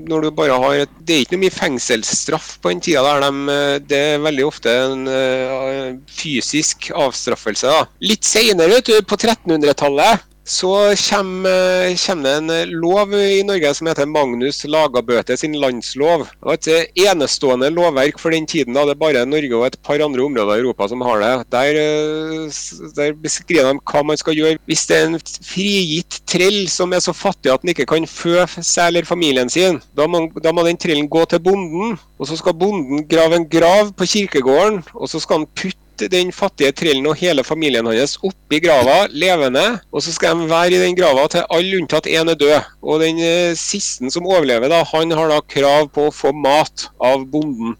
når 0.07 0.23
du 0.23 0.31
bare 0.31 0.59
har 0.63 0.75
et, 0.85 0.89
Det 1.05 1.15
er 1.17 1.21
ikke 1.25 1.33
noe 1.37 1.43
mye 1.43 1.51
fengselsstraff 1.51 2.59
på 2.63 2.71
den 2.71 2.81
tida. 2.81 3.03
der 3.03 3.21
de, 3.21 3.49
eh, 3.51 3.79
Det 3.81 3.99
er 3.99 4.19
veldig 4.23 4.47
ofte 4.47 4.71
en 4.71 5.09
uh, 5.09 5.99
fysisk 6.07 6.91
avstraffelse. 6.95 7.67
da. 7.67 7.85
Litt 8.01 8.23
seinere, 8.23 8.81
på 9.03 9.17
1300-tallet, 9.19 10.21
så 10.45 10.73
kommer, 10.99 11.95
kommer 12.03 12.25
det 12.27 12.33
en 12.41 12.51
eh, 12.51 12.71
lov 12.75 13.13
i 13.15 13.43
Norge 13.47 13.71
som 13.79 13.87
heter 13.87 14.09
Magnus 14.11 14.65
Lagabøte 14.67 15.37
sin 15.39 15.55
landslov. 15.55 16.25
Det 16.27 16.49
var 16.49 16.59
et 16.59 16.69
eh, 16.73 17.05
enestående 17.07 17.71
lovverk 17.71 18.19
for 18.19 18.35
den 18.35 18.47
tiden. 18.47 18.75
da 18.75 18.83
Det 18.89 18.97
er 18.97 19.03
bare 19.05 19.23
Norge 19.27 19.55
og 19.55 19.67
et 19.69 19.79
par 19.87 20.03
andre 20.03 20.25
områder 20.25 20.59
i 20.59 20.65
Europa 20.65 20.89
som 20.91 21.05
har 21.07 21.23
det. 21.23 21.33
Der, 21.55 21.79
eh, 21.79 22.91
der 22.97 23.15
beskriver 23.15 23.71
de 23.71 23.79
hva 23.79 24.03
man 24.03 24.19
skal 24.19 24.35
gjøre 24.35 24.59
hvis 24.67 24.87
det 24.91 24.99
er 24.99 25.07
en 25.13 25.21
frigitt 25.47 26.19
trell 26.27 26.67
som 26.69 26.93
er 26.93 27.05
så 27.05 27.15
fattig 27.15 27.53
at 27.53 27.63
den 27.63 27.71
ikke 27.71 27.87
kan 27.87 28.09
fø 28.11 28.43
seg 28.59 28.89
eller 28.89 29.07
familien 29.07 29.51
sin. 29.53 29.79
Da 29.95 30.09
må, 30.11 30.27
da 30.43 30.51
må 30.51 30.67
den 30.67 30.81
trellen 30.81 31.11
gå 31.11 31.23
til 31.31 31.43
bonden, 31.45 31.95
og 32.19 32.27
så 32.27 32.39
skal 32.41 32.59
bonden 32.59 33.07
grave 33.07 33.39
en 33.39 33.47
grav 33.47 33.95
på 33.95 34.11
kirkegården, 34.11 34.83
og 34.95 35.07
så 35.11 35.23
skal 35.23 35.43
han 35.43 35.51
putte 35.55 35.79
den 36.11 36.33
fattige 36.35 36.73
trellen 36.73 37.07
og 37.07 37.19
hele 37.21 37.45
familien 37.47 37.87
hans 37.87 38.17
oppi 38.25 38.59
grava, 38.65 39.07
levende. 39.11 39.65
Og 39.93 40.03
så 40.05 40.15
skal 40.15 40.41
de 40.41 40.49
være 40.51 40.77
i 40.77 40.83
den 40.83 40.97
grava 40.99 41.29
til 41.33 41.47
alle 41.53 41.79
unntatt 41.83 42.09
én 42.11 42.31
er 42.33 42.39
død. 42.41 42.73
Og 42.83 43.01
den 43.05 43.21
eh, 43.23 43.53
siste 43.59 44.11
som 44.11 44.27
overlever, 44.27 44.69
da, 44.73 44.83
han 44.93 45.15
har 45.15 45.31
da 45.33 45.41
krav 45.47 45.89
på 45.95 46.09
å 46.09 46.15
få 46.15 46.33
mat 46.35 46.89
av 47.03 47.25
bonden. 47.31 47.77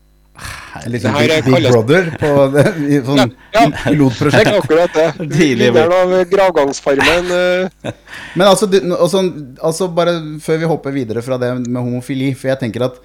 Litt 0.89 1.03
sånn 1.05 1.13
her 1.13 1.29
Big, 1.29 1.33
er 1.37 1.43
Big 1.45 1.67
Brother 1.69 2.07
på 2.19 2.29
det, 2.55 2.63
i 2.89 3.01
sånn 3.05 3.19
Ja, 3.21 3.27
ja. 3.53 3.65
Det 3.69 3.83
pilotprosjekt. 3.85 4.53
akkurat 4.63 4.95
det. 4.97 5.09
Tidlig. 5.37 5.67
Vinneren 5.69 5.93
av 5.99 6.15
Gravgangsfarmen. 6.31 7.33
eh, 7.37 7.93
Men 8.39 8.47
altså, 8.49 8.67
du, 8.73 8.79
altså, 8.97 9.21
altså 9.61 9.91
bare 9.93 10.17
før 10.43 10.63
vi 10.63 10.71
hopper 10.73 10.95
videre 10.97 11.23
fra 11.23 11.37
det 11.39 11.53
med 11.67 11.81
homofili, 11.83 12.33
for 12.35 12.49
jeg 12.55 12.63
tenker 12.65 12.87
at 12.89 12.97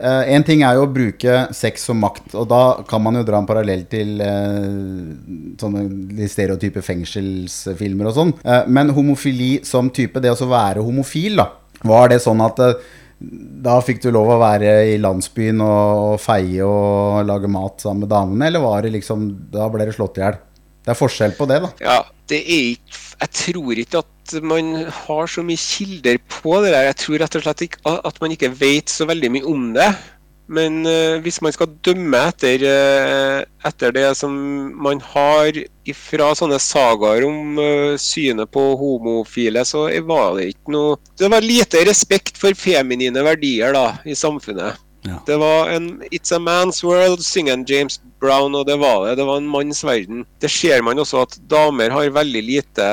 eh, 0.00 0.34
en 0.34 0.44
ting 0.46 0.62
er 0.66 0.76
jo 0.78 0.86
å 0.86 0.92
bruke 0.92 1.38
sex 1.56 1.86
som 1.88 2.00
makt, 2.02 2.34
og 2.34 2.48
da 2.50 2.62
kan 2.88 3.02
man 3.04 3.18
jo 3.20 3.24
dra 3.26 3.40
en 3.40 3.48
parallell 3.48 3.86
til 3.90 4.20
eh, 4.24 4.68
sånne 5.60 6.28
stereotype 6.30 6.84
fengselsfilmer 6.84 8.10
og 8.10 8.16
sånn. 8.18 8.34
Eh, 8.44 8.68
men 8.68 8.94
homofili 8.96 9.56
som 9.66 9.90
type, 9.94 10.22
det 10.22 10.34
å 10.34 10.50
være 10.50 10.84
homofil, 10.86 11.40
da, 11.42 11.50
var 11.86 12.10
det 12.12 12.22
sånn 12.24 12.42
at 12.44 12.62
eh, 12.64 12.78
da 13.66 13.78
fikk 13.80 14.02
du 14.04 14.10
lov 14.12 14.34
å 14.34 14.40
være 14.42 14.72
i 14.90 14.98
landsbyen 15.00 15.62
og 15.64 16.18
feie 16.20 16.64
og 16.66 17.22
lage 17.28 17.48
mat 17.48 17.80
sammen 17.80 18.04
med 18.04 18.12
damene, 18.12 18.50
eller 18.50 18.60
var 18.60 18.84
det 18.84 18.92
liksom 18.98 19.30
Da 19.54 19.70
ble 19.72 19.86
det 19.88 19.94
slått 19.96 20.20
i 20.20 20.26
hjel? 20.26 20.36
Det 20.84 20.92
er 20.92 20.98
forskjell 20.98 21.32
på 21.38 21.48
det, 21.48 21.62
da. 21.64 21.70
Ja, 21.80 21.96
det 22.30 22.42
er 22.42 22.62
ikke 22.74 23.02
Jeg 23.16 23.32
tror 23.32 23.78
ikke 23.80 24.02
at 24.02 24.34
man 24.44 24.74
har 24.92 25.28
så 25.30 25.42
mye 25.46 25.56
kilder 25.56 26.18
på 26.28 26.58
det 26.60 26.74
der. 26.74 26.88
Jeg 26.90 26.98
tror 27.00 27.22
rett 27.22 27.38
og 27.38 27.44
slett 27.46 27.62
ikke 27.64 27.94
at 28.10 28.20
man 28.20 28.34
ikke 28.34 28.50
vet 28.60 28.92
så 28.92 29.06
veldig 29.08 29.30
mye 29.32 29.48
om 29.48 29.70
det. 29.76 29.88
Men 30.46 30.84
uh, 30.86 31.18
hvis 31.24 31.40
man 31.42 31.54
skal 31.54 31.72
dømme 31.82 32.20
etter, 32.28 32.62
uh, 32.62 33.40
etter 33.66 33.94
det 33.94 34.04
som 34.18 34.34
man 34.78 35.00
har 35.02 35.58
fra 35.96 36.28
sånne 36.38 36.58
sagaer 36.62 37.26
om 37.26 37.58
uh, 37.58 37.96
synet 37.98 38.52
på 38.54 38.66
homofile, 38.78 39.64
så 39.66 39.88
var 40.06 40.36
det 40.38 40.52
ikke 40.52 40.74
noe 40.76 41.00
Det 41.18 41.30
var 41.32 41.42
lite 41.42 41.82
respekt 41.88 42.38
for 42.38 42.54
feminine 42.58 43.26
verdier 43.26 43.74
da, 43.74 43.88
i 44.06 44.14
samfunnet. 44.14 44.78
Ja. 45.06 45.20
Det 45.26 45.36
var 45.38 45.70
en 45.70 46.02
It's 46.10 46.34
a 46.34 46.38
man's 46.42 46.82
world, 46.84 47.22
synger 47.24 47.62
James 47.68 48.00
Brown, 48.20 48.54
og 48.58 48.66
det 48.66 48.78
var 48.80 49.04
det. 49.06 49.16
Det 49.20 49.26
var 49.28 49.40
en 49.40 49.48
manns 49.50 49.84
verden. 49.86 50.24
Det 50.42 50.50
ser 50.50 50.82
man 50.82 50.98
også 50.98 51.22
at 51.26 51.36
damer 51.50 51.94
har 51.94 52.10
veldig 52.14 52.42
lite 52.42 52.86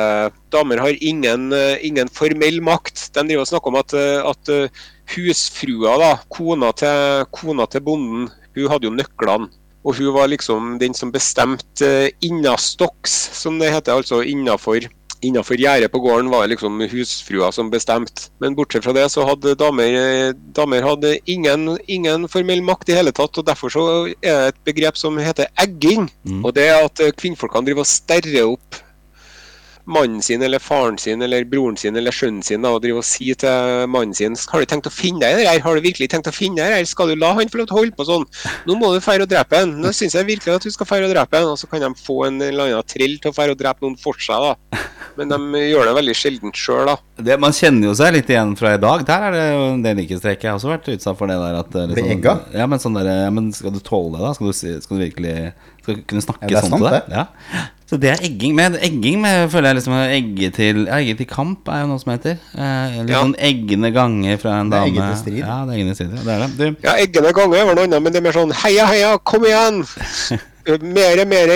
Damer 0.53 0.77
har 0.77 0.97
ingen, 1.01 1.51
eh, 1.53 1.81
ingen 1.81 2.09
formell 2.13 2.61
makt. 2.61 3.07
De 3.15 3.23
driver 3.25 3.41
og 3.41 3.49
snakker 3.49 3.73
om 3.73 3.79
at, 3.81 3.93
eh, 3.97 4.21
at 4.29 4.53
eh, 4.53 4.83
husfrua, 5.15 5.97
da, 5.97 6.11
kona 6.29 6.71
til, 6.77 7.25
kona 7.33 7.65
til 7.65 7.81
bonden, 7.81 8.29
hun 8.53 8.69
hadde 8.69 8.85
jo 8.89 8.93
nøklene. 8.93 9.49
Og 9.83 9.97
hun 9.97 10.13
var 10.15 10.29
liksom 10.31 10.77
den 10.79 10.93
som 10.95 11.11
bestemte 11.11 12.11
innastokks, 12.23 13.11
som 13.35 13.57
det 13.59 13.73
heter, 13.73 13.97
altså 13.97 14.21
innafor 14.23 14.85
Innenfor 15.23 15.59
gjerdet 15.59 15.91
på 15.93 16.01
gården 16.03 16.29
var 16.31 16.43
det 16.43 16.53
liksom 16.53 16.81
husfrua 16.91 17.51
som 17.55 17.69
bestemte. 17.71 18.29
Men 18.43 18.57
bortsett 18.57 18.83
fra 18.83 18.95
det 18.95 19.05
så 19.13 19.25
hadde 19.27 19.55
damer, 19.59 20.33
damer 20.55 20.83
hadde 20.83 21.15
ingen, 21.31 21.77
ingen 21.87 22.27
formell 22.31 22.63
makt 22.65 22.91
i 22.91 22.97
hele 22.97 23.13
tatt. 23.15 23.39
og 23.39 23.47
Derfor 23.47 23.71
så 23.73 23.85
er 24.11 24.17
det 24.21 24.53
et 24.53 24.63
begrep 24.67 24.99
som 24.99 25.19
heter 25.21 25.47
egging. 25.63 26.09
Mm. 26.27 26.41
Og 26.43 26.51
det 26.57 26.67
er 26.71 26.83
at 26.83 27.05
kvinnfolkene 27.19 27.69
driver 27.69 27.85
og 27.85 27.93
sterrer 27.93 28.51
opp 28.51 28.83
mannen 29.85 30.21
sin 30.23 30.41
eller 30.45 30.61
faren 30.63 30.95
sin 31.01 31.21
eller 31.25 31.43
broren 31.49 31.75
sin 31.77 31.95
eller 31.99 32.15
sønnen 32.15 32.43
sin 32.45 32.63
da, 32.63 32.69
og 32.71 32.81
driver 32.85 33.01
og 33.01 33.07
sier 33.07 33.35
til 33.35 33.83
mannen 33.91 34.15
sin 34.15 34.37
Har 34.51 34.63
du 34.63 34.69
tenkt 34.69 34.87
å 34.87 34.93
finne 34.93 35.19
deg 35.19 35.33
i 35.35 35.41
det 35.41 35.47
her? 35.49 35.59
Har 35.65 35.75
du 35.75 35.83
virkelig 35.83 36.07
tenkt 36.13 36.29
å 36.29 36.33
finne 36.35 36.61
deg 36.61 36.65
i 36.65 36.71
det 36.71 36.77
her? 36.81 36.87
Skal 36.87 37.11
du 37.11 37.17
la 37.19 37.33
han 37.35 37.51
få 37.51 37.59
lov 37.59 37.67
til 37.67 37.75
å 37.75 37.79
holde 37.81 37.97
på 37.97 38.05
sånn? 38.07 38.23
Nå 38.69 38.77
må 38.79 38.93
du 38.93 39.01
feire 39.03 39.27
og 39.27 39.31
drepe 39.33 39.59
han. 39.59 39.75
Nå 39.83 39.91
syns 39.95 40.15
jeg 40.15 40.29
virkelig 40.29 40.55
at 40.55 40.67
du 40.67 40.71
skal 40.71 40.87
feire 40.87 41.09
og 41.09 41.13
drepe 41.15 41.41
han. 41.41 41.49
Og 41.51 41.59
så 41.59 41.67
kan 41.71 41.83
de 41.83 41.91
få 41.99 42.21
en 42.29 42.39
eller 42.41 42.71
annen 42.71 42.87
trill 42.87 43.17
til 43.19 43.33
å 43.33 43.35
feire 43.35 43.57
og 43.57 43.59
drepe 43.59 43.83
noen 43.85 43.99
for 43.99 44.15
seg, 44.23 44.47
da. 44.47 44.79
Men 45.19 45.29
de 45.29 45.65
gjør 45.67 45.85
det 45.91 45.97
veldig 45.99 46.15
sjeldent 46.17 46.57
sjøl, 46.57 46.87
da. 46.89 46.95
Det, 47.27 47.35
man 47.43 47.53
kjenner 47.53 47.91
jo 47.91 47.97
seg 47.99 48.15
litt 48.15 48.31
igjen 48.33 48.55
fra 48.57 48.71
i 48.73 48.81
dag. 48.81 49.03
Der 49.05 49.27
er 49.27 49.35
det 49.35 49.43
jo 49.51 49.67
en 49.75 49.83
del 49.85 49.99
likhetstrekk. 50.01 50.41
Jeg 50.47 50.49
har 50.49 50.57
også 50.57 50.71
vært 50.71 50.89
utsatt 50.95 51.19
for 51.19 51.29
det 51.29 51.37
der 51.43 51.59
at 51.59 51.75
liksom, 51.75 51.93
Bli 51.99 52.15
egga? 52.15 52.33
Ja, 52.55 52.65
men 52.71 52.81
sånn 52.81 52.97
der, 52.97 53.11
ja, 53.27 53.29
men 53.35 53.51
skal 53.53 53.75
du 53.75 53.83
tåle 53.83 54.15
det, 54.17 54.23
da? 54.25 54.31
Skal 54.39 54.49
du, 54.49 54.81
skal 54.87 54.97
du 54.97 55.03
virkelig 55.03 55.35
Skal 55.83 55.99
du 55.99 56.03
kunne 56.09 56.23
snakke 56.25 56.49
Ja, 56.49 56.63
sånn 56.65 56.79
til 56.79 56.87
deg? 56.89 57.11
det. 57.11 57.21
Ja. 57.21 57.63
Så 57.93 57.99
det 58.01 58.09
er 58.09 58.23
egging. 58.25 58.55
Men 58.57 58.73
egging 58.81 59.19
med, 59.21 59.51
føler 59.53 59.69
jeg 59.69 59.77
liksom 59.83 59.93
egge 60.01 60.47
til 60.55 60.79
ja, 60.87 60.97
Egge 60.97 61.13
til 61.19 61.27
kamp 61.29 61.67
er 61.69 61.83
jo 61.83 61.91
noe 61.91 62.01
som 62.01 62.09
heter. 62.15 62.39
Eh, 62.57 62.95
litt 63.03 63.11
Ja. 63.13 63.19
sånn 63.21 63.35
eggende 63.37 63.91
ganger 63.93 64.39
fra 64.41 64.55
en 64.63 64.71
dame. 64.73 64.89
Eggende 64.89 65.19
strid. 65.19 65.37
Ja, 65.43 65.59
det 65.67 65.75
er 65.75 65.77
eggende 65.77 65.93
strid. 65.99 66.15
Ja, 66.17 66.23
det 66.23 66.33
er 66.33 66.47
det. 66.47 66.57
Du, 66.57 66.87
Ja, 66.87 66.95
eggene 67.03 67.35
ganger 67.37 67.59
er 67.59 67.67
vel 67.69 67.77
noe 67.77 67.85
annet, 67.85 68.01
men 68.01 68.15
det 68.15 68.17
er 68.23 68.25
mer 68.25 68.33
sånn 68.39 68.55
heia, 68.63 68.87
heia, 68.89 69.13
kom 69.21 69.45
igjen! 69.45 69.83
Mere, 70.63 71.25
mere, 71.27 71.55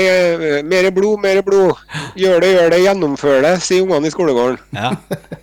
mere 0.67 0.89
blod, 0.91 1.21
mere 1.23 1.39
blod. 1.41 1.77
Gjør 2.19 2.41
det, 2.43 2.49
gjør 2.51 2.73
det, 2.73 2.79
gjennomfør 2.83 3.37
det, 3.45 3.53
sier 3.63 3.85
ungene 3.85 4.09
i 4.09 4.11
skolegården. 4.11 4.57
Ja. 4.75 4.89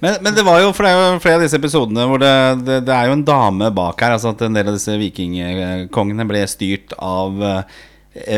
Men, 0.05 0.19
men 0.21 0.37
det 0.37 0.45
var 0.45 0.61
jo 0.61 0.69
er 0.69 0.93
jo 0.93 1.15
flere 1.25 1.39
av 1.39 1.45
disse 1.47 1.57
episodene 1.57 2.05
hvor 2.11 2.21
det, 2.21 2.35
det, 2.67 2.83
det 2.85 2.93
er 2.93 3.09
jo 3.09 3.17
en 3.17 3.25
dame 3.25 3.71
bak 3.73 4.05
her. 4.05 4.19
Altså 4.19 4.35
at 4.35 4.45
en 4.45 4.53
del 4.59 4.69
av 4.69 4.77
disse 4.77 4.93
vikingkongene 5.01 6.27
ble 6.29 6.45
styrt 6.51 6.93
av 7.01 7.41
eh, 7.41 7.81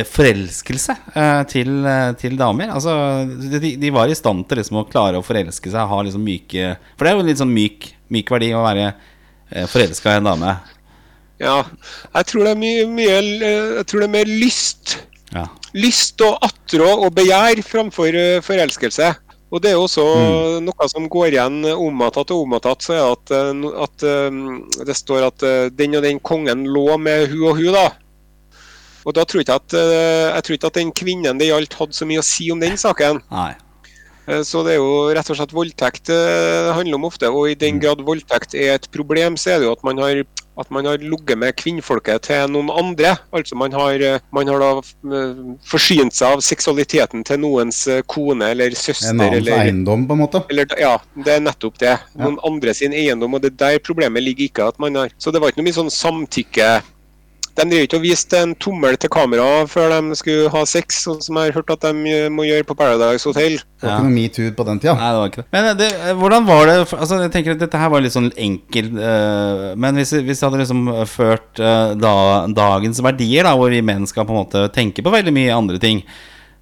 forelskelse 0.09 0.95
eh, 1.13 1.43
til, 1.51 1.73
eh, 1.85 2.13
til 2.21 2.39
damer. 2.39 2.71
Altså 2.73 2.95
de, 3.27 3.75
de 3.81 3.91
var 3.93 4.09
i 4.09 4.17
stand 4.17 4.47
til 4.49 4.61
liksom 4.63 4.81
å 4.81 4.87
klare 4.89 5.21
å 5.21 5.27
forelske 5.27 5.73
seg, 5.73 5.91
ha 5.91 5.99
liksom 6.07 6.25
myke 6.25 6.77
For 6.95 7.05
det 7.05 7.13
er 7.13 7.19
jo 7.19 7.25
en 7.25 7.29
litt 7.31 7.43
sånn 7.43 7.53
myk, 7.53 7.91
myk 8.15 8.33
verdi 8.33 8.55
å 8.57 8.65
være 8.65 8.87
eh, 8.89 9.67
forelska 9.69 10.15
i 10.15 10.23
en 10.23 10.31
dame. 10.31 10.57
Ja, 11.43 11.59
jeg 12.15 12.31
tror 12.31 12.47
det 12.47 12.55
er 12.55 12.63
mye, 12.63 12.87
mye 12.89 13.21
Jeg 13.21 13.85
tror 13.91 14.03
det 14.03 14.09
er 14.09 14.17
mer 14.17 14.33
lyst. 14.41 14.97
Ja. 15.35 15.45
Lyst 15.77 16.23
og 16.25 16.41
attrå 16.47 16.89
og 16.95 17.13
begjær 17.19 17.61
framfor 17.67 18.17
eh, 18.17 18.41
forelskelse. 18.45 19.13
Og 19.55 19.63
det 19.63 19.73
er 19.73 19.79
også 19.79 20.05
noe 20.65 20.89
som 20.91 21.07
går 21.11 21.37
igjen 21.37 21.61
omattatt 21.71 22.33
og 22.35 22.47
omattatt. 22.47 22.83
Så 22.83 22.97
er 22.97 23.05
at, 23.05 23.33
eh, 23.35 23.69
at 23.85 24.07
eh, 24.07 24.41
det 24.89 24.97
står 24.99 25.29
at 25.29 25.47
eh, 25.47 25.69
den 25.77 25.99
og 25.99 26.05
den 26.07 26.21
kongen 26.21 26.67
lå 26.73 26.97
med 26.99 27.31
hun 27.31 27.47
og 27.53 27.61
hun, 27.61 27.71
da. 27.77 27.87
Og 29.07 29.15
da 29.15 29.25
tror 29.25 29.45
jeg 29.45 29.55
at, 29.55 29.77
eh, 29.79 30.33
jeg 30.35 30.47
tror 30.47 30.59
ikke 30.59 30.73
at 30.73 30.81
den 30.81 30.91
kvinnen 30.93 31.39
det 31.39 31.51
gjaldt, 31.53 31.79
hadde 31.79 31.95
så 31.95 32.09
mye 32.09 32.23
å 32.23 32.27
si 32.27 32.51
om 32.51 32.61
den 32.63 32.77
saken. 32.81 33.23
Nei. 33.31 33.53
Eh, 34.27 34.43
Så 34.43 34.65
det 34.67 34.75
er 34.75 34.81
jo 34.83 35.15
rett 35.15 35.31
og 35.31 35.39
slett 35.39 35.55
voldtekt 35.55 36.11
det 36.11 36.75
handler 36.75 36.99
om 36.99 37.07
ofte. 37.07 37.31
Og 37.31 37.53
i 37.53 37.55
den 37.55 37.79
grad 37.79 38.03
voldtekt 38.03 38.55
er 38.59 38.75
et 38.75 38.91
problem, 38.91 39.39
så 39.39 39.55
er 39.55 39.63
det 39.63 39.71
jo 39.71 39.77
at 39.77 39.85
man 39.87 40.03
har 40.03 40.25
at 40.57 40.71
man 40.73 40.87
har 40.89 40.97
ligget 40.99 41.37
med 41.39 41.57
kvinnfolket 41.59 42.23
til 42.31 42.49
noen 42.53 42.71
andre. 42.73 43.13
Altså 43.37 43.57
man 43.59 43.75
har, 43.77 44.01
eh, 44.01 44.23
man 44.33 44.49
har 44.49 44.63
da 44.63 44.71
eh, 44.81 45.43
forsynt 45.69 46.17
seg 46.17 46.37
av 46.37 46.45
seksualiteten 46.45 47.25
til 47.29 47.43
noens 47.43 47.83
eh, 47.93 48.03
kone 48.09 48.49
eller 48.55 48.77
søster. 48.79 49.13
En 49.13 49.21
annens 49.21 49.43
eller, 49.43 49.67
eiendom, 49.67 50.07
på 50.09 50.17
en 50.17 50.23
måte. 50.25 50.43
eller, 50.51 50.67
ja, 50.81 50.95
det 51.27 51.37
er 51.37 51.45
nettopp 51.45 51.79
det. 51.83 51.99
Noen 52.17 52.41
andre 52.49 52.75
sin 52.75 52.97
eiendom, 52.97 53.37
og 53.37 53.45
det 53.45 53.53
er 53.53 53.59
der 53.67 53.85
problemet 53.85 54.25
ligger 54.25 54.49
ikke. 54.49 54.69
at 54.73 54.79
man 54.81 54.95
har, 54.97 55.13
Så 55.19 55.33
det 55.33 55.43
var 55.43 55.53
ikke 55.53 55.61
noe 55.61 55.69
mye 55.69 55.77
sånn 55.77 55.93
samtykke 55.93 56.71
De 57.57 57.65
driver 57.65 57.87
ikke 57.87 57.99
og 58.01 58.05
viste 58.05 58.41
en 58.45 58.53
tommel 58.61 58.99
til 59.01 59.11
kamera 59.13 59.65
før 59.71 59.95
de 59.95 60.19
skulle 60.19 60.51
ha 60.53 60.63
sex, 60.69 61.01
sånn 61.07 61.23
som 61.25 61.39
jeg 61.41 61.51
har 61.51 61.57
hørt 61.57 61.73
at 61.73 61.87
de 61.87 62.27
må 62.33 62.45
gjøre 62.45 62.67
på 62.69 62.77
Paradise 62.77 63.25
Hotel. 63.29 63.57
Det 63.57 63.89
var 63.89 63.97
ikke 63.97 64.09
noe 64.09 64.17
metoo 64.17 64.53
på 64.59 64.67
den 64.69 64.83
tida. 64.83 64.97
Nei, 64.99 65.09
det 65.15 65.23
var 65.23 65.33
ikke 65.33 65.43
det. 65.43 65.49
Men 65.57 65.71
det, 65.81 65.89
hvordan 66.21 66.47
var 66.49 66.69
det 66.69 66.77
Altså, 66.87 67.19
jeg 67.25 67.33
tenker 67.33 67.57
at 67.57 67.65
Dette 67.65 67.81
her 67.81 67.91
var 67.93 68.05
litt 68.05 68.15
sånn 68.15 68.31
enkelt 68.41 68.95
uh, 68.97 69.73
Men 69.81 69.99
hvis, 70.01 70.15
hvis 70.25 70.41
det 70.41 70.47
hadde 70.47 70.61
liksom 70.63 70.87
ført 71.11 71.61
uh, 71.61 71.93
da, 71.99 72.15
dagens 72.53 73.03
verdier, 73.05 73.49
da 73.49 73.57
hvor 73.59 73.73
vi 73.73 73.83
menn 73.85 74.09
skal 74.09 74.29
på 74.29 74.35
en 74.37 74.43
måte 74.45 74.67
tenke 74.77 75.05
på 75.05 75.13
veldig 75.13 75.35
mye 75.37 75.57
andre 75.57 75.81
ting, 75.83 76.05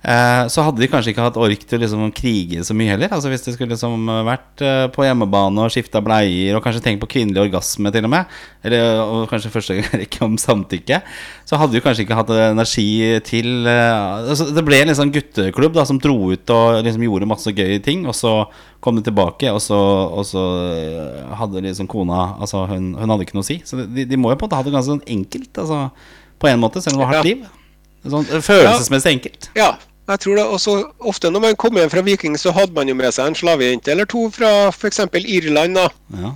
eh, 0.04 0.42
så 0.52 0.64
hadde 0.66 0.82
de 0.82 0.88
kanskje 0.92 1.14
ikke 1.14 1.24
hatt 1.24 1.38
ork 1.40 1.64
til 1.68 1.80
liksom 1.82 2.04
å 2.06 2.10
krige 2.14 2.62
så 2.66 2.76
mye 2.76 2.92
heller. 2.92 3.12
Altså 3.14 3.30
Hvis 3.32 3.44
de 3.46 3.54
skulle 3.54 3.72
liksom 3.72 4.08
vært 4.26 4.64
eh, 4.64 4.84
på 4.94 5.06
hjemmebane 5.06 5.64
og 5.64 5.72
skifta 5.72 6.02
bleier, 6.04 6.54
og 6.56 6.64
kanskje 6.64 6.82
tenkt 6.84 7.02
på 7.02 7.08
kvinnelig 7.16 7.46
orgasme 7.46 7.92
til 7.94 8.08
og 8.08 8.12
med, 8.12 8.36
eller 8.66 9.00
og 9.04 9.24
kanskje 9.30 9.52
første 9.54 9.78
rekke 10.02 10.22
om 10.26 10.36
samtykke, 10.40 11.00
så 11.48 11.60
hadde 11.60 11.76
de 11.76 11.82
kanskje 11.84 12.06
ikke 12.06 12.18
hatt 12.18 12.32
energi 12.36 12.86
til 13.26 13.68
eh, 13.70 14.28
altså 14.34 14.50
Det 14.54 14.64
ble 14.66 14.82
en 14.84 14.94
sånn 14.96 15.12
gutteklubb 15.14 15.74
da 15.76 15.86
som 15.88 16.00
dro 16.02 16.16
ut 16.34 16.54
og 16.54 16.84
liksom 16.86 17.08
gjorde 17.08 17.30
masse 17.30 17.56
gøye 17.56 17.80
ting, 17.84 18.04
og 18.10 18.16
så 18.18 18.36
kom 18.84 18.98
de 18.98 19.06
tilbake, 19.06 19.48
og 19.48 19.62
så, 19.64 19.80
og 20.12 20.28
så 20.28 20.42
hadde 21.40 21.62
liksom 21.64 21.88
kona 21.88 22.34
Altså 22.44 22.66
hun, 22.68 22.92
hun 22.98 23.10
hadde 23.10 23.24
ikke 23.24 23.36
noe 23.38 23.44
å 23.44 23.48
si. 23.48 23.58
Så 23.64 23.80
de, 23.80 24.04
de 24.08 24.18
må 24.20 24.32
jo 24.32 24.38
på 24.38 24.44
en 24.44 24.50
måte 24.50 24.60
ha 24.60 24.66
det 24.66 24.74
ganske 24.74 24.92
sånn 24.92 25.06
enkelt, 25.16 25.50
altså, 25.62 25.80
på 26.42 26.50
en 26.50 26.60
måte, 26.60 26.82
selv 26.84 26.98
om 26.98 27.00
det 27.00 27.06
var 27.06 27.14
hardt 27.14 27.28
liv. 27.30 27.44
Sånn, 28.04 28.26
følelsesmessig 28.44 29.14
enkelt. 29.16 29.48
Ja, 29.56 29.72
jeg 30.08 30.20
tror 30.20 30.36
det. 30.36 30.44
Også 30.58 30.72
ofte 31.00 31.30
når 31.32 31.40
man 31.48 31.56
kom 31.56 31.76
hjem 31.80 31.90
fra 31.92 32.02
Viking, 32.04 32.34
så 32.38 32.52
hadde 32.52 32.74
man 32.76 32.88
jo 32.90 32.94
med 32.98 33.12
seg 33.16 33.30
en 33.30 33.36
slavejente 33.38 33.92
eller 33.94 34.04
to 34.10 34.26
fra 34.30 34.68
f.eks. 34.72 35.00
Irland. 35.24 35.74
da. 35.78 35.88
Ja. 36.20 36.34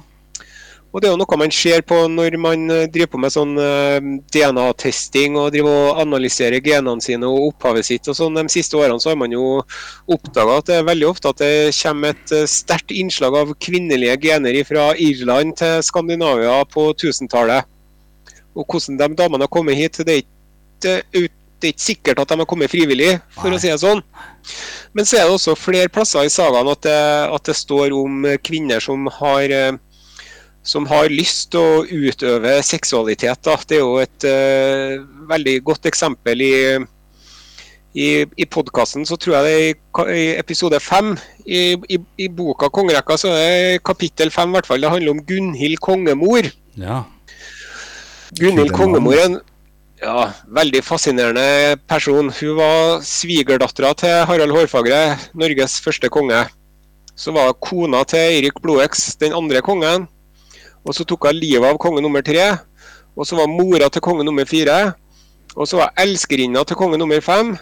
Og 0.89 1.03
det 1.05 1.11
er 1.11 1.13
jo 1.13 1.19
noe 1.21 1.37
man 1.37 1.51
ser 1.53 1.83
på 1.85 1.97
når 2.09 2.39
man 2.41 2.63
eh, 2.73 2.87
driver 2.89 3.11
på 3.13 3.19
med 3.21 3.33
sånn 3.35 3.51
eh, 3.61 3.99
DNA-testing 4.33 5.35
og 5.37 5.51
driver 5.53 5.91
og 5.91 5.99
analyserer 6.01 6.63
genene 6.65 7.05
sine 7.05 7.29
og 7.29 7.51
opphavet 7.51 7.85
sitt. 7.85 8.09
og 8.09 8.17
sånn. 8.17 8.39
De 8.41 8.49
siste 8.49 8.79
årene 8.81 8.97
så 9.05 9.13
har 9.13 9.19
man 9.21 9.35
jo 9.37 9.59
oppdaga 10.09 10.57
at 10.63 10.71
det 10.71 10.79
er 10.79 10.89
veldig 10.89 11.11
ofte 11.11 11.29
at 11.35 11.43
det 11.45 11.53
kommer 11.77 12.17
et 12.17 12.33
eh, 12.33 12.47
sterkt 12.49 12.95
innslag 12.97 13.37
av 13.37 13.53
kvinnelige 13.61 14.17
gener 14.25 14.57
fra 14.65 14.89
Irland 14.97 15.59
til 15.61 15.85
Skandinavia 15.85 16.63
på 16.73 16.89
1000-tallet. 16.97 17.69
Og 18.57 18.65
hvordan 18.65 18.97
de 18.99 19.13
damene 19.21 19.45
har 19.45 19.53
kommet 19.53 19.77
hit, 19.79 20.01
det 20.09 20.17
er 20.17 20.25
ikke, 20.25 20.97
ut- 21.21 21.37
det 21.59 21.69
er 21.69 21.75
ikke 21.75 21.89
sikkert 21.89 22.23
at 22.23 22.31
de 22.31 22.39
har 22.39 22.49
kommet 22.49 22.71
frivillig, 22.71 23.17
for 23.35 23.51
å 23.51 23.59
si 23.59 23.71
det 23.71 23.81
sånn. 23.83 24.03
Men 24.95 25.09
så 25.09 25.19
er 25.19 25.27
det 25.27 25.35
også 25.35 25.57
flere 25.59 25.91
plasser 25.93 26.27
i 26.27 26.33
sagaen 26.33 26.71
at 26.71 26.87
at 26.89 27.51
det 27.51 27.57
står 27.59 27.95
om 27.97 28.25
kvinner 28.47 28.83
som 28.83 29.09
har 29.19 29.55
eh, 29.55 29.73
som 30.69 30.87
har 30.91 31.09
lyst 31.13 31.53
til 31.55 31.65
å 31.65 31.83
utøve 31.89 32.59
seksualitet. 32.67 33.41
Da. 33.47 33.57
Det 33.65 33.79
er 33.79 33.85
jo 33.85 33.99
et 34.03 34.27
uh, 34.29 35.01
veldig 35.31 35.55
godt 35.65 35.89
eksempel 35.89 36.43
i, 36.45 36.55
i, 37.97 38.09
i 38.27 38.47
podkasten. 38.53 39.07
Så 39.09 39.17
tror 39.17 39.39
jeg 39.39 39.47
det 39.47 39.55
er 39.55 39.69
i, 39.69 39.77
i 40.19 40.27
episode 40.37 40.81
fem 40.85 41.15
i, 41.47 41.73
i, 41.89 42.01
i 42.21 42.29
boka 42.29 42.69
'Kongerekka' 42.69 43.21
så 43.21 43.33
er 43.33 43.39
det 43.39 43.85
kapittel 43.87 44.33
fem, 44.35 44.53
i 44.53 44.59
hvert 44.59 44.69
fall. 44.69 44.83
Det 44.85 44.93
handler 44.93 45.17
om 45.17 45.25
Gunhild 45.25 45.81
kongemor. 45.85 46.51
ja. 46.77 47.05
Gunhild 48.37 48.75
kongemor 48.77 49.17
er 49.17 49.25
en 49.25 49.39
ja, 50.03 50.29
veldig 50.55 50.83
fascinerende 50.85 51.79
person. 51.91 52.31
Hun 52.31 52.55
var 52.59 53.03
svigerdattera 53.07 53.93
til 53.99 54.23
Harald 54.29 54.55
Hårfagre, 54.55 55.19
Norges 55.39 55.79
første 55.85 56.11
konge. 56.13 56.45
Så 57.19 57.35
var 57.35 57.51
hun 57.51 57.61
kona 57.65 58.05
til 58.07 58.23
Eirik 58.39 58.61
Blodøks, 58.63 59.17
den 59.21 59.35
andre 59.35 59.63
kongen. 59.65 60.07
Og 60.87 60.95
så 60.95 61.05
tok 61.05 61.29
hun 61.29 61.41
livet 61.41 61.67
av 61.67 61.79
konge 61.83 62.03
nummer 62.05 62.23
tre. 62.23 62.55
Og 63.19 63.27
så 63.27 63.39
var 63.39 63.51
mora 63.51 63.91
til 63.91 64.05
konge 64.05 64.25
nummer 64.27 64.47
fire. 64.47 64.95
Og 65.57 65.67
så 65.67 65.81
var 65.81 65.95
elskerinna 65.99 66.63
til 66.65 66.79
konge 66.79 66.99
nummer 67.01 67.21
fem. 67.25 67.57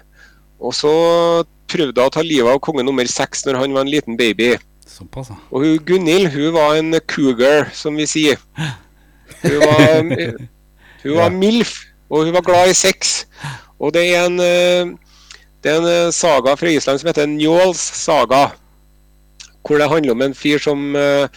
Og 0.60 0.74
så 0.76 0.92
prøvde 1.70 2.00
hun 2.00 2.10
å 2.10 2.12
ta 2.12 2.24
livet 2.24 2.52
av 2.52 2.60
konge 2.62 2.84
nummer 2.86 3.08
seks 3.08 3.46
når 3.46 3.62
han 3.62 3.76
var 3.76 3.86
en 3.86 3.92
liten 3.92 4.18
baby. 4.20 4.54
Såpass, 4.86 5.32
ja. 5.32 5.38
Og 5.50 5.64
hun 5.64 5.80
Gunhild 5.88 6.30
hun 6.36 6.52
var 6.54 6.76
en 6.78 7.00
cougar, 7.08 7.70
som 7.74 7.96
vi 7.96 8.06
sier. 8.08 8.40
Hun 9.42 9.58
var, 9.60 10.06
hun 11.02 11.16
var 11.18 11.30
MILF, 11.34 11.72
og 12.10 12.24
hun 12.24 12.34
var 12.34 12.44
glad 12.46 12.70
i 12.70 12.76
sex. 12.76 13.26
Og 13.78 13.92
det 13.94 14.04
er 14.14 14.26
en, 14.26 14.38
eh, 14.40 14.94
det 15.62 15.72
er 15.72 15.80
en 15.80 15.90
eh, 15.90 16.12
saga 16.12 16.54
fra 16.56 16.70
Island 16.70 17.00
som 17.00 17.10
heter 17.10 17.26
Njåls 17.26 17.80
saga. 17.80 18.50
Hvor 19.66 19.78
det 19.78 19.90
handler 19.90 20.14
om 20.14 20.22
en 20.22 20.34
fyr 20.34 20.58
som 20.62 20.96
eh, 20.96 21.28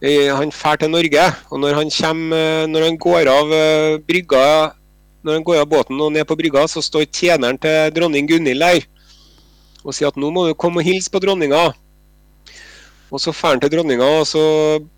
Han 0.00 0.48
drar 0.48 0.76
til 0.76 0.88
Norge, 0.90 1.24
og 1.50 1.60
når 1.60 1.74
han, 1.74 1.90
kommer, 1.92 2.66
når 2.66 2.84
han 2.84 2.96
går 2.96 3.28
av 3.28 3.50
brygga 4.08 4.72
når 5.22 5.34
han 5.34 5.44
går 5.44 5.58
av 5.60 5.68
båten 5.68 6.00
og 6.00 6.12
ned 6.14 6.24
på 6.24 6.36
brygga, 6.36 6.62
så 6.64 6.80
står 6.80 7.04
tjeneren 7.12 7.58
til 7.60 7.92
dronning 7.92 8.24
Gunhild 8.24 8.64
der 8.64 8.80
og 9.84 9.92
sier 9.92 10.08
at 10.08 10.16
nå 10.16 10.30
må 10.32 10.46
du 10.48 10.54
komme 10.56 10.80
og 10.80 10.86
hilse 10.86 11.12
på 11.12 11.20
dronninga. 11.20 11.70
Og 13.10 13.18
så 13.18 13.32
drar 13.34 13.56
han 13.56 13.62
til 13.62 13.72
dronninga 13.72 14.06
og 14.20 14.26
så 14.30 14.42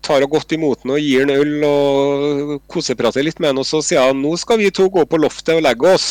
tar 0.05 0.21
hun 0.21 0.29
godt 0.29 0.53
imot 0.53 0.83
den 0.83 0.93
og 0.93 1.01
gir 1.01 1.23
han 1.23 1.33
øl 1.33 1.63
og 1.65 2.59
koseprater 2.69 3.25
litt 3.25 3.39
med 3.41 3.53
han. 3.53 3.61
Og 3.61 3.65
så 3.65 3.81
sier 3.81 4.05
han 4.09 4.21
nå 4.21 4.35
skal 4.37 4.61
vi 4.61 4.69
to 4.69 4.85
gå 4.93 5.05
på 5.09 5.21
loftet 5.21 5.55
og 5.57 5.65
legge 5.65 5.95
oss. 5.95 6.09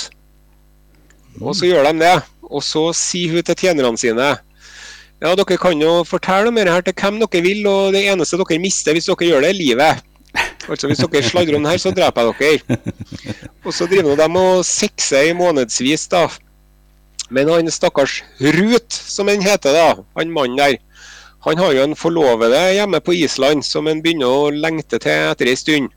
Og 1.40 1.54
så 1.56 1.70
gjør 1.70 1.86
de 1.88 2.00
det. 2.02 2.16
Og 2.50 2.64
så 2.66 2.88
sier 2.96 3.36
hun 3.36 3.46
til 3.46 3.62
tjenerne 3.64 4.00
sine 4.00 4.32
ja, 5.22 5.36
dere 5.38 5.54
kan 5.54 5.78
jo 5.78 6.00
fortelle 6.02 6.50
om 6.50 6.56
her 6.58 6.82
til 6.82 6.96
hvem 6.98 7.20
dere 7.22 7.42
vil, 7.44 7.60
og 7.70 7.92
det 7.94 8.00
eneste 8.10 8.40
dere 8.40 8.58
mister 8.58 8.96
hvis 8.96 9.06
dere 9.06 9.28
gjør 9.28 9.44
det, 9.44 9.52
er 9.52 9.60
livet. 9.60 10.08
Altså 10.70 10.88
Hvis 10.90 11.02
dere 11.02 11.22
sladrer 11.22 11.58
om 11.58 11.62
det 11.62 11.74
her, 11.74 11.82
så 11.82 11.92
dreper 11.94 12.32
jeg 12.40 12.58
dere. 12.66 12.78
Og 13.62 13.74
så 13.74 13.86
driver 13.86 14.18
de 14.18 14.26
og 14.40 14.64
sexer 14.66 15.30
i 15.30 15.36
månedsvis, 15.38 16.08
da. 16.10 16.26
Men 17.30 17.48
han 17.48 17.70
stakkars 17.70 18.20
Ruth, 18.40 18.90
som 18.90 19.30
han 19.30 19.42
heter, 19.42 19.72
da, 19.78 20.02
han 20.18 20.34
mannen 20.34 20.58
der, 20.58 20.76
han 21.42 21.58
har 21.58 21.72
jo 21.74 21.82
en 21.82 21.96
forlovede 21.98 22.60
hjemme 22.76 23.00
på 23.02 23.16
Island 23.18 23.64
som 23.66 23.88
han 23.90 24.02
begynner 24.02 24.30
å 24.30 24.50
lengte 24.54 25.00
til 25.02 25.32
etter 25.32 25.50
ei 25.50 25.58
stund. 25.58 25.90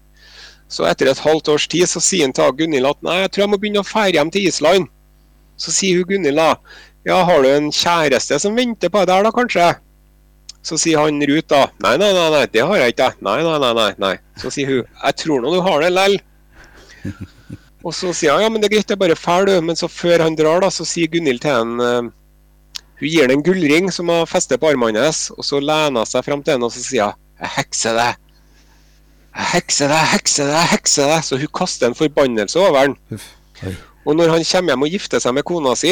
Så 0.74 0.88
etter 0.90 1.12
et 1.12 1.22
halvt 1.22 1.52
års 1.54 1.68
tid 1.70 1.86
så 1.90 2.02
sier 2.02 2.26
han 2.26 2.34
til 2.34 2.56
Gunhild 2.58 2.90
at 2.90 3.04
nei, 3.06 3.20
jeg 3.22 3.32
tror 3.32 3.44
jeg 3.44 3.52
må 3.54 3.60
begynne 3.62 3.84
å 3.84 3.88
fære 3.88 4.18
hjem 4.18 4.32
til 4.34 4.48
Island. 4.50 4.88
Så 5.62 5.74
sier 5.76 6.02
hun 6.02 6.10
Gunhild 6.10 6.42
da, 6.42 6.56
ja, 7.06 7.20
har 7.28 7.46
du 7.46 7.50
en 7.52 7.70
kjæreste 7.70 8.40
som 8.42 8.58
venter 8.58 8.90
på 8.90 9.04
deg 9.04 9.12
der 9.14 9.28
da, 9.28 9.34
kanskje? 9.36 9.70
Så 10.66 10.80
sier 10.82 11.04
han 11.06 11.22
Ruth 11.30 11.52
da, 11.54 11.68
nei, 11.86 11.94
nei, 12.02 12.10
nei, 12.18 12.26
nei, 12.34 12.44
det 12.50 12.66
har 12.66 12.82
jeg 12.82 12.96
ikke. 12.96 13.12
Nei, 13.22 13.38
nei, 13.46 13.60
nei, 13.62 13.74
nei, 13.78 13.90
nei. 14.02 14.14
Så 14.42 14.50
sier 14.56 14.72
hun, 14.72 14.92
jeg 15.04 15.22
tror 15.22 15.46
nå 15.46 15.54
du 15.54 15.62
har 15.68 15.86
det 15.86 15.94
lell. 15.94 16.18
Og 17.86 17.94
så 17.94 18.10
sier 18.18 18.34
han, 18.34 18.42
ja, 18.42 18.50
men 18.50 18.64
det 18.64 18.72
er 18.72 18.80
greit, 18.80 18.90
det 18.90 18.98
er 18.98 19.04
bare 19.04 19.20
drar, 19.20 19.46
du. 19.46 19.54
Men 19.62 19.78
så 19.78 19.86
før 19.94 20.26
han 20.26 20.38
drar 20.40 20.66
da, 20.66 20.74
så 20.74 20.88
sier 20.90 21.12
Gunhild 21.14 21.46
til 21.46 21.54
han, 21.54 22.10
hun 23.00 23.10
gir 23.10 23.28
den 23.28 23.40
en 23.40 23.44
gullring 23.44 23.90
som 23.92 24.10
hun 24.12 24.28
festet 24.30 24.62
på 24.62 24.70
armen 24.72 24.96
hans, 24.96 25.28
og 25.36 25.44
så 25.44 25.60
lener 25.60 26.04
hun 26.04 26.10
seg 26.10 26.24
frem 26.28 26.44
til 26.44 26.56
henne 26.56 26.70
og 26.70 26.76
så 26.76 26.84
sier 26.84 27.12
hun, 27.12 27.22
jeg 27.42 27.52
hekser 27.58 27.98
deg. 27.98 28.22
Jeg 29.36 29.48
hekser 29.52 29.92
deg, 29.92 30.06
hekser 30.14 30.48
deg, 30.48 30.70
hekser 30.72 31.10
deg. 31.12 31.26
Så 31.28 31.40
hun 31.42 31.52
kaster 31.60 31.90
en 31.90 31.98
forbannelse 31.98 32.62
over 32.62 32.86
han. 32.86 32.96
Og 34.06 34.16
når 34.16 34.32
han 34.32 34.46
kommer 34.48 34.72
hjem 34.72 34.86
og 34.86 34.94
gifter 34.94 35.20
seg 35.20 35.36
med 35.36 35.44
kona 35.48 35.74
si, 35.76 35.92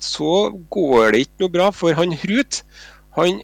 så 0.00 0.48
går 0.72 1.12
det 1.12 1.26
ikke 1.26 1.44
noe 1.44 1.52
bra, 1.52 1.68
for 1.76 1.92
han 1.98 2.14
Hrut. 2.22 2.62
han, 3.18 3.42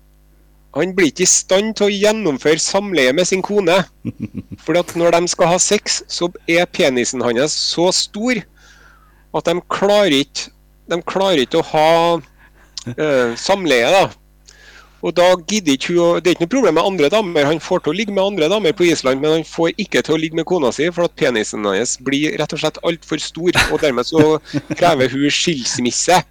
han 0.76 0.94
blir 0.96 1.10
ikke 1.10 1.26
i 1.26 1.28
stand 1.28 1.74
til 1.76 1.88
å 1.88 1.92
gjennomføre 1.92 2.62
samleie 2.62 3.12
med 3.12 3.28
sin 3.28 3.44
kone. 3.44 3.76
For 4.64 4.78
at 4.78 4.94
når 4.96 5.18
de 5.18 5.28
skal 5.32 5.52
ha 5.52 5.58
sex, 5.60 6.02
så 6.08 6.30
er 6.48 6.68
penisen 6.68 7.24
hans 7.24 7.52
så 7.74 7.90
stor 7.92 8.40
at 9.36 9.48
de 9.48 9.60
klarer 9.72 10.22
ikke, 10.22 10.48
de 10.88 11.00
klarer 11.04 11.44
ikke 11.44 11.60
å 11.60 11.68
ha 11.74 11.88
samleie. 13.36 13.90
da. 13.90 14.08
Og 15.04 15.12
da 15.14 15.26
gidder 15.46 15.74
ikke 15.76 15.92
hun 15.94 16.20
Det 16.24 16.30
er 16.30 16.34
ikke 16.34 16.46
noe 16.46 16.54
problem 16.54 16.74
med 16.78 16.86
andre 16.88 17.08
damer, 17.12 17.44
han 17.44 17.60
får 17.60 17.82
til 17.84 17.92
å 17.92 17.96
ligge 17.96 18.14
med 18.16 18.24
andre 18.24 18.48
damer 18.48 18.72
på 18.72 18.86
Island, 18.88 19.20
men 19.20 19.30
han 19.38 19.44
får 19.44 19.74
ikke 19.78 20.02
til 20.02 20.14
å 20.16 20.18
ligge 20.18 20.34
med 20.38 20.46
kona 20.48 20.72
si, 20.72 20.88
for 20.90 21.04
at 21.04 21.14
penisen 21.16 21.64
hans 21.68 21.96
blir 22.02 22.36
rett 22.40 22.52
og 22.56 22.58
slett 22.62 22.78
altfor 22.82 23.20
stor. 23.22 23.52
Og 23.72 23.80
dermed 23.84 24.08
så 24.08 24.38
krever 24.74 25.12
hun 25.12 25.28
skilsmisse. 25.30 26.22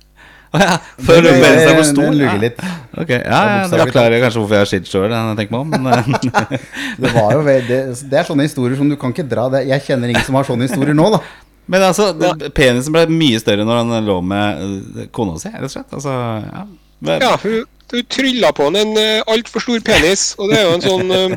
Å 0.56 0.60
ja, 0.62 0.78
for 1.04 1.22
Det- 1.22 1.32
å 1.32 1.40
være 1.42 1.60
seg 1.60 1.70
for 1.70 1.82
det- 1.84 1.86
stor. 1.92 2.04
det 2.10 2.18
luger 2.18 2.40
litt. 2.40 2.60
Ok, 2.98 3.10
ja, 3.10 3.20
ja, 3.20 3.68
Jeg 3.68 3.80
forklarer 3.86 4.22
kanskje 4.24 4.40
hvorfor 4.40 4.56
jeg 4.56 4.64
har 4.64 4.72
skilt 4.72 4.88
sjøl, 4.88 5.12
enn 5.12 5.36
meg 5.36 5.52
om. 5.54 5.70
Men, 5.70 5.88
eh, 5.88 6.04
Det, 7.00 7.12
var 7.14 7.32
jo 7.34 7.42
det, 7.44 7.66
det 8.10 8.14
er 8.20 8.24
sånne 8.24 8.44
historier 8.48 8.78
som 8.78 8.90
du 8.90 8.96
kan 8.96 9.12
ikke 9.14 9.28
dra 9.28 9.50
det. 9.50 9.68
Jeg 9.68 9.82
kjenner 9.84 10.10
ingen 10.10 10.24
som 10.24 10.36
har 10.36 10.44
sånne 10.44 10.68
historier 10.70 10.94
nå, 10.96 11.12
da. 11.12 11.20
Men 11.66 11.84
altså, 11.84 12.12
ja. 12.22 12.34
penisen 12.56 12.94
ble 12.96 13.06
mye 13.10 13.40
større 13.42 13.66
når 13.66 13.80
han 13.84 14.06
lå 14.08 14.18
med 14.22 14.66
eh, 15.02 15.08
kona 15.16 15.38
si, 15.42 15.50
rett 15.54 15.66
og 15.68 15.74
slett. 15.74 15.96
Altså, 15.98 16.18
ja. 16.46 16.66
Men- 17.06 17.22
Ja, 17.26 17.32
hun, 17.42 17.64
hun 17.92 18.06
trylla 18.10 18.52
på 18.56 18.68
han 18.70 18.76
en 18.82 18.94
uh, 18.98 19.22
altfor 19.34 19.64
stor 19.66 19.80
penis, 19.86 20.28
og 20.40 20.50
det 20.52 20.60
er 20.62 20.68
jo 20.70 20.76
en 20.78 20.86
sånn 20.86 21.12
eh, 21.16 21.36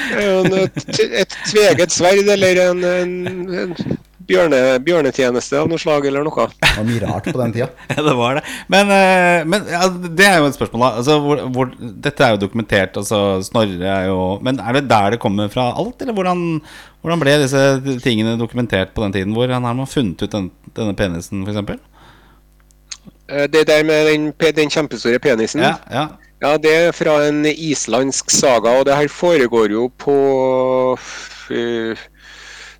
det 0.00 0.22
er 0.22 0.28
jo 0.30 0.38
en, 0.44 0.54
et, 0.64 1.00
et 1.24 1.36
tveget 1.50 1.92
sverd 1.94 2.30
eller 2.36 2.62
en, 2.68 2.84
en, 2.84 3.14
en 3.64 3.74
bjørne, 4.30 4.60
bjørnetjeneste 4.86 5.58
av 5.60 5.68
noe 5.70 5.80
slag 5.80 6.06
eller 6.08 6.24
noe. 6.26 6.46
Det 6.60 6.70
var 6.76 6.86
mye 6.86 7.02
rart 7.02 7.26
på 7.28 7.40
den 7.40 7.54
tida. 7.56 7.68
Ja, 7.90 8.04
det 8.06 8.14
var 8.16 8.38
det. 8.38 8.44
Men, 8.72 8.92
eh, 8.94 9.42
men 9.50 9.66
ja, 9.70 9.82
det 9.90 10.26
er 10.28 10.38
jo 10.40 10.48
et 10.50 10.56
spørsmål, 10.56 10.84
da. 10.84 10.90
Altså, 11.02 11.18
hvor, 11.24 11.42
hvor, 11.56 11.72
dette 12.06 12.26
er 12.26 12.34
jo 12.36 12.42
dokumentert. 12.44 12.96
Altså, 13.00 13.20
Snorre 13.46 13.90
er 13.90 14.08
jo 14.08 14.20
Men 14.46 14.60
er 14.62 14.78
det 14.78 14.86
der 14.90 15.16
det 15.16 15.20
kommer 15.22 15.50
fra 15.52 15.70
alt, 15.78 16.00
eller 16.00 16.16
hvordan, 16.16 16.44
hvordan 17.02 17.22
ble 17.22 17.36
disse 17.42 17.64
tingene 18.04 18.38
dokumentert 18.40 18.94
på 18.94 19.04
den 19.04 19.16
tiden? 19.18 19.36
Hvor 19.36 19.50
han 19.50 19.66
har 19.66 19.76
man 19.76 19.90
funnet 19.90 20.22
ut 20.22 20.32
den, 20.32 20.50
denne 20.76 20.96
penisen, 20.96 21.44
f.eks.? 21.46 21.80
Eh, 23.30 23.46
Det 23.50 23.66
der 23.66 23.84
med 23.84 24.06
den, 24.12 24.32
den 24.56 24.70
kjempestore 24.70 25.18
penisen, 25.18 25.62
Ja, 25.64 25.74
ja. 25.90 26.06
ja, 26.42 26.56
det 26.56 26.74
er 26.76 26.92
fra 26.96 27.20
en 27.28 27.44
islandsk 27.46 28.30
saga, 28.30 28.78
og 28.78 28.86
det 28.86 28.96
her 28.96 29.08
foregår 29.08 29.74
jo 29.76 29.88
på 29.98 30.16
eh, 31.50 32.08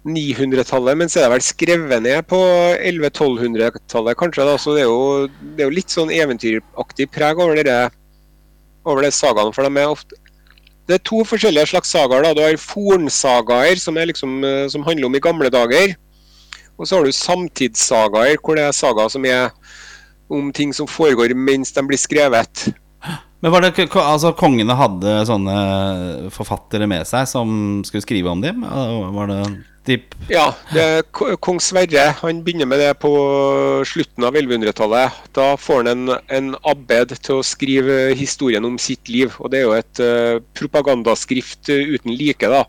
900-tallet, 0.09 0.97
men 0.97 1.11
så 1.13 1.21
er 1.21 1.27
det 1.27 1.35
vel 1.35 1.45
skrevet 1.45 2.03
ned 2.07 2.25
på 2.31 2.39
1100-1200-tallet, 2.81 4.17
kanskje. 4.17 4.47
da, 4.49 4.57
Så 4.57 4.75
det 4.77 4.85
er, 4.87 4.89
jo, 4.89 5.29
det 5.57 5.65
er 5.65 5.69
jo 5.69 5.77
litt 5.77 5.93
sånn 5.93 6.13
eventyraktig 6.15 7.11
preg 7.13 7.41
over 7.43 7.61
det, 7.61 7.81
over 8.89 9.05
de 9.05 9.13
sagaen, 9.13 9.53
For 9.53 9.69
de 9.69 9.77
er 9.77 9.93
ofte 9.93 10.17
Det 10.89 10.97
er 10.97 11.05
to 11.05 11.21
forskjellige 11.29 11.69
slags 11.75 11.93
sagaer. 11.93 12.25
da, 12.25 12.33
Du 12.35 12.41
har 12.41 12.57
fornsagaer, 12.57 13.77
som, 13.77 13.95
liksom, 13.95 14.43
eh, 14.45 14.69
som 14.69 14.83
handler 14.83 15.07
om 15.07 15.15
i 15.15 15.21
gamle 15.21 15.51
dager. 15.53 15.95
Og 16.79 16.89
så 16.89 16.97
har 16.97 17.05
du 17.05 17.13
samtidssagaer, 17.13 18.39
hvor 18.41 18.57
det 18.57 18.65
er 18.65 18.73
sagaer 18.73 19.11
som 19.13 19.25
er 19.25 19.51
om 20.31 20.53
ting 20.53 20.73
som 20.73 20.87
foregår 20.87 21.35
mens 21.37 21.73
de 21.73 21.83
blir 21.85 21.99
skrevet. 21.99 22.71
Men 23.41 23.53
var 23.55 23.65
det 23.65 23.87
altså 23.97 24.35
kongene 24.37 24.75
hadde 24.77 25.13
sånne 25.29 25.57
forfattere 26.35 26.89
med 26.91 27.09
seg 27.09 27.29
som 27.31 27.81
skulle 27.89 28.05
skrive 28.05 28.33
om 28.33 28.43
dem? 28.45 28.65
Var 28.65 29.31
det 29.31 29.43
typ 29.89 30.13
Ja, 30.29 30.51
det 30.75 31.07
kong 31.15 31.57
Sverre 31.65 32.11
han 32.19 32.43
begynner 32.45 32.69
med 32.69 32.83
det 32.83 32.91
på 33.01 33.11
slutten 33.89 34.27
av 34.29 34.37
1100-tallet. 34.37 35.23
Da 35.37 35.55
får 35.57 35.81
han 35.81 35.93
en, 35.95 36.19
en 36.29 36.51
abbed 36.69 37.15
til 37.17 37.39
å 37.39 37.47
skrive 37.47 38.11
historien 38.19 38.67
om 38.69 38.77
sitt 38.77 39.09
liv. 39.09 39.33
Og 39.41 39.49
det 39.53 39.63
er 39.63 39.65
jo 39.65 39.79
et 39.79 40.03
uh, 40.05 40.43
propagandaskrift 40.61 41.73
eh, 41.73 41.97
uten 41.97 42.13
like, 42.13 42.45
da. 42.45 42.67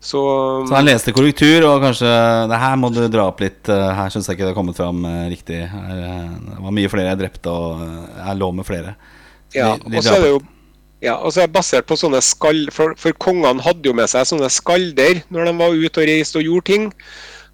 Så, 0.00 0.20
Så 0.68 0.76
han 0.76 0.86
leste 0.86 1.12
korrektur 1.12 1.66
og 1.68 1.82
kanskje 1.84 2.08
Det 2.48 2.56
her 2.62 2.76
må 2.80 2.88
du 2.88 3.02
dra 3.12 3.26
opp 3.28 3.42
litt. 3.44 3.68
eh, 3.68 3.88
Her 3.96 4.12
syns 4.12 4.28
jeg 4.30 4.38
ikke 4.38 4.46
det 4.46 4.52
har 4.54 4.60
kommet 4.60 4.78
fram 4.78 5.04
riktig. 5.32 5.62
Her, 5.72 6.04
det 6.52 6.60
var 6.68 6.76
mye 6.76 6.92
flere 6.92 7.14
jeg 7.14 7.20
drepte, 7.24 7.52
og 7.52 7.82
jeg 8.20 8.40
lå 8.40 8.52
med 8.60 8.68
flere. 8.68 8.94
Ja, 9.54 9.74
og 9.76 10.02
så 10.04 10.16
er 10.16 10.24
det 10.24 10.32
jo 10.34 10.40
ja, 11.00 11.14
og 11.16 11.32
så 11.32 11.42
er 11.42 11.48
det 11.48 11.56
basert 11.56 11.86
på 11.88 11.96
sånne 11.96 12.20
skall... 12.20 12.66
For, 12.76 12.92
for 13.00 13.16
kongene 13.16 13.64
hadde 13.64 13.88
jo 13.88 13.96
med 13.96 14.10
seg 14.12 14.26
sånne 14.28 14.50
skalder 14.52 15.22
når 15.32 15.48
de 15.48 15.54
var 15.56 15.76
ute 15.76 16.02
og 16.02 16.10
reiste 16.10 16.40
og 16.42 16.44
gjorde 16.44 16.68
ting. 16.68 16.88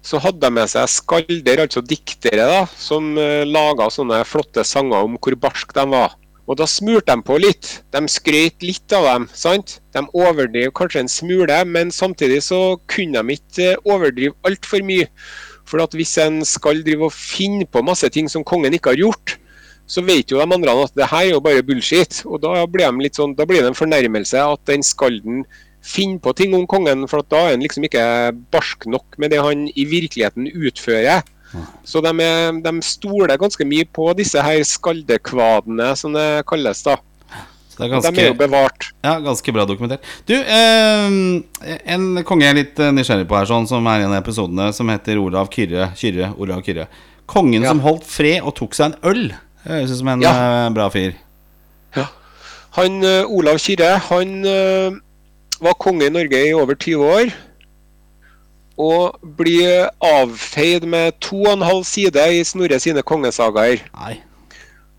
Så 0.03 0.19
hadde 0.23 0.43
de 0.43 0.51
med 0.51 0.67
seg 0.71 0.89
skalder, 0.91 1.63
altså 1.63 1.83
diktere, 1.83 2.43
da, 2.43 2.65
som 2.75 3.13
uh, 3.15 3.47
laga 3.47 3.87
sånne 3.91 4.19
flotte 4.27 4.67
sanger 4.67 5.07
om 5.07 5.15
hvor 5.15 5.37
barsk 5.47 5.71
de 5.79 5.87
var. 5.95 6.17
Og 6.47 6.59
da 6.59 6.67
smurte 6.67 7.11
de 7.11 7.23
på 7.27 7.39
litt. 7.43 7.71
De 7.95 8.03
skrøt 8.11 8.63
litt 8.63 8.95
av 8.95 9.07
dem. 9.07 9.27
sant? 9.35 9.79
De 9.95 10.03
overdrev 10.15 10.71
kanskje 10.75 11.03
en 11.03 11.11
smule, 11.11 11.57
men 11.67 11.91
samtidig 11.91 12.41
så 12.45 12.77
kunne 12.91 13.23
de 13.23 13.39
ikke 13.39 13.73
eh, 13.73 13.81
overdrive 13.87 14.35
altfor 14.47 14.83
mye. 14.87 15.07
For 15.67 15.83
at 15.83 15.95
hvis 15.95 16.15
en 16.23 16.39
skal 16.47 16.83
drive 16.87 17.09
og 17.09 17.15
finne 17.15 17.67
på 17.67 17.83
masse 17.83 18.07
ting 18.15 18.31
som 18.31 18.47
kongen 18.47 18.75
ikke 18.75 18.95
har 18.95 19.03
gjort, 19.03 19.35
så 19.87 20.03
vet 20.03 20.29
jo 20.33 20.37
de 20.41 20.43
andre 20.53 20.73
at 20.83 20.91
det 20.99 21.07
her 21.07 21.23
er 21.25 21.31
jo 21.31 21.39
bare 21.43 21.63
bullshit. 21.63 22.21
Og 22.27 22.41
da 22.43 22.65
blir, 22.67 22.91
de 22.91 23.09
sånn, 23.15 23.35
da 23.37 23.45
blir 23.47 23.63
det 23.63 23.71
en 23.71 23.77
fornærmelse 23.79 24.41
at 24.43 24.65
den 24.67 24.83
skalden 24.83 25.45
finner 25.87 26.19
på 26.19 26.33
ting 26.35 26.53
om 26.57 26.65
kongen, 26.67 27.05
for 27.07 27.23
at 27.23 27.29
da 27.31 27.45
er 27.45 27.53
han 27.55 27.63
liksom 27.63 27.85
ikke 27.87 28.03
barsk 28.51 28.85
nok 28.91 29.15
med 29.21 29.31
det 29.31 29.39
han 29.39 29.67
i 29.71 29.85
virkeligheten 29.87 30.49
utfører. 30.51 31.23
Så 31.87 32.01
de, 32.03 32.11
er, 32.19 32.57
de 32.59 32.73
stoler 32.83 33.39
ganske 33.39 33.63
mye 33.63 33.85
på 33.95 34.09
disse 34.19 34.41
her 34.43 34.59
skaldekvadene, 34.67 35.93
som 35.95 36.11
det 36.17 36.43
kalles. 36.49 36.83
da. 36.83 36.97
Så 37.71 37.79
det 37.85 37.87
er 37.87 38.11
De 38.11 38.21
er 38.25 38.27
jo 38.33 38.37
bevart. 38.41 38.89
ja, 39.05 39.15
ganske 39.23 39.53
bra 39.53 39.63
dokumentert. 39.69 40.03
Du, 40.27 40.33
eh, 40.33 41.79
en 41.93 42.23
konge 42.27 42.43
jeg 42.43 42.51
er 42.51 42.59
litt 42.59 42.79
eh, 42.83 42.91
nysgjerrig 42.91 43.27
på 43.29 43.37
her, 43.37 43.45
sånn, 43.47 43.67
som 43.69 43.85
er 43.87 44.01
i 44.01 44.07
en 44.09 44.15
av 44.15 44.19
episodene, 44.23 44.71
som 44.73 44.89
heter 44.91 45.21
Olav 45.21 45.47
Kyrre. 45.53 45.91
Kyrre 45.95 46.33
Olav 46.37 46.63
Kyrre. 46.65 46.87
Kongen 47.27 47.63
Ja. 47.63 47.69
som 47.69 47.79
holdt 47.83 48.03
fred 48.03 48.41
og 48.41 48.55
tok 48.55 48.73
seg 48.75 48.91
en 48.91 48.99
øl. 49.07 49.25
Det 49.67 49.75
høres 49.75 49.91
ut 49.91 49.99
som 49.99 50.07
en 50.13 50.21
Ja. 50.23 50.31
eh, 50.31 50.69
bra 50.73 50.87
fyr. 50.89 51.11
Han 52.77 53.03
eh, 53.03 53.25
Olav 53.25 53.57
Kyrre 53.57 53.97
han 53.97 54.45
eh, 54.45 54.91
var 55.59 55.73
konge 55.81 56.05
i 56.05 56.13
Norge 56.13 56.37
i 56.47 56.53
over 56.53 56.75
20 56.77 57.05
år. 57.09 57.31
Og 58.77 59.17
blir 59.37 59.87
avfeid 60.05 60.85
med 60.85 61.17
to 61.19 61.39
og 61.41 61.53
en 61.55 61.65
halv 61.65 61.83
side 61.89 62.21
i 62.37 62.43
Snorre 62.45 62.77
sine 62.79 63.01
kongesagaer. 63.01 63.81
Nei. 63.97 64.19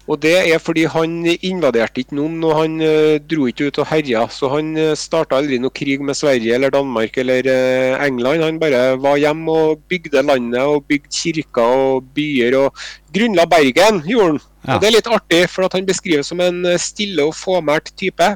Og 0.08 0.16
det 0.22 0.32
er 0.38 0.60
fordi 0.62 0.86
han 0.88 1.18
invaderte 1.28 2.00
ikke 2.00 2.16
noen, 2.16 2.38
og 2.48 2.54
han 2.56 2.78
eh, 2.80 3.18
dro 3.28 3.44
ikke 3.50 3.68
ut 3.68 3.80
og 3.82 3.88
herja. 3.90 4.22
Så 4.32 4.48
han 4.54 4.70
uh, 4.78 4.94
starta 4.96 5.36
aldri 5.36 5.58
noe 5.60 5.74
krig 5.74 6.00
med 6.00 6.16
Sverige 6.16 6.56
eller 6.56 6.72
Danmark 6.72 7.18
eller 7.20 7.44
eh, 7.44 8.06
England. 8.06 8.46
Han 8.46 8.60
bare 8.62 8.96
var 9.04 9.20
hjemme 9.20 9.52
og 9.52 9.84
bygde 9.92 10.24
landet 10.24 10.62
og 10.64 10.88
bygde 10.88 11.12
kirker 11.12 11.76
og 11.84 12.08
byer. 12.16 12.56
Og 12.56 12.86
grunnla 13.12 13.44
Bergen, 13.52 14.00
gjorde 14.08 14.30
han. 14.30 14.42
Ja. 14.64 14.74
Og 14.74 14.80
det 14.80 14.88
er 14.88 14.96
litt 14.96 15.12
artig, 15.12 15.42
for 15.52 15.68
at 15.68 15.76
han 15.76 15.88
beskrives 15.88 16.32
som 16.32 16.40
en 16.40 16.64
eh, 16.64 16.80
stille 16.80 17.28
og 17.28 17.36
fåmælt 17.36 17.92
type. 18.00 18.32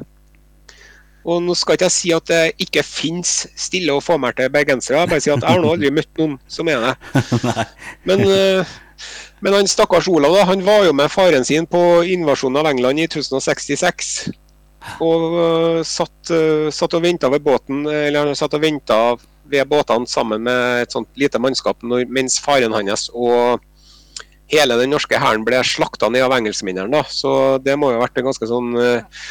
Og 1.23 1.41
nå 1.41 1.55
skal 1.55 1.77
ikke 1.77 1.87
jeg 1.87 1.95
si 1.95 2.13
at 2.13 2.29
det 2.29 2.41
ikke 2.65 2.83
finnes 2.85 3.33
stille 3.57 3.93
og 3.95 4.03
fåmælte 4.03 4.49
bergensere, 4.51 4.99
jeg 4.99 5.09
bare 5.09 5.23
si 5.23 5.31
at 5.31 5.39
jeg 5.39 5.55
har 5.55 5.61
nå 5.63 5.73
aldri 5.73 5.91
møtt 5.95 6.09
noen 6.19 6.35
som 6.51 6.69
er 6.69 6.83
det. 6.83 6.95
Men, 8.07 8.25
eh, 8.27 8.73
men 9.43 9.57
han 9.57 9.67
stakkars 9.67 10.07
Olav 10.07 10.37
da, 10.37 10.45
han 10.47 10.63
var 10.63 10.85
jo 10.87 10.93
med 10.95 11.11
faren 11.11 11.43
sin 11.43 11.67
på 11.67 11.81
invasjonen 12.07 12.61
av 12.61 12.69
England 12.69 13.01
i 13.03 13.09
1066. 13.09 14.13
Og 15.03 15.35
uh, 15.35 15.81
satt, 15.87 16.15
uh, 16.31 16.71
satt 16.71 16.95
og 16.95 17.03
venta 17.03 17.27
ved 17.31 17.43
båten, 17.43 17.83
eller 17.87 18.29
han 18.29 18.39
satt 18.39 18.55
og 18.55 18.63
venta 18.63 18.99
ved 19.51 19.67
båtene 19.67 20.07
sammen 20.07 20.45
med 20.47 20.85
et 20.85 20.95
sånt 20.95 21.09
lite 21.19 21.41
mannskap 21.43 21.83
når, 21.83 22.05
mens 22.07 22.39
faren 22.39 22.75
hans 22.75 23.09
og 23.11 23.59
hele 24.51 24.77
den 24.79 24.93
norske 24.93 25.19
hæren 25.19 25.43
ble 25.43 25.59
slakta 25.67 26.07
ned 26.11 26.23
av 26.23 26.35
engelskmennene. 26.37 27.03
Så 27.11 27.57
det 27.63 27.75
må 27.79 27.91
jo 27.91 27.99
ha 27.99 28.05
vært 28.05 28.21
en 28.21 28.29
ganske 28.29 28.47
sånn 28.47 28.77
uh, 28.79 29.25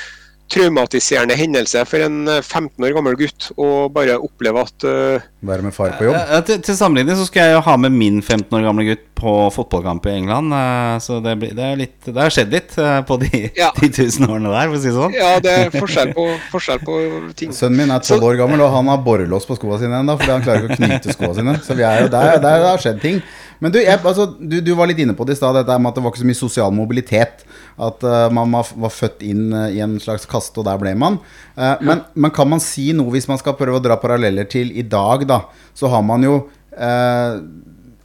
traumatiserende 0.53 1.39
hendelse 1.39 1.87
for 1.89 2.05
en 2.05 2.27
eh, 2.29 2.43
15 2.45 2.85
år 2.85 2.93
gammel 2.93 3.15
gutt 3.17 3.47
å 3.57 3.87
bare 3.89 4.19
oppleve 4.21 4.61
at 4.67 4.85
Være 4.85 5.65
med 5.65 5.73
far 5.73 5.95
på 5.97 6.11
jobb. 6.11 6.19
Ja, 6.19 6.43
til, 6.45 6.59
til 6.61 6.77
sammenligning 6.77 7.17
så 7.17 7.25
skal 7.25 7.49
jeg 7.49 7.57
jo 7.57 7.63
ha 7.65 7.77
med 7.81 7.97
min 7.97 8.19
15 8.21 8.59
år 8.59 8.67
gamle 8.67 8.85
gutt 8.91 9.07
på 9.23 9.33
fotballkamp 9.55 10.07
i 10.11 10.17
England. 10.19 10.53
eh, 10.59 10.97
Så 11.05 11.21
det, 11.23 11.37
blir, 11.39 11.53
det, 11.55 11.63
er 11.69 11.79
litt, 11.79 11.97
det 12.09 12.19
har 12.19 12.35
skjedd 12.35 12.51
litt 12.53 12.75
eh, 12.83 12.99
på 13.07 13.17
de, 13.23 13.31
Ja. 13.63 13.71
de 13.79 13.89
tusen 13.95 14.27
årene 14.27 14.51
der, 14.51 14.67
for 14.73 14.77
å 14.77 14.83
si 14.83 14.91
det 14.91 14.97
sånn. 14.99 15.15
Ja, 15.17 15.31
det 15.45 15.53
er 15.61 15.71
forskjell 15.77 16.11
på, 16.17 16.27
forskjell 16.57 16.83
på 16.83 16.99
ting. 17.39 17.55
Sønnen 17.55 17.85
min 17.85 17.95
er 17.95 18.03
tolv 18.03 18.27
år 18.33 18.41
gammel, 18.43 18.65
og 18.67 18.75
han 18.75 18.91
har 18.91 19.01
borrelås 19.07 19.47
på 19.49 19.57
skoene 19.61 19.79
sine 19.85 20.03
ennå. 20.03 20.19
Fordi 20.21 20.35
han 20.35 20.45
klarer 20.45 20.67
ikke 20.67 20.75
å 20.77 20.83
knyte 20.83 21.15
skoene 21.17 21.39
sine. 21.39 21.57
Så 21.65 21.79
vi 21.79 21.87
er 21.87 22.05
jo 22.05 22.13
der, 22.13 22.37
der 22.43 22.61
det 22.67 22.69
har 22.75 22.83
skjedd 22.85 23.01
ting. 23.07 23.23
Men 23.63 23.71
du, 23.71 23.79
jeg, 23.79 23.95
altså, 24.03 24.25
du, 24.43 24.57
du 24.59 24.73
var 24.75 24.89
litt 24.91 24.99
inne 24.99 25.15
på 25.15 25.23
det 25.29 25.37
i 25.37 25.39
stad, 25.39 25.55
dette 25.55 25.77
med 25.79 25.93
at 25.93 25.99
det 26.01 26.03
var 26.03 26.11
ikke 26.11 26.25
så 26.25 26.31
mye 26.33 26.39
sosial 26.43 26.73
mobilitet. 26.75 27.45
At 27.79 28.03
uh, 28.03 28.27
man 28.35 28.51
var, 28.59 28.91
født 28.91 29.23
inn 29.25 29.53
uh, 29.55 29.69
i 29.71 29.79
en 29.85 29.95
slags 30.03 30.27
kaste, 30.29 30.59
og 30.59 30.67
der 30.67 30.81
ble 30.83 30.97
man. 30.99 31.21
Eh, 31.55 31.79
men, 31.87 32.03
men 32.19 32.33
kan 32.35 32.51
man 32.51 32.61
si 32.61 32.89
noe, 32.97 33.13
hvis 33.15 33.29
man 33.31 33.39
skal 33.41 33.55
prøve 33.57 33.79
å 33.79 33.85
dra 33.85 33.95
paralleller 34.03 34.49
til 34.51 34.75
i 34.75 34.83
dag, 34.83 35.23
da, 35.31 35.39
så 35.79 35.89
har 35.95 36.03
man 36.05 36.27
jo 36.27 36.35
eh, 36.75 37.39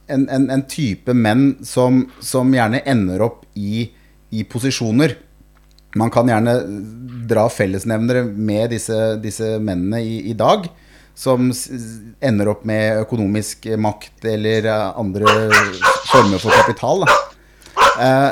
en, 0.08 0.26
en, 0.32 0.48
en 0.50 0.62
type 0.68 1.14
menn 1.14 1.56
som, 1.66 2.02
som 2.24 2.50
gjerne 2.54 2.82
ender 2.88 3.22
opp 3.26 3.44
i, 3.54 3.86
i 4.30 4.44
posisjoner. 4.48 5.16
Man 5.96 6.10
kan 6.12 6.28
gjerne 6.28 6.54
dra 7.28 7.46
fellesnevnere 7.52 8.24
med 8.28 8.70
disse, 8.74 8.98
disse 9.22 9.56
mennene 9.60 10.00
i, 10.04 10.18
i 10.32 10.34
dag, 10.36 10.68
som 11.18 11.48
ender 12.22 12.52
opp 12.52 12.64
med 12.68 13.02
økonomisk 13.02 13.66
makt 13.80 14.24
eller 14.30 14.68
eh, 14.70 15.00
andre 15.00 15.48
former 16.12 16.38
for 16.42 16.54
kapital. 16.54 17.02
Eh, 17.98 18.30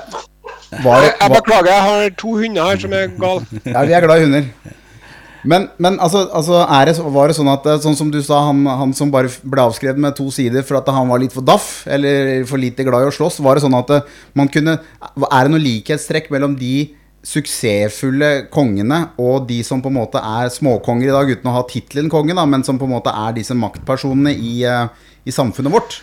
var, 0.83 1.03
Jeg, 1.03 1.15
jeg 1.21 1.33
beklager, 1.33 1.71
jeg 1.73 1.83
har 1.89 2.11
to 2.21 2.35
hunder 2.41 2.69
her 2.71 2.81
som 2.83 2.95
er 2.95 3.11
gale. 3.19 3.63
ja, 3.65 3.83
vi 3.89 3.97
er 3.97 4.07
glad 4.07 4.21
i 4.23 4.27
hunder. 4.27 4.49
Men, 5.47 5.69
men 5.79 5.99
altså, 6.03 6.25
altså 6.35 6.61
det, 6.89 6.97
var 7.15 7.31
det 7.31 7.37
sånn 7.39 7.51
at 7.53 7.67
eh, 7.71 7.81
Sånn 7.83 7.97
som 7.99 8.11
du 8.13 8.19
sa, 8.25 8.43
han, 8.49 8.65
han 8.67 8.93
som 8.97 9.13
bare 9.15 9.31
ble 9.47 9.67
avskrevet 9.69 10.01
med 10.03 10.17
to 10.19 10.27
sider 10.35 10.67
for 10.67 10.81
at 10.81 10.91
han 10.93 11.09
var 11.11 11.23
litt 11.23 11.35
for 11.35 11.47
daff, 11.47 11.87
eller 11.87 12.45
for 12.49 12.61
lite 12.61 12.87
glad 12.87 13.07
i 13.07 13.11
å 13.11 13.15
slåss, 13.15 13.39
var 13.45 13.57
det 13.57 13.67
sånn 13.67 13.79
at 13.79 13.93
eh, 13.95 14.15
man 14.37 14.51
kunne 14.53 14.79
Er 14.79 15.47
det 15.47 15.53
noe 15.53 15.63
likhetstrekk 15.63 16.31
mellom 16.35 16.59
de 16.59 16.91
suksessfulle 17.27 18.47
kongene 18.55 19.01
og 19.19 19.49
de 19.49 19.59
som 19.67 19.81
på 19.83 19.91
en 19.91 19.97
måte 19.99 20.21
er 20.23 20.51
småkonger 20.55 21.09
i 21.09 21.15
dag, 21.15 21.33
uten 21.33 21.51
å 21.51 21.57
ha 21.57 21.65
tittelen 21.67 22.11
konge, 22.13 22.37
da, 22.39 22.45
men 22.47 22.63
som 22.67 22.79
på 22.79 22.87
en 22.87 22.95
måte 22.95 23.15
er 23.15 23.35
disse 23.35 23.57
maktpersonene 23.59 24.35
i, 24.35 24.61
eh, 24.67 25.11
i 25.27 25.35
samfunnet 25.35 25.75
vårt? 25.75 26.01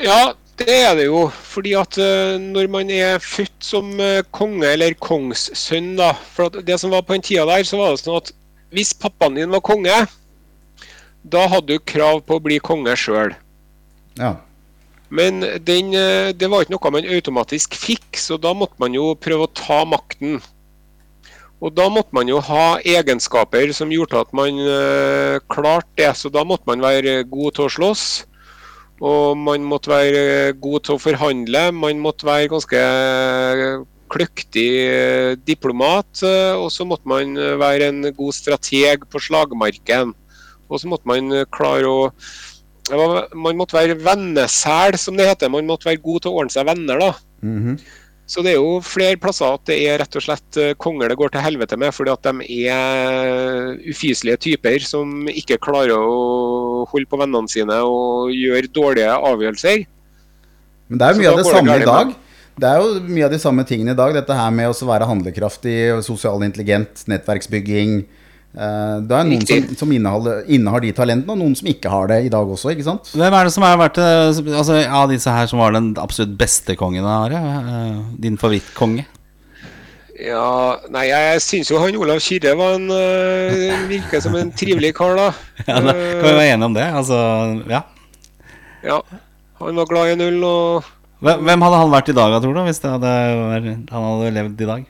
Ja, 0.00 0.32
det 0.60 0.76
er 0.76 0.94
det 0.98 1.06
jo. 1.08 1.24
Fordi 1.52 1.72
at 1.78 1.98
eh, 2.00 2.36
når 2.40 2.68
man 2.72 2.90
er 2.92 3.22
født 3.22 3.64
som 3.64 3.92
eh, 4.02 4.22
konge 4.34 4.68
eller 4.68 4.96
kongssønn, 5.00 5.94
da 5.98 6.12
For 6.34 6.50
at 6.50 6.60
det 6.66 6.78
som 6.80 6.92
var 6.94 7.04
på 7.06 7.16
den 7.16 7.24
tida 7.26 7.46
der, 7.48 7.64
så 7.66 7.80
var 7.80 7.94
det 7.94 8.02
sånn 8.02 8.20
at 8.20 8.32
hvis 8.70 8.92
pappaen 8.94 9.34
din 9.34 9.50
var 9.50 9.64
konge, 9.66 9.96
da 11.26 11.40
hadde 11.50 11.74
du 11.74 11.88
krav 11.90 12.22
på 12.22 12.38
å 12.38 12.44
bli 12.44 12.60
konge 12.62 12.94
sjøl. 12.96 13.34
Ja. 14.20 14.36
Men 15.10 15.42
den, 15.66 15.90
eh, 15.96 16.30
det 16.30 16.50
var 16.50 16.62
ikke 16.62 16.76
noe 16.76 16.94
man 16.94 17.10
automatisk 17.16 17.74
fikk, 17.74 18.14
så 18.14 18.38
da 18.38 18.54
måtte 18.54 18.78
man 18.78 18.94
jo 18.94 19.16
prøve 19.18 19.48
å 19.48 19.54
ta 19.54 19.82
makten. 19.88 20.38
Og 21.60 21.74
da 21.76 21.90
måtte 21.92 22.14
man 22.16 22.30
jo 22.30 22.38
ha 22.40 22.78
egenskaper 22.78 23.74
som 23.76 23.90
gjorde 23.92 24.22
at 24.22 24.30
man 24.32 24.56
klarte 25.52 25.92
det. 25.98 26.14
Så 26.16 26.30
da 26.32 26.40
måtte 26.40 26.64
man 26.64 26.80
være 26.80 27.18
god 27.28 27.58
til 27.58 27.66
å 27.66 27.72
slåss. 27.74 28.04
Og 29.00 29.38
man 29.40 29.64
måtte 29.64 29.90
være 29.92 30.52
god 30.60 30.84
til 30.84 30.96
å 30.96 31.00
forhandle. 31.00 31.62
Man 31.72 32.02
måtte 32.04 32.28
være 32.28 32.50
ganske 32.52 32.80
kløktig 34.12 34.68
diplomat. 35.48 36.22
Og 36.60 36.68
så 36.74 36.84
måtte 36.88 37.08
man 37.08 37.32
være 37.60 37.88
en 37.88 38.02
god 38.12 38.36
strateg 38.36 39.06
på 39.08 39.22
slagmarken. 39.24 40.12
Og 40.68 40.82
så 40.82 40.90
måtte 40.90 41.08
man 41.08 41.32
klare 41.52 41.88
å 41.88 42.00
Man 42.90 43.54
måtte 43.54 43.76
være 43.76 43.94
vennesel, 44.02 44.96
som 44.98 45.14
det 45.14 45.28
heter. 45.28 45.50
Man 45.52 45.68
måtte 45.68 45.86
være 45.86 46.02
god 46.02 46.24
til 46.24 46.32
å 46.32 46.40
ordne 46.40 46.50
seg 46.50 46.66
venner, 46.66 46.98
da. 46.98 47.10
Mhm. 47.46 47.76
Så 48.30 48.44
det 48.46 48.52
er 48.52 48.60
jo 48.60 48.78
flere 48.86 49.18
plasser 49.18 49.56
at 49.56 49.64
det 49.66 49.76
er 49.90 49.98
rett 49.98 50.14
og 50.14 50.22
slett 50.22 50.58
eh, 50.60 50.74
konger 50.78 51.10
det 51.10 51.18
går 51.18 51.32
til 51.34 51.42
helvete 51.42 51.78
med, 51.80 51.90
fordi 51.96 52.12
at 52.12 52.28
de 52.28 52.58
er 52.70 53.72
ufyselige 53.90 54.38
typer 54.46 54.86
som 54.86 55.26
ikke 55.32 55.58
klarer 55.62 55.96
å 55.98 56.84
holde 56.92 57.10
på 57.10 57.18
vennene 57.18 57.50
sine 57.50 57.80
og 57.82 58.30
gjøre 58.30 58.70
dårlige 58.70 59.16
avgjørelser. 59.32 59.82
Men 60.90 61.00
det 61.00 61.08
er 61.08 61.16
jo 61.16 61.22
mye 61.22 61.32
av 61.32 61.40
det 61.40 61.48
samme 61.48 61.74
i 61.74 61.88
dag. 61.88 62.14
Det 62.60 62.68
er 62.68 62.82
jo 62.82 63.02
mye 63.08 63.26
av 63.26 63.34
de 63.34 63.40
samme 63.40 63.64
tingene 63.66 63.94
i 63.94 63.98
dag. 63.98 64.14
Dette 64.14 64.36
her 64.36 64.54
med 64.54 64.70
å 64.70 64.88
være 64.88 65.08
handlekraftig, 65.10 65.76
sosial 66.06 66.42
intelligent, 66.46 67.02
nettverksbygging. 67.10 68.02
Eh, 68.50 68.96
Det 69.06 69.14
er 69.14 69.24
noen 69.28 69.44
som, 69.46 69.56
Riktig. 69.60 69.78
som 69.78 69.92
innehar, 69.94 70.40
innehar 70.50 70.80
de 70.82 70.90
talentene, 70.92 71.30
og 71.30 71.38
noen 71.38 71.54
som 71.56 71.68
ikke 71.70 71.90
har 71.92 72.08
det 72.10 72.24
i 72.26 72.32
dag 72.32 72.48
også, 72.50 72.72
ikke 72.74 72.82
sant? 72.88 73.12
Hvem 73.14 73.32
er 73.38 73.44
det 73.46 73.52
som 73.54 73.62
har 73.62 73.76
vært 73.78 73.98
eh, 74.02 74.56
altså, 74.58 74.80
Av 74.90 75.08
disse 75.12 75.30
her 75.30 75.46
som 75.46 75.60
var 75.62 75.72
den 75.76 75.92
absolutt 76.02 76.36
beste 76.40 76.74
kongen, 76.76 77.04
Are? 77.06 77.38
Eh, 77.38 78.00
Din 78.18 78.36
favorittkonge? 78.40 79.06
Ja, 80.20 80.76
nei, 80.92 81.06
jeg 81.08 81.40
syns 81.40 81.70
jo 81.70 81.78
han 81.80 81.96
Olav 81.96 82.18
Kyrre 82.20 82.52
var 82.58 82.74
en 82.76 82.90
øh, 82.92 83.86
virker 83.88 84.20
som 84.20 84.34
en 84.36 84.50
trivelig 84.52 84.90
kar, 84.98 85.14
da. 85.16 85.30
Ja, 85.70 85.78
da 85.80 85.94
kan 85.94 86.26
vi 86.26 86.34
være 86.36 86.50
enige 86.52 86.66
om 86.68 86.74
det? 86.76 86.84
Altså, 86.92 87.16
ja. 87.70 87.80
Ja, 88.84 88.98
Han 89.62 89.76
var 89.76 89.86
glad 89.88 90.10
i 90.10 90.12
en 90.18 90.20
øl 90.26 90.44
og 90.44 90.84
Hvem 91.20 91.42
hvem 91.44 91.62
hadde 91.64 91.78
han 91.84 91.90
vært 91.92 92.08
i 92.08 92.16
dag, 92.16 92.34
tror 92.42 92.54
du? 92.56 92.60
Hvis 92.66 92.78
det 92.80 92.90
hadde, 92.90 93.10
vært- 93.52 93.90
han 93.92 94.04
hadde 94.10 94.30
levd 94.36 94.60
i 94.64 94.68
dag? 94.74 94.84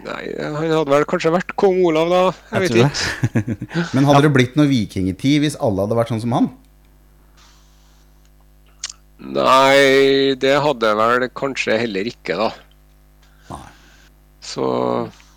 Nei, 0.00 0.22
han 0.40 0.54
hadde 0.56 0.88
vel 0.88 1.04
kanskje 1.10 1.32
vært 1.34 1.50
kong 1.60 1.82
Olav, 1.90 2.08
da. 2.12 2.20
Jeg, 2.30 2.52
jeg 2.52 2.62
vet 2.62 2.78
ikke. 2.80 3.84
Men 3.94 4.06
hadde 4.08 4.22
det 4.26 4.32
blitt 4.36 4.54
noe 4.56 4.70
vikingtid 4.70 5.42
hvis 5.44 5.58
alle 5.60 5.84
hadde 5.84 5.98
vært 5.98 6.12
sånn 6.14 6.22
som 6.24 6.36
han? 6.38 6.48
Nei, 9.20 10.34
det 10.40 10.54
hadde 10.64 10.92
vel 10.96 11.26
kanskje 11.36 11.76
heller 11.82 12.08
ikke, 12.08 12.36
da. 12.40 12.46
Nei. 13.50 13.66
Så 14.40 14.64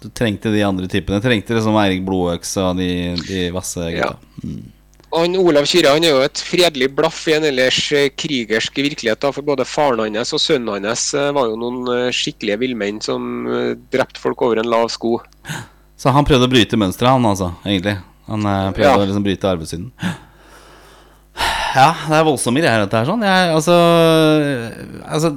Du 0.04 0.08
trengte 0.16 0.52
de 0.54 0.62
andre 0.64 0.88
typene. 0.92 1.20
Trengte 1.24 1.56
liksom 1.58 1.76
Eirik 1.82 2.06
Blodøks 2.08 2.56
og 2.64 2.80
de, 2.80 2.88
de 3.28 3.44
vasse 3.56 3.90
Ja. 3.92 4.14
gutta. 4.14 4.54
Han 5.14 5.36
Olav 5.38 5.68
Kyrre 5.70 5.94
han 5.96 6.04
er 6.06 6.14
jo 6.16 6.22
et 6.26 6.42
fredelig 6.42 6.90
blaff 6.98 7.22
i 7.30 7.36
en 7.38 7.46
ellers 7.50 7.80
eh, 7.96 8.10
krigersk 8.18 8.80
virkelighet. 8.82 9.20
da, 9.22 9.32
For 9.36 9.46
både 9.46 9.66
faren 9.68 10.16
hans 10.18 10.34
og 10.34 10.42
sønnen 10.42 10.86
hans 10.88 11.06
eh, 11.18 11.32
var 11.36 11.52
jo 11.52 11.60
noen 11.60 11.82
eh, 11.94 12.10
skikkelige 12.16 12.60
villmenn 12.64 13.02
som 13.04 13.46
drepte 13.94 14.22
folk 14.24 14.42
over 14.42 14.62
en 14.62 14.70
lav 14.72 14.90
sko. 14.94 15.18
Så 16.00 16.12
han 16.12 16.26
prøvde 16.28 16.50
å 16.50 16.52
bryte 16.52 16.80
mønsteret, 16.80 17.14
han 17.16 17.26
altså, 17.30 17.52
egentlig. 17.66 17.98
Han 18.28 18.44
prøvde 18.44 18.88
Ja. 18.90 18.98
å 18.98 19.06
liksom 19.06 19.26
bryte 19.26 19.50
arvesynden. 19.50 19.92
Ja, 21.74 21.88
det 22.06 22.18
er 22.20 22.26
voldsomme 22.28 22.62
greier, 22.62 22.84
dette 22.84 23.00
her. 23.00 23.08
sånn 23.08 23.24
jeg, 23.26 23.54
altså, 23.56 23.76
altså, 25.10 25.32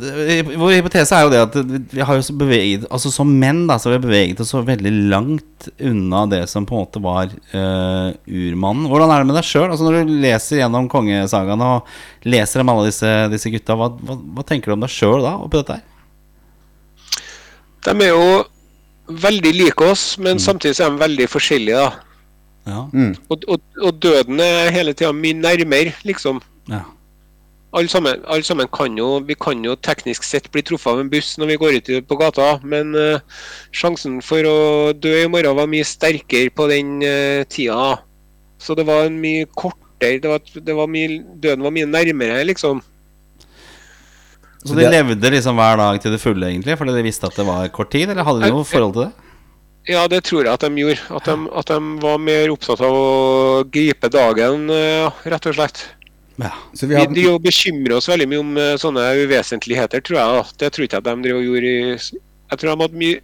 Vår 0.60 0.74
hypotese 0.74 1.16
er 1.16 1.24
jo 1.24 1.30
det 1.32 1.40
at 1.40 1.54
vi 1.94 2.04
har 2.04 2.18
jo 2.18 2.26
så 2.26 2.34
beveget 2.36 2.84
Altså 2.92 3.12
Som 3.14 3.30
menn 3.40 3.62
da, 3.70 3.78
så 3.80 3.88
har 3.88 3.96
vi 3.96 4.10
beveget 4.10 4.42
oss 4.44 4.52
så 4.52 4.60
veldig 4.66 4.92
langt 5.08 5.70
unna 5.80 6.26
det 6.28 6.42
som 6.52 6.66
på 6.68 6.76
en 6.76 6.82
måte 6.84 7.00
var 7.02 7.32
uh, 7.32 8.12
urmannen. 8.28 8.84
Hvordan 8.90 9.10
er 9.10 9.22
det 9.22 9.30
med 9.30 9.38
deg 9.38 9.48
sjøl? 9.48 9.70
Altså, 9.70 9.86
når 9.86 10.04
du 10.04 10.12
leser 10.26 10.60
gjennom 10.60 10.90
kongesagaen 10.92 11.64
og 11.64 12.28
leser 12.28 12.62
om 12.62 12.72
alle 12.74 12.90
disse, 12.90 13.12
disse 13.32 13.50
gutta, 13.54 13.78
hva, 13.80 13.88
hva, 13.96 14.18
hva 14.36 14.44
tenker 14.46 14.70
du 14.70 14.76
om 14.76 14.84
deg 14.84 14.92
sjøl 14.92 15.24
da, 15.24 15.38
oppi 15.40 15.62
dette 15.62 15.78
her? 15.78 15.86
De 17.86 17.94
er 17.96 18.12
jo 18.12 18.28
veldig 19.24 19.54
like 19.56 19.88
oss, 19.88 20.04
men 20.22 20.42
samtidig 20.42 20.76
så 20.76 20.86
er 20.86 20.94
de 20.94 21.04
veldig 21.06 21.30
forskjellige. 21.32 21.86
da. 21.86 22.05
Ja, 22.66 22.82
Og, 23.30 23.44
og, 23.46 23.62
og 23.78 23.98
døden 24.02 24.42
er 24.42 24.72
hele 24.74 24.94
tida 24.96 25.12
mye 25.14 25.38
nærmere, 25.38 25.94
liksom. 26.06 26.42
ja. 26.70 26.82
Alle 27.76 27.90
sammen, 27.92 28.22
alle 28.30 28.46
sammen 28.46 28.68
kan 28.72 28.94
jo 28.96 29.18
Vi 29.26 29.34
kan 29.36 29.60
jo 29.64 29.74
teknisk 29.84 30.24
sett 30.24 30.46
bli 30.54 30.62
truffet 30.64 30.94
av 30.94 31.00
en 31.02 31.10
buss 31.12 31.34
når 31.36 31.50
vi 31.50 31.56
går 31.60 31.74
ut 31.76 31.90
på 32.08 32.16
gata, 32.16 32.56
men 32.64 32.94
uh, 32.96 33.18
sjansen 33.74 34.20
for 34.24 34.48
å 34.48 34.58
dø 34.96 35.12
i 35.24 35.28
morgen 35.28 35.58
var 35.58 35.68
mye 35.68 35.84
sterkere 35.84 36.50
på 36.56 36.68
den 36.70 37.02
uh, 37.04 37.44
tida. 37.52 37.98
Så 38.62 38.78
det 38.78 38.86
var 38.88 39.10
en 39.10 39.18
mye 39.20 39.44
kortere 39.52 40.22
det 40.22 40.30
var, 40.30 40.40
det 40.40 40.76
var 40.76 40.88
mye, 40.92 41.20
Døden 41.40 41.64
var 41.64 41.74
mye 41.74 41.88
nærmere, 41.88 42.42
liksom. 42.48 42.82
Så 44.66 44.74
de 44.74 44.88
levde 44.90 45.30
liksom 45.30 45.56
hver 45.56 45.78
dag 45.78 46.00
til 46.02 46.12
det 46.12 46.20
fulle, 46.20 46.48
egentlig? 46.50 46.74
Fordi 46.78 46.96
de 46.96 47.04
visste 47.06 47.28
at 47.28 47.36
det 47.38 47.46
var 47.46 47.68
kort 47.74 47.92
tid? 47.92 48.10
Eller 48.10 48.26
hadde 48.26 48.42
de 48.44 48.50
noe 48.52 48.66
forhold 48.66 48.96
til 48.96 49.06
det? 49.06 49.25
Ja, 49.86 50.06
det 50.10 50.24
tror 50.26 50.42
jeg 50.44 50.52
at 50.52 50.64
de 50.66 50.82
gjorde. 50.82 51.02
At 51.14 51.28
de, 51.28 51.36
at 51.60 51.70
de 51.70 51.78
var 52.02 52.22
mer 52.22 52.50
opptatt 52.54 52.82
av 52.82 52.94
å 52.96 53.66
gripe 53.70 54.10
dagen, 54.10 54.70
eh, 54.72 55.20
rett 55.30 55.46
og 55.46 55.58
slett. 55.58 55.84
Ja. 56.36 56.50
Så 56.74 56.88
vi 56.88 56.94
Vi 56.94 57.00
hadde, 57.00 57.14
de 57.14 57.36
bekymrer 57.40 57.96
oss 57.96 58.08
veldig 58.10 58.26
mye 58.28 58.42
om 58.42 58.56
eh, 58.60 58.74
sånne 58.80 59.04
uvesentligheter, 59.22 60.02
tror 60.04 60.18
jeg. 60.18 60.48
Det 60.58 60.72
tror 60.72 60.88
ikke 60.88 61.00
jeg 61.00 61.06
de 61.06 61.22
driver 61.22 61.38
og 61.40 61.46
gjorde 61.50 61.70
i 61.70 61.94
Jeg 61.96 62.58
tror 62.58 62.68
de 62.70 62.82
hadde 62.82 63.04
mye 63.04 63.22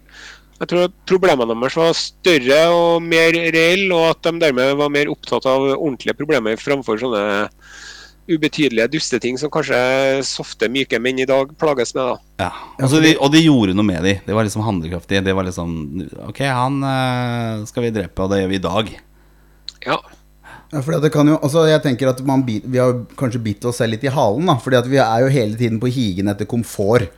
jeg 0.62 0.70
tror 0.70 0.92
problemene 1.10 1.56
deres 1.58 1.74
var 1.74 1.96
større 1.98 2.58
og 2.70 3.02
mer 3.02 3.34
reelle, 3.34 3.88
og 3.96 4.12
at 4.12 4.28
de 4.28 4.38
dermed 4.44 4.76
var 4.78 4.92
mer 4.94 5.08
opptatt 5.10 5.48
av 5.50 5.64
ordentlige 5.72 6.14
problemer 6.14 6.60
framfor 6.60 7.00
sånne 7.02 7.22
ubetydelige 8.30 8.86
dusteting 8.92 9.38
som 9.40 9.50
kanskje 9.52 9.78
softe, 10.26 10.68
myke 10.70 11.00
menn 11.02 11.18
i 11.22 11.26
dag 11.28 11.50
plages 11.58 11.94
med. 11.96 12.12
da. 12.12 12.46
Ja, 12.46 12.50
altså 12.78 13.00
de, 13.02 13.16
Og 13.18 13.32
de 13.34 13.42
gjorde 13.42 13.74
noe 13.74 13.86
med 13.86 14.02
de 14.06 14.14
Det 14.26 14.34
var 14.34 14.46
liksom 14.46 14.64
handlekraftig. 14.66 15.22
Det 15.24 15.34
var 15.34 15.46
liksom 15.46 15.72
Ok, 16.28 16.42
han 16.46 16.82
eh, 16.86 17.64
skal 17.68 17.86
vi 17.88 17.94
drepe, 17.94 18.22
og 18.22 18.30
det 18.32 18.42
gjør 18.42 18.52
vi 18.52 18.60
i 18.60 18.66
dag. 18.66 18.92
Ja. 19.86 19.98
Ja, 20.72 20.80
fordi 20.80 21.02
det 21.04 21.10
kan 21.12 21.28
jo, 21.28 21.36
altså 21.42 21.66
jeg 21.68 21.82
tenker 21.84 22.08
at 22.08 22.22
man, 22.24 22.44
Vi 22.46 22.78
har 22.80 23.02
kanskje 23.18 23.42
bitt 23.42 23.64
oss 23.68 23.82
selv 23.82 23.92
litt 23.92 24.04
i 24.06 24.12
halen. 24.12 24.46
da 24.46 24.56
Fordi 24.56 24.78
at 24.78 24.88
vi 24.88 25.02
er 25.02 25.26
jo 25.26 25.32
hele 25.34 25.58
tiden 25.58 25.80
på 25.82 25.90
higen 25.92 26.30
etter 26.32 26.48
komfort. 26.48 27.10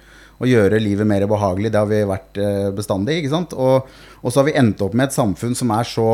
Og 0.43 0.51
gjøre 0.51 0.81
livet 0.83 1.07
mer 1.07 1.23
behagelig. 1.31 1.71
Det 1.71 1.79
har 1.79 1.87
vi 1.87 2.01
vært 2.09 2.41
eh, 2.43 2.71
bestandig. 2.75 3.21
ikke 3.21 3.35
sant 3.37 3.53
Og, 3.55 3.87
og 4.23 4.33
så 4.33 4.41
har 4.41 4.49
vi 4.49 4.57
endt 4.59 4.83
opp 4.83 4.97
med 4.97 5.07
et 5.13 5.15
samfunn 5.15 5.55
som 5.55 5.71
er 5.71 5.87
så, 5.87 6.09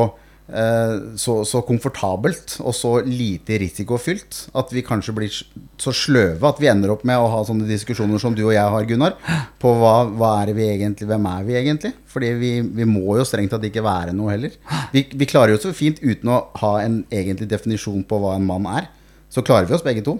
så, 0.50 1.34
så 1.46 1.60
komfortabelt 1.62 2.56
og 2.64 2.74
så 2.74 2.96
lite 3.06 3.58
risikofylt 3.62 4.38
at 4.58 4.72
vi 4.74 4.82
kanskje 4.86 5.14
blir 5.14 5.36
så 5.80 5.92
sløve 5.94 6.48
at 6.48 6.58
vi 6.58 6.70
ender 6.70 6.90
opp 6.94 7.04
med 7.06 7.20
å 7.20 7.28
ha 7.30 7.42
sånne 7.46 7.68
diskusjoner 7.68 8.18
som 8.22 8.34
du 8.34 8.42
og 8.42 8.54
jeg 8.54 8.74
har, 8.74 8.88
Gunnar. 8.88 9.14
På 9.62 9.76
hva, 9.78 9.94
hva 10.10 10.32
er 10.42 10.54
vi 10.56 10.66
egentlig 10.72 11.08
Hvem 11.10 11.28
er 11.30 11.46
vi 11.46 11.58
egentlig? 11.60 11.92
Fordi 12.10 12.32
vi, 12.40 12.52
vi 12.80 12.88
må 12.88 13.16
jo 13.18 13.26
strengt 13.28 13.54
tatt 13.54 13.64
ikke 13.68 13.84
være 13.86 14.14
noe 14.16 14.34
heller. 14.34 14.56
Vi, 14.94 15.04
vi 15.14 15.28
klarer 15.30 15.54
jo 15.54 15.62
så 15.62 15.74
fint 15.76 16.02
uten 16.02 16.32
å 16.32 16.42
ha 16.62 16.74
en 16.82 17.02
egentlig 17.10 17.48
definisjon 17.50 18.02
på 18.06 18.18
hva 18.22 18.34
en 18.38 18.46
mann 18.48 18.68
er. 18.70 18.90
Så 19.30 19.44
klarer 19.46 19.70
vi 19.70 19.76
oss 19.76 19.86
begge 19.86 20.02
to. 20.06 20.18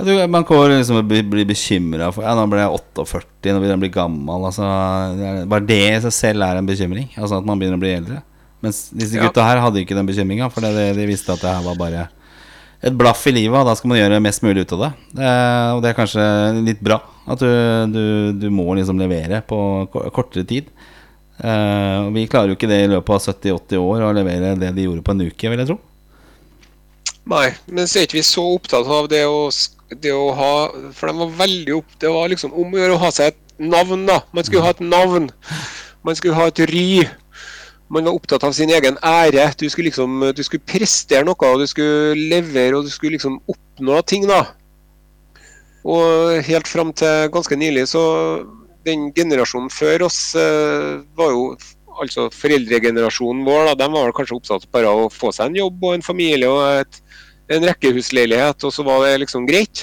Jeg 0.00 0.06
tror 0.06 0.30
Man 0.32 0.46
kan 0.48 0.70
liksom 0.70 1.02
bli, 1.08 1.20
blir 1.28 1.48
bekymra 1.48 2.08
for 2.14 2.24
Ja, 2.24 2.32
nå 2.38 2.46
ble 2.48 2.62
jeg 2.62 2.72
48, 2.72 3.50
nå 3.50 3.60
begynner 3.60 3.74
jeg 3.74 3.80
å 3.80 3.84
bli 3.84 3.94
gammel. 3.98 4.46
Altså, 4.48 4.68
bare 5.50 5.66
det 5.68 5.82
i 5.90 6.02
seg 6.06 6.16
selv 6.16 6.46
er 6.46 6.60
en 6.60 6.68
bekymring. 6.68 7.10
Altså 7.18 7.40
At 7.40 7.48
man 7.48 7.60
begynner 7.60 7.80
å 7.80 7.84
bli 7.84 7.96
eldre. 7.98 8.22
Mens 8.60 8.88
disse 8.92 9.20
gutta 9.20 9.44
her 9.46 9.62
hadde 9.64 9.82
ikke 9.82 9.96
den 9.96 10.08
bekymringa, 10.08 10.50
for 10.52 10.64
det, 10.64 10.90
de 10.98 11.08
visste 11.08 11.32
at 11.32 11.42
det 11.42 11.52
her 11.52 11.64
var 11.64 11.78
bare 11.80 12.08
et 12.80 12.96
blaff 12.96 13.26
i 13.28 13.32
livet, 13.34 13.56
og 13.56 13.68
da 13.68 13.74
skal 13.76 13.92
man 13.92 14.00
gjøre 14.00 14.22
mest 14.24 14.44
mulig 14.44 14.64
ut 14.64 14.74
av 14.76 14.84
det. 14.86 14.90
det 15.18 15.32
og 15.74 15.82
det 15.84 15.90
er 15.90 15.98
kanskje 15.98 16.26
litt 16.64 16.80
bra 16.84 17.00
at 17.30 17.42
du, 17.42 17.50
du, 17.92 18.04
du 18.40 18.48
må 18.52 18.66
liksom 18.76 19.00
levere 19.00 19.42
på 19.46 19.58
kortere 20.14 20.46
tid. 20.48 20.70
Eh, 21.40 21.96
og 22.06 22.10
vi 22.16 22.26
klarer 22.28 22.52
jo 22.52 22.56
ikke 22.58 22.68
det 22.68 22.82
i 22.84 22.88
løpet 22.90 23.14
av 23.16 23.36
70-80 23.36 23.84
år 23.84 24.04
å 24.04 24.14
levere 24.16 24.56
det 24.60 24.72
de 24.76 24.86
gjorde 24.86 25.04
på 25.04 25.14
en 25.14 25.22
uke, 25.28 25.52
vil 25.52 25.62
jeg 25.62 25.70
tro. 25.70 25.78
Nei, 27.30 27.46
men 27.68 27.88
så 27.88 28.00
er 28.00 28.08
ikke 28.08 28.18
vi 28.18 28.26
så 28.26 28.44
opptatt 28.56 28.88
av 28.88 29.08
det 29.12 29.22
å, 29.28 29.44
det 30.02 30.12
å 30.16 30.30
ha 30.34 30.52
For 30.96 31.10
de 31.10 31.12
var 31.18 31.34
veldig 31.36 31.74
opp 31.76 31.90
Det 32.00 32.08
var 32.10 32.30
liksom 32.32 32.54
om 32.56 32.72
å 32.72 32.78
gjøre 32.80 32.94
å 32.96 33.02
ha 33.02 33.10
seg 33.12 33.34
et 33.34 33.40
navn, 33.60 34.06
da. 34.08 34.22
Man 34.32 34.46
skulle 34.48 34.64
ha 34.64 34.72
et 34.72 34.80
navn. 34.82 35.28
Man 36.06 36.16
skulle 36.16 36.38
ha 36.38 36.48
et 36.48 36.62
ry. 36.70 37.04
Man 37.90 38.06
var 38.06 38.14
opptatt 38.14 38.44
av 38.46 38.54
sin 38.54 38.70
egen 38.70 38.98
ære. 39.02 39.48
Du 39.58 39.66
skulle 39.70 39.90
liksom 39.90 40.22
Du 40.36 40.42
skulle 40.46 40.66
prestere 40.66 41.26
noe, 41.26 41.34
og 41.34 41.60
du 41.60 41.66
skulle 41.66 42.14
levere, 42.30 42.78
og 42.78 42.86
du 42.86 42.92
skulle 42.92 43.18
liksom 43.18 43.40
oppnå 43.50 44.00
ting, 44.06 44.28
da. 44.30 44.44
Og 45.84 46.40
helt 46.44 46.68
fram 46.68 46.92
til 46.92 47.28
ganske 47.34 47.56
nylig, 47.56 47.88
så 47.88 48.46
Den 48.86 49.10
generasjonen 49.12 49.68
før 49.68 50.06
oss 50.06 50.34
eh, 50.38 51.02
var 51.18 51.34
jo 51.34 51.50
altså 52.00 52.30
foreldregenerasjonen 52.32 53.44
vår, 53.44 53.66
da, 53.68 53.74
de 53.82 53.88
var 53.92 54.14
kanskje 54.16 54.38
opptatt 54.38 54.64
bare 54.72 54.88
av 54.88 55.02
å 55.02 55.10
få 55.12 55.28
seg 55.36 55.50
en 55.50 55.58
jobb 55.58 55.84
og 55.84 55.98
en 55.98 56.06
familie 56.06 56.48
og 56.48 56.62
et, 56.80 57.00
en 57.52 57.66
rekkehusleilighet, 57.68 58.64
og 58.64 58.72
så 58.72 58.86
var 58.86 59.04
det 59.04 59.18
liksom 59.20 59.44
greit. 59.44 59.82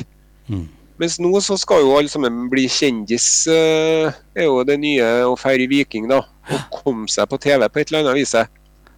Mens 0.97 1.19
nå 1.21 1.29
så 1.45 1.57
skal 1.61 1.83
jo 1.83 1.95
alle 1.97 2.09
sammen 2.09 2.47
bli 2.49 2.65
kjendis. 2.71 3.47
eh, 3.51 4.13
er 4.33 4.47
jo 4.47 4.63
det 4.65 4.79
nye 4.81 5.05
å 5.27 5.35
feire 5.37 5.67
Viking, 5.69 6.07
da. 6.09 6.23
Og 6.49 6.79
komme 6.81 7.09
seg 7.11 7.29
på 7.29 7.37
TV 7.41 7.67
på 7.69 7.81
et 7.81 7.91
eller 7.91 8.05
annet 8.07 8.17
vis. 8.17 8.33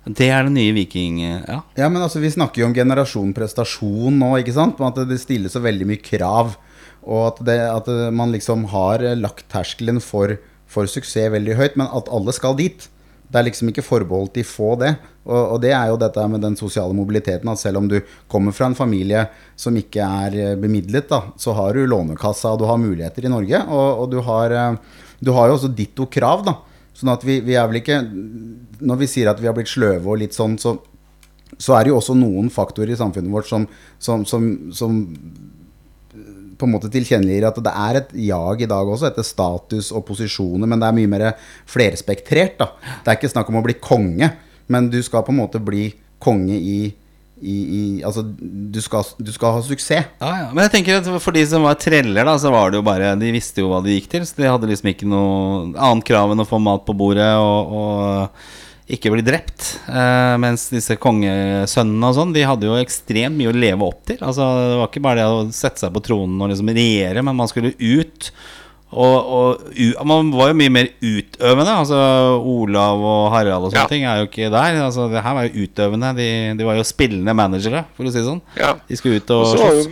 Det 0.07 0.29
er 0.31 0.47
den 0.47 0.55
nye 0.55 0.73
Viking... 0.73 1.19
Ja. 1.21 1.59
Ja, 1.77 1.89
men 1.89 2.01
altså, 2.01 2.21
Vi 2.23 2.31
snakker 2.31 2.63
jo 2.63 2.69
om 2.69 2.75
generasjon 2.77 3.33
prestasjon 3.35 4.15
nå, 4.21 4.31
ikke 4.39 4.55
sant? 4.55 4.79
At 4.79 5.01
det 5.09 5.19
stilles 5.19 5.53
så 5.53 5.61
veldig 5.63 5.89
mye 5.89 6.01
krav. 6.01 6.55
Og 7.03 7.25
at, 7.27 7.43
det, 7.45 7.59
at 7.67 7.89
man 8.15 8.31
liksom 8.31 8.69
har 8.71 9.03
eh, 9.03 9.19
lagt 9.19 9.49
terskelen 9.51 9.99
for, 10.03 10.37
for 10.71 10.87
suksess 10.87 11.33
veldig 11.35 11.59
høyt, 11.59 11.77
men 11.79 11.91
at 11.91 12.09
alle 12.11 12.35
skal 12.35 12.55
dit. 12.59 12.87
Det 13.29 13.39
er 13.39 13.45
liksom 13.45 13.69
ikke 13.69 13.85
forbeholdt 13.85 14.39
de 14.39 14.43
få, 14.47 14.73
det. 14.81 14.95
Og, 15.27 15.55
og 15.55 15.59
det 15.61 15.73
er 15.77 15.91
jo 15.91 15.99
dette 16.01 16.23
med 16.31 16.41
den 16.41 16.55
sosiale 16.57 16.95
mobiliteten. 16.97 17.51
At 17.51 17.61
selv 17.61 17.81
om 17.81 17.89
du 17.89 17.99
kommer 18.31 18.55
fra 18.55 18.69
en 18.69 18.77
familie 18.77 19.27
som 19.59 19.77
ikke 19.77 20.05
er 20.25 20.37
eh, 20.37 20.55
bemidlet, 20.59 21.05
da, 21.11 21.21
så 21.37 21.53
har 21.57 21.77
du 21.77 21.85
Lånekassa, 21.85 22.55
og 22.55 22.63
du 22.63 22.65
har 22.69 22.81
muligheter 22.81 23.27
i 23.27 23.31
Norge. 23.31 23.61
Og, 23.69 24.03
og 24.03 24.11
du, 24.15 24.19
har, 24.25 24.55
eh, 24.57 25.05
du 25.21 25.33
har 25.37 25.49
jo 25.51 25.59
også 25.59 25.73
ditto 25.77 26.09
krav, 26.09 26.43
da. 26.47 26.57
Sånn 26.97 27.13
at 27.13 27.21
vi, 27.23 27.37
vi 27.45 27.53
er 27.55 27.67
vel 27.69 27.77
ikke 27.79 28.01
Når 28.83 28.97
vi 28.99 29.07
sier 29.07 29.29
at 29.31 29.37
vi 29.39 29.47
har 29.47 29.53
blitt 29.55 29.69
sløve 29.71 30.09
og 30.09 30.17
litt 30.19 30.35
sånn, 30.35 30.57
så 30.59 30.73
så 31.57 31.75
er 31.75 31.85
det 31.85 31.91
jo 31.91 31.97
også 31.99 32.15
noen 32.17 32.51
faktorer 32.53 32.93
i 32.93 32.99
samfunnet 32.99 33.33
vårt 33.33 33.47
som, 33.49 33.65
som, 33.97 34.25
som, 34.27 34.45
som 34.75 34.99
på 36.59 36.67
en 36.67 36.75
måte 36.75 36.91
tilkjennegir 36.91 37.47
at 37.47 37.59
det 37.63 37.71
er 37.71 38.01
et 38.01 38.13
jag 38.27 38.63
i 38.63 38.69
dag 38.69 38.91
også, 38.91 39.09
etter 39.09 39.25
status 39.25 39.93
og 39.95 40.05
posisjoner, 40.09 40.67
men 40.67 40.81
det 40.81 40.89
er 40.89 40.97
mye 40.97 41.11
mer 41.11 41.25
flerspektrert. 41.69 42.57
da. 42.59 42.71
Det 43.03 43.13
er 43.13 43.19
ikke 43.19 43.31
snakk 43.31 43.51
om 43.51 43.61
å 43.61 43.65
bli 43.65 43.77
konge, 43.79 44.33
men 44.67 44.89
du 44.91 44.99
skal 45.05 45.23
på 45.25 45.33
en 45.33 45.39
måte 45.39 45.61
bli 45.63 45.87
konge 46.19 46.57
i, 46.59 46.91
i, 47.39 47.55
i 47.55 47.83
Altså, 48.03 48.25
du 48.27 48.79
skal, 48.83 49.07
du 49.17 49.31
skal 49.31 49.55
ha 49.55 49.63
suksess. 49.63 50.11
Ja, 50.19 50.31
ja. 50.43 50.47
Men 50.51 50.67
jeg 50.67 50.75
tenker 50.75 50.99
at 50.99 51.07
for 51.23 51.35
de 51.35 51.45
som 51.47 51.63
var 51.63 51.79
treller, 51.79 52.27
da, 52.27 52.35
så 52.41 52.51
var 52.53 52.71
det 52.71 52.81
jo 52.81 52.85
bare 52.85 53.15
De 53.19 53.31
visste 53.33 53.63
jo 53.63 53.71
hva 53.71 53.79
de 53.85 53.95
gikk 53.95 54.09
til. 54.11 54.27
Så 54.27 54.35
de 54.41 54.49
hadde 54.51 54.69
liksom 54.69 54.91
ikke 54.91 55.07
noe 55.09 55.69
annet 55.73 56.07
krav 56.11 56.35
enn 56.35 56.43
å 56.43 56.49
få 56.49 56.59
mat 56.61 56.83
på 56.87 56.97
bordet 56.99 57.31
og, 57.39 57.71
og 57.79 58.67
ikke 58.89 59.11
bli 59.13 59.21
drept. 59.25 59.65
Eh, 59.87 60.35
mens 60.41 60.67
disse 60.73 60.95
kongesønnene 61.01 62.09
og 62.09 62.15
sånn, 62.17 62.31
de 62.35 62.45
hadde 62.47 62.65
jo 62.69 62.77
ekstremt 62.81 63.37
mye 63.37 63.51
å 63.51 63.57
leve 63.57 63.85
opp 63.85 64.01
til. 64.09 64.17
Altså, 64.25 64.47
det 64.71 64.79
var 64.81 64.89
ikke 64.89 65.03
bare 65.05 65.21
det 65.21 65.27
å 65.29 65.43
sette 65.53 65.83
seg 65.85 65.93
på 65.95 66.01
tronen 66.05 66.41
og 66.41 66.49
liksom 66.51 66.71
regjere, 66.73 67.21
men 67.25 67.37
man 67.37 67.51
skulle 67.51 67.75
ut. 67.77 68.31
Og, 68.89 69.17
og 69.37 69.67
u, 69.77 69.87
man 70.09 70.31
var 70.33 70.49
jo 70.49 70.57
mye 70.57 70.71
mer 70.73 70.87
utøvende. 71.05 71.75
Altså 71.83 71.99
Olav 72.41 73.03
og 73.05 73.27
Harald 73.35 73.67
og 73.67 73.69
sånne 73.69 73.83
Ja. 73.83 73.89
ting 73.91 74.05
er 74.09 74.23
jo 74.23 74.29
ikke 74.31 74.49
der. 74.49 74.79
Altså, 74.81 75.05
det 75.13 75.21
her 75.21 75.35
var 75.37 75.45
jo 75.45 75.65
utøvende. 75.67 76.09
De, 76.17 76.29
de 76.57 76.65
var 76.65 76.79
jo 76.79 76.87
spillende 76.89 77.35
managere, 77.37 77.83
for 77.93 78.09
å 78.09 78.13
si 78.13 78.17
det 78.17 78.25
sånn. 78.25 78.41
Ja. 78.57 78.73
De 78.89 78.97
skulle 78.97 79.21
ut 79.21 79.29
og 79.37 79.45
slåss. 79.53 79.91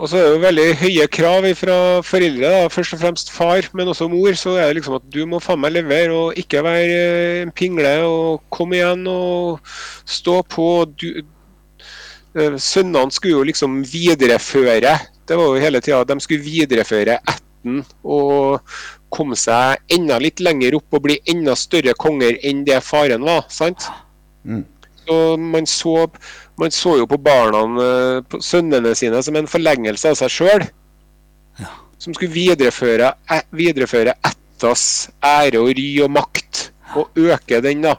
Og 0.00 0.08
så 0.08 0.16
er 0.16 0.24
det 0.24 0.30
jo 0.32 0.42
veldig 0.42 0.64
høye 0.80 1.06
krav 1.12 1.46
fra 1.58 1.76
foreldre, 2.06 2.48
da. 2.48 2.68
først 2.72 2.94
og 2.96 3.02
fremst 3.02 3.28
far, 3.30 3.66
men 3.76 3.90
også 3.92 4.08
mor. 4.08 4.32
Så 4.38 4.56
er 4.56 4.70
det 4.70 4.80
liksom 4.80 4.96
at 4.96 5.04
du 5.12 5.20
må 5.28 5.40
faen 5.42 5.60
meg 5.60 5.74
levere 5.76 6.16
og 6.16 6.40
ikke 6.40 6.62
være 6.64 6.96
eh, 6.96 7.42
en 7.42 7.52
pingle. 7.52 7.92
og 8.08 8.42
Kom 8.50 8.72
igjen 8.72 9.04
og 9.10 9.60
stå 10.08 10.38
på. 10.48 10.66
Du, 10.96 11.06
eh, 12.34 12.56
sønnene 12.56 13.12
skulle 13.12 13.36
jo 13.36 13.46
liksom 13.52 13.82
videreføre. 13.92 14.96
Det 15.28 15.38
var 15.38 15.52
jo 15.52 15.62
hele 15.62 15.84
tida. 15.84 16.02
De 16.08 16.18
skulle 16.24 16.46
videreføre 16.48 17.20
ætten 17.20 17.84
og 18.02 18.64
komme 19.12 19.36
seg 19.36 19.76
enda 19.92 20.16
litt 20.18 20.40
lenger 20.40 20.80
opp 20.80 20.96
og 20.96 21.04
bli 21.04 21.20
enda 21.30 21.52
større 21.58 21.92
konger 22.00 22.40
enn 22.40 22.64
det 22.64 22.80
faren 22.82 23.28
var. 23.28 23.44
sant? 23.52 23.90
Mm. 24.48 24.64
Så 25.06 25.36
man 25.36 25.66
så, 25.66 26.06
man 26.58 26.70
så 26.74 26.96
jo 26.98 27.06
på 27.08 27.18
barna, 27.22 27.62
eh, 27.82 28.20
på 28.28 28.40
sønnene 28.44 28.94
sine, 28.98 29.22
som 29.22 29.36
en 29.36 29.46
forlengelse 29.50 30.10
av 30.12 30.18
seg 30.20 30.30
sjøl. 30.30 30.64
Som 32.02 32.14
skulle 32.14 32.32
videreføre, 32.34 33.12
æ- 33.30 33.44
videreføre 33.54 34.14
ættas 34.26 35.08
ære 35.22 35.60
og 35.62 35.70
ry 35.78 35.88
og 36.02 36.10
makt. 36.10 36.70
Og 36.98 37.08
øke 37.16 37.60
den, 37.62 37.82
da. 37.86 37.94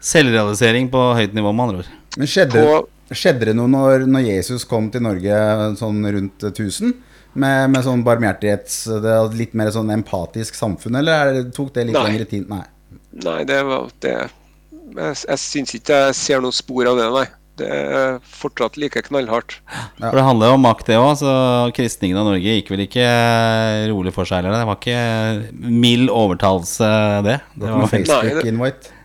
Selvrealisering 0.00 0.88
på 0.92 1.00
høyt 1.16 1.34
nivå, 1.36 1.52
med 1.52 1.62
andre 1.68 1.82
ord. 1.84 1.90
Men 2.16 2.26
skjedde, 2.30 2.64
På- 2.64 3.14
skjedde 3.14 3.46
det 3.50 3.54
noe 3.56 3.68
når, 3.70 4.06
når 4.10 4.24
Jesus 4.26 4.64
kom 4.68 4.90
til 4.90 5.04
Norge 5.04 5.36
sånn 5.78 6.00
rundt 6.16 6.42
1000? 6.50 6.94
Med, 7.34 7.70
med 7.70 7.84
sånn 7.86 8.02
barmhjertighets... 8.02 8.82
Det 9.04 9.12
er 9.14 9.36
litt 9.38 9.52
mer 9.54 9.70
sånn 9.70 9.92
empatisk 9.94 10.56
samfunn, 10.58 10.96
eller 10.98 11.12
er 11.28 11.32
det, 11.36 11.44
tok 11.54 11.70
det 11.76 11.84
litt 11.86 11.94
Nei. 11.94 12.04
lengre 12.08 12.26
tid? 12.26 12.48
Nei. 12.50 12.64
Nei, 13.22 13.38
det 13.46 13.60
var 13.68 13.86
det 14.02 14.16
Jeg, 14.96 15.20
jeg 15.28 15.42
syns 15.42 15.76
ikke 15.76 16.00
jeg 16.06 16.16
ser 16.18 16.42
noe 16.44 16.54
spor 16.54 16.90
av 16.90 16.98
det, 16.98 17.10
nei. 17.14 17.26
Det 17.60 17.68
er 17.68 18.14
fortsatt 18.24 18.78
like 18.80 19.02
knallhardt. 19.04 19.58
For 19.98 20.16
det 20.16 20.24
handler 20.24 20.48
jo 20.52 20.56
om 20.56 20.62
makt, 20.64 20.86
det 20.88 20.96
òg. 20.96 21.10
Så 21.20 21.32
kristningen 21.76 22.16
av 22.16 22.30
Norge 22.30 22.54
gikk 22.56 22.70
vel 22.72 22.86
ikke 22.86 23.04
rolig 23.90 24.14
for 24.16 24.28
seg 24.28 24.46
Eller? 24.46 24.62
Det 24.62 24.70
var 24.70 24.78
ikke 24.80 25.68
mild 25.84 26.08
overtalelse, 26.08 26.88
det. 27.26 27.36
Det 27.52 27.60
det 27.66 27.74
var 27.74 27.82
noe 27.82 27.92
Facebook-invite. 27.92 28.96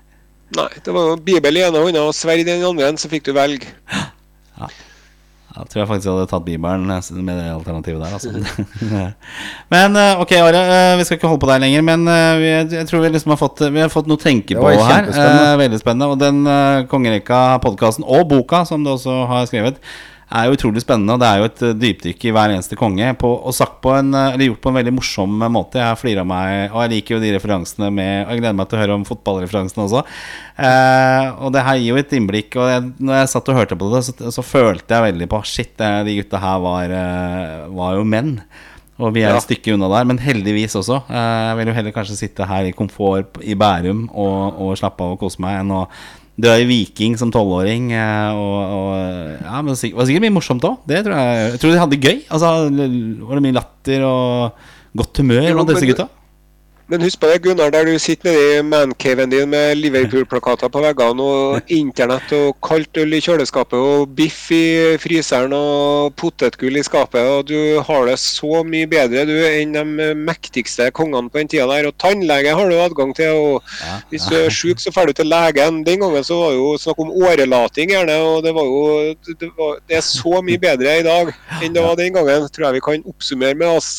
Nei, 0.55 0.69
det 0.85 0.93
var 0.95 1.15
Bibel 1.25 1.57
i 1.59 1.65
ene 1.65 1.81
hånda 1.83 2.05
og 2.05 2.15
sverd 2.15 2.45
i 2.45 2.47
den 2.47 2.63
andre, 2.63 2.93
så 3.01 3.11
fikk 3.11 3.25
du 3.27 3.33
velge. 3.35 3.73
Jeg 5.55 5.69
tror 5.71 5.79
jeg 5.81 5.87
faktisk 5.87 6.07
jeg 6.09 6.15
hadde 6.17 6.29
tatt 6.31 6.45
Bibelen 6.45 6.87
med 6.89 7.37
det 7.39 7.45
alternativet 7.53 8.01
der. 8.03 8.15
Altså. 8.17 8.31
men 9.73 9.99
eh, 10.01 10.21
ok, 10.21 10.33
Are. 10.41 10.63
eh, 10.75 10.97
Vi 10.99 11.05
skal 11.07 11.19
ikke 11.19 11.31
holde 11.31 11.43
på 11.45 11.51
der 11.51 11.61
lenger. 11.63 11.85
Men 11.87 12.07
eh, 12.11 12.31
vi, 12.41 12.49
jeg 12.75 12.89
tror 12.89 13.05
vi 13.05 13.13
liksom 13.13 13.31
har 13.31 13.39
fått, 13.39 13.63
vi 13.71 13.83
har 13.83 13.93
fått 13.93 14.09
noe 14.11 14.19
å 14.19 14.25
tenke 14.25 14.57
på 14.59 14.73
her. 14.75 15.07
Veldig 15.61 15.79
spennende. 15.79 16.11
Og 16.11 16.19
den 16.19 16.43
kongerekka-podkasten, 16.91 18.03
og 18.03 18.27
boka 18.33 18.65
som 18.67 18.83
du 18.83 18.91
også 18.97 19.21
har 19.31 19.47
skrevet, 19.47 19.79
er 20.31 20.47
jo 20.47 20.55
utrolig 20.57 20.81
spennende. 20.81 21.13
Og 21.15 21.21
det 21.21 21.27
er 21.29 21.37
jo 21.41 21.47
et 21.49 21.61
eh, 21.67 21.73
dypdykk 21.81 22.25
i 22.25 22.31
hver 22.33 22.53
eneste 22.55 22.77
konge. 22.79 23.11
På, 23.21 23.29
og 23.45 23.53
sagt 23.53 23.77
på 23.83 23.93
en, 23.93 24.09
eh, 24.17 24.33
eller 24.33 24.49
gjort 24.49 24.61
på 24.63 24.71
en 24.71 24.77
veldig 24.79 24.93
morsom 24.97 25.35
eh, 25.45 25.51
måte. 25.53 25.81
Jeg 25.83 25.99
flirer 26.01 26.23
av 26.23 26.29
meg, 26.31 26.71
og 26.73 26.81
jeg 26.83 26.93
liker 26.95 27.15
jo 27.15 27.21
de 27.23 27.33
referansene 27.35 27.91
med 27.93 28.25
Og 28.25 28.33
jeg 28.33 28.41
gleder 28.41 28.57
meg 28.57 28.69
til 28.71 28.79
å 28.79 28.81
høre 28.81 28.97
om 28.97 29.05
fotballreferansene 29.07 29.85
også. 29.85 30.03
Eh, 30.57 31.31
og 31.45 31.53
det 31.55 31.65
her 31.67 31.81
gir 31.81 31.91
jo 31.93 31.99
et 32.01 32.15
innblikk. 32.17 32.55
Og 32.57 32.71
jeg, 32.73 32.85
når 32.99 33.19
jeg 33.21 33.33
satt 33.35 33.51
og 33.53 33.59
hørte 33.61 33.79
på 33.79 33.91
det, 33.93 34.03
så, 34.07 34.15
så 34.39 34.45
følte 34.45 34.97
jeg 34.97 35.07
veldig 35.11 35.29
på 35.35 35.43
Shit, 35.45 35.75
de 35.77 36.17
gutta 36.21 36.41
her 36.41 36.63
var, 36.63 36.95
var 37.75 37.99
jo 37.99 38.07
menn. 38.07 38.37
Og 38.95 39.11
vi 39.11 39.25
er 39.25 39.33
Ja. 39.33 39.37
et 39.41 39.43
stykke 39.43 39.73
unna 39.75 39.89
der, 39.91 40.05
men 40.07 40.17
heldigvis 40.23 40.77
også. 40.79 41.01
Jeg 41.11 41.55
vil 41.59 41.67
jo 41.67 41.73
heller 41.75 41.91
kanskje 41.91 42.15
sitte 42.15 42.45
her 42.47 42.63
i 42.63 42.71
komfort 42.71 43.35
i 43.43 43.51
Bærum 43.59 44.05
og, 44.07 44.55
og 44.55 44.77
slappe 44.79 45.03
av 45.03 45.17
og 45.17 45.19
kose 45.19 45.41
meg, 45.43 45.57
enn 45.59 45.73
å 45.75 45.81
dra 46.37 46.57
i 46.59 46.65
Viking 46.67 47.15
som 47.17 47.31
tolvåring. 47.31 47.91
eh, 47.95 48.31
Og, 48.35 48.57
og 48.77 48.95
ja, 49.41 49.61
men 49.61 49.73
det 49.73 49.93
var 49.93 50.05
sikkert- 50.05 50.21
mye 50.25 50.35
morsomt 50.35 50.61
òg. 50.67 50.77
Det 50.87 51.03
tror 51.05 51.15
jeg. 51.15 51.51
Jeg 51.51 51.59
tror 51.61 51.71
de 51.71 51.79
hadde 51.79 51.95
det 51.95 52.01
gøy. 52.03 52.17
Altså, 52.29 52.49
var 53.27 53.35
det 53.39 53.43
mye 53.45 53.57
latter 53.59 54.03
og 54.03 54.51
godt 54.95 55.17
humør 55.23 55.41
blant 55.53 55.69
disse 55.69 55.87
gutta? 55.93 56.07
Men 56.85 57.01
husk 57.01 57.17
på 57.17 57.25
det, 57.25 57.39
Gunnar, 57.41 57.71
der 57.73 57.87
du 57.87 57.95
sitter 57.97 58.29
nedi 58.29 58.61
mancaven 58.61 59.31
din 59.31 59.49
med 59.49 59.79
Liverpool-plakater 59.79 60.69
på 60.69 60.83
veggene 60.83 61.25
og 61.25 61.71
internett 61.73 62.29
og 62.37 62.59
kaldt 62.61 62.99
øl 63.01 63.15
i 63.17 63.21
kjøleskapet 63.25 63.73
og 63.73 64.11
biff 64.13 64.51
i 64.53 64.93
fryseren 65.01 65.55
og 65.57 66.13
potetgull 66.21 66.77
i 66.77 66.85
skapet, 66.85 67.25
og 67.25 67.49
du 67.49 67.81
har 67.87 68.05
det 68.05 68.19
så 68.21 68.61
mye 68.69 68.85
bedre 68.91 69.25
du 69.25 69.33
enn 69.47 69.73
de 69.73 70.11
mektigste 70.29 70.91
kongene 70.93 71.33
på 71.33 71.41
den 71.41 71.49
tida 71.55 71.65
der. 71.73 71.89
Og 71.89 71.97
tannlege 71.97 72.53
har 72.53 72.69
du 72.69 72.77
adgang 72.77 73.17
til, 73.17 73.33
og 73.33 73.75
hvis 74.13 74.29
du 74.29 74.37
er 74.43 74.53
sjuk, 74.53 74.77
så 74.77 74.93
drar 74.93 75.09
du 75.09 75.17
til 75.17 75.33
legen. 75.33 75.81
Den 75.89 76.05
gangen 76.05 76.27
så 76.27 76.37
var 76.37 76.53
det 76.53 76.61
jo 76.61 76.71
snakk 76.85 77.01
om 77.01 77.13
årelating 77.17 77.95
gjerne, 77.97 78.21
og 78.29 78.43
det 78.45 78.53
var 78.53 78.69
jo 78.69 78.83
det, 79.25 79.55
var, 79.57 79.79
det 79.89 80.03
er 80.03 80.05
så 80.05 80.37
mye 80.45 80.61
bedre 80.61 80.99
i 81.01 81.07
dag 81.09 81.33
enn 81.63 81.73
det 81.73 81.81
var 81.81 81.97
den 81.97 82.13
gangen, 82.13 82.51
tror 82.53 82.69
jeg 82.69 82.77
vi 82.77 82.89
kan 82.93 83.09
oppsummere 83.09 83.57
med 83.57 83.73
oss. 83.81 83.95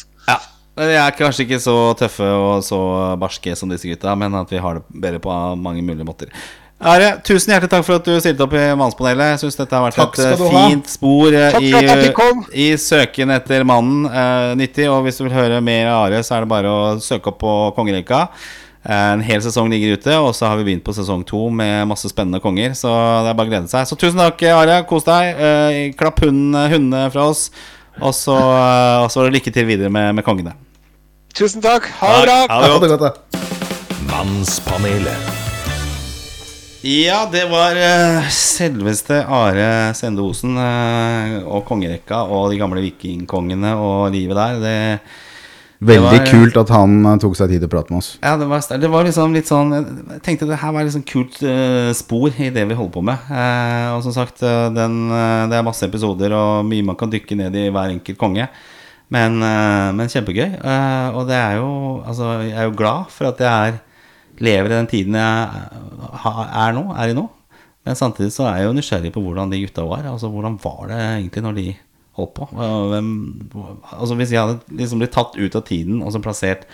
Vi 0.76 0.92
er 1.00 1.16
kanskje 1.16 1.46
ikke 1.46 1.60
så 1.62 1.74
tøffe 1.96 2.26
og 2.36 2.60
så 2.64 2.78
barske 3.20 3.54
som 3.56 3.70
disse 3.72 3.88
gutta, 3.88 4.12
men 4.18 4.34
at 4.36 4.50
vi 4.52 4.60
har 4.60 4.78
det 4.80 5.02
bedre 5.02 5.20
på 5.24 5.32
mange 5.56 5.80
mulige 5.84 6.04
måter. 6.04 6.32
Are, 6.76 7.14
tusen 7.24 7.54
hjertelig 7.54 7.70
takk 7.72 7.86
for 7.86 7.96
at 7.96 8.04
du 8.04 8.18
stilte 8.20 8.44
opp 8.44 8.52
i 8.52 8.66
Mannspanelet. 8.76 9.30
Jeg 9.32 9.40
syns 9.46 9.56
dette 9.56 9.72
har 9.72 9.86
vært 9.86 9.96
Takk 9.96 10.18
et 10.20 10.26
eh, 10.36 10.50
fint 10.52 10.90
spor 10.92 11.32
eh, 11.32 11.56
i, 11.64 12.66
i 12.66 12.66
søken 12.76 13.32
etter 13.32 13.64
mannen. 13.64 14.04
Uh, 14.04 14.52
nyttig. 14.60 14.84
Og 14.92 15.00
hvis 15.06 15.16
du 15.16 15.24
vil 15.24 15.32
høre 15.32 15.62
mer 15.64 15.88
av 15.88 16.02
Are, 16.10 16.20
så 16.20 16.36
er 16.36 16.44
det 16.44 16.50
bare 16.52 16.68
å 16.68 16.82
søke 17.00 17.32
opp 17.32 17.40
på 17.40 17.54
Kongerekka. 17.78 18.26
Eh, 18.84 19.06
En 19.14 19.24
hel 19.24 19.40
sesong 19.40 19.72
ligger 19.72 19.96
ute, 19.96 20.18
og 20.20 20.34
så 20.36 20.50
har 20.50 20.60
vi 20.60 20.68
begynt 20.68 20.84
på 20.84 20.92
sesong 20.98 21.24
to 21.24 21.46
med 21.48 21.88
masse 21.88 22.12
spennende 22.12 22.42
konger. 22.44 22.76
Så 22.76 22.92
det 23.24 23.32
er 23.32 23.40
bare 23.40 23.48
å 23.48 23.54
glede 23.54 23.72
seg. 23.72 23.88
Så 23.88 23.96
tusen 23.96 24.20
takk, 24.20 24.44
Are. 24.52 24.82
Kos 24.92 25.08
deg. 25.08 25.32
Eh, 25.32 25.80
Klapp 25.96 26.20
hundene, 26.26 26.68
hundene 26.76 27.06
fra 27.14 27.30
oss. 27.32 27.48
Og 28.04 28.12
så, 28.12 28.36
eh, 28.36 29.00
og 29.00 29.08
så 29.16 29.24
lykke 29.32 29.48
til 29.48 29.64
videre 29.64 29.88
med, 29.88 30.12
med 30.20 30.28
kongene. 30.28 30.52
Tusen 31.36 31.60
takk. 31.64 31.84
Ha 32.00 32.12
det 32.16 32.26
bra. 32.26 32.38
Ha 32.48 32.60
det 32.62 32.68
Ha 32.68 32.78
godt. 32.78 32.82
det 32.82 32.90
godt, 32.94 33.00
da. 33.04 33.12
Mannspanelet. 34.10 35.32
Ja, 36.86 37.24
det 37.32 37.42
var 37.50 37.74
uh, 37.74 38.28
selveste 38.30 39.18
Are 39.26 39.92
Sende 39.98 40.22
Osen 40.22 40.54
uh, 40.54 41.40
og 41.50 41.64
kongerekka 41.66 42.20
og 42.30 42.52
de 42.52 42.60
gamle 42.60 42.82
vikingkongene 42.84 43.72
og 43.74 44.12
livet 44.14 44.38
der. 44.38 44.60
Det, 44.62 44.76
Veldig 45.86 46.10
Det 46.12 46.20
var- 46.22 46.30
kult 46.30 46.56
at 46.62 46.70
han 46.72 46.94
uh, 47.04 47.16
tok 47.20 47.34
seg 47.36 47.50
tid 47.52 47.60
til 47.64 47.68
å 47.68 47.72
prate 47.74 47.92
med 47.92 47.98
oss. 48.00 48.12
Ja, 48.22 48.36
det 48.40 48.46
var, 48.48 48.62
det 48.80 48.88
var 48.94 49.04
liksom 49.04 49.34
litt 49.36 49.50
sånn 49.50 49.74
Jeg 49.76 50.22
tenkte 50.24 50.46
det 50.48 50.56
her 50.62 50.72
var 50.72 50.86
liksom 50.86 51.02
kult 51.04 51.36
eh, 51.44 51.90
spor 51.92 52.30
i 52.32 52.48
det 52.54 52.64
vi 52.70 52.78
holder 52.78 52.94
på 52.94 53.02
med. 53.04 53.26
Eh, 53.28 53.90
og 53.92 54.00
som 54.06 54.14
sagt, 54.16 54.40
eh, 54.46 54.70
den, 54.72 54.96
eh, 55.12 55.42
det 55.50 55.58
er 55.58 55.66
masse 55.66 55.84
episoder 55.84 56.32
og 56.38 56.64
mye 56.70 56.86
man 56.86 56.96
kan 56.96 57.12
dykke 57.12 57.36
ned 57.42 57.58
i 57.60 57.66
hver 57.68 57.92
enkelt 57.92 58.16
konge. 58.22 58.46
Men, 59.14 59.38
eh, 59.42 59.92
men 59.94 60.08
kjempegøy. 60.10 60.48
Eh, 60.58 61.08
og 61.14 61.28
det 61.28 61.36
er 61.38 61.56
jo 61.60 61.68
Altså, 62.06 62.32
jeg 62.46 62.56
er 62.58 62.64
jo 62.68 62.74
glad 62.78 63.10
for 63.10 63.28
at 63.30 63.38
jeg 63.42 63.68
er 63.72 63.78
lever 64.38 64.66
i 64.68 64.76
den 64.76 64.86
tiden 64.90 65.14
jeg 65.16 65.48
er 66.60 66.72
nå, 66.76 66.84
er 66.92 67.08
i 67.12 67.16
nå. 67.16 67.24
Men 67.86 67.94
samtidig 67.94 68.32
så 68.34 68.48
er 68.50 68.60
jeg 68.60 68.66
jo 68.68 68.76
nysgjerrig 68.76 69.12
på 69.14 69.22
hvordan 69.22 69.50
de 69.52 69.62
gutta 69.62 69.84
var. 69.86 70.04
Altså 70.10 70.28
hvordan 70.28 70.58
var 70.62 70.88
det 70.90 71.00
egentlig 71.00 71.42
når 71.46 71.54
de 71.56 71.66
holdt 72.18 72.34
på? 72.34 72.48
Hvem, 72.52 73.10
altså 73.92 74.14
Hvis 74.18 74.32
jeg 74.34 74.40
hadde 74.42 74.58
liksom 74.82 74.98
blitt 75.02 75.14
tatt 75.14 75.36
ut 75.38 75.56
av 75.56 75.64
tiden 75.66 76.02
og 76.02 76.12
så 76.12 76.20
plassert 76.22 76.66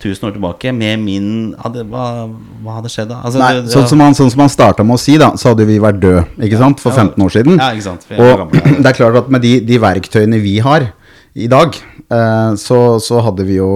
1000 0.00 0.26
år 0.28 0.34
tilbake 0.36 0.72
med 0.74 0.98
min 1.00 1.28
hadde, 1.58 1.84
hva, 1.88 2.26
hva 2.64 2.78
hadde 2.78 2.90
skjedd 2.92 3.08
da? 3.08 3.20
Altså, 3.24 3.38
Nei, 3.40 3.52
det- 3.60 3.72
sånn 3.72 3.86
som 3.88 4.00
han, 4.00 4.14
sånn 4.16 4.30
som 4.30 4.40
han 4.44 4.50
starta 4.52 4.84
med 4.84 4.98
å 4.98 5.00
si, 5.00 5.16
da, 5.16 5.30
så 5.40 5.52
hadde 5.54 5.64
vi 5.66 5.78
vært 5.80 6.00
døde, 6.02 6.26
ikke 6.44 6.58
sant, 6.60 6.80
for 6.82 6.92
15 6.92 7.22
år 7.24 7.30
siden. 7.32 7.56
Ja, 7.58 7.70
ikke 7.72 7.86
sant, 7.86 8.04
Og 8.10 8.52
det 8.82 8.86
er 8.90 8.98
klart 8.98 9.16
at 9.22 9.30
med 9.30 9.40
de, 9.42 9.60
de 9.64 9.78
verktøyene 9.80 10.40
vi 10.42 10.58
har 10.60 10.90
i 11.34 11.48
dag, 11.50 11.74
eh, 12.14 12.54
så, 12.54 12.78
så 13.02 13.20
hadde 13.26 13.44
vi 13.48 13.58
jo 13.58 13.68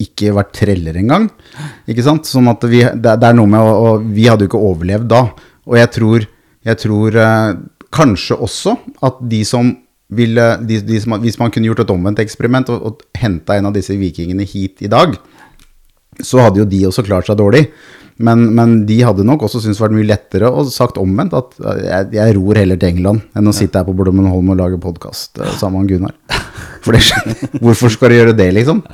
ikke 0.00 0.32
vært 0.36 0.54
treller 0.56 0.96
engang. 0.96 1.28
Ikke 1.88 2.04
sant? 2.04 2.28
Sånn 2.28 2.48
at 2.48 2.64
vi, 2.70 2.80
det, 2.80 3.16
er 3.20 3.36
noe 3.36 3.50
med 3.52 3.60
å, 3.60 3.74
å 3.76 3.90
Vi 4.00 4.28
hadde 4.30 4.46
jo 4.46 4.52
ikke 4.52 4.62
overlevd 4.70 5.10
da. 5.12 5.26
Og 5.68 5.76
jeg 5.76 5.90
tror, 5.92 6.24
jeg 6.64 6.80
tror 6.80 7.18
eh, 7.20 7.50
kanskje 7.92 8.38
også 8.48 8.78
at 9.04 9.20
de 9.28 9.42
som 9.44 9.74
ville 10.16 10.46
de, 10.62 10.78
de 10.86 11.00
som, 11.02 11.16
Hvis 11.18 11.38
man 11.40 11.50
kunne 11.50 11.66
gjort 11.66 11.82
et 11.82 11.90
omvendt 11.90 12.20
eksperiment 12.22 12.68
og, 12.70 12.82
og 12.86 13.04
henta 13.18 13.56
en 13.58 13.68
av 13.68 13.76
disse 13.76 13.96
vikingene 13.98 14.46
hit 14.46 14.84
i 14.86 14.90
dag, 14.90 15.18
så 16.22 16.46
hadde 16.46 16.62
jo 16.62 16.68
de 16.70 16.84
også 16.88 17.04
klart 17.04 17.28
seg 17.28 17.36
dårlig. 17.36 17.66
Men, 18.16 18.46
men 18.56 18.78
de 18.88 19.02
hadde 19.04 19.26
nok 19.28 19.44
også 19.44 19.60
syntes 19.60 19.76
det 19.76 19.84
vært 19.84 19.98
mye 19.98 20.08
lettere 20.08 20.48
og 20.48 20.72
sagt 20.72 20.96
omvendt 21.02 21.36
at 21.36 21.58
eh, 21.60 21.84
jeg, 21.90 22.10
jeg 22.22 22.40
ror 22.40 22.64
heller 22.64 22.80
til 22.80 22.94
England 22.94 23.36
enn 23.36 23.52
å 23.52 23.56
sitte 23.60 23.82
her 23.82 23.90
på 23.90 23.98
Blommenholm 24.00 24.54
og 24.54 24.62
lage 24.64 24.80
podkast 24.80 25.44
sammen 25.60 25.84
med 25.84 25.92
Gunnar. 25.92 26.20
For 26.86 26.94
det 26.94 27.02
skjønner 27.02 27.58
Hvorfor 27.64 27.90
skal 27.90 28.12
du 28.12 28.18
gjøre 28.20 28.36
det, 28.38 28.52
liksom? 28.54 28.84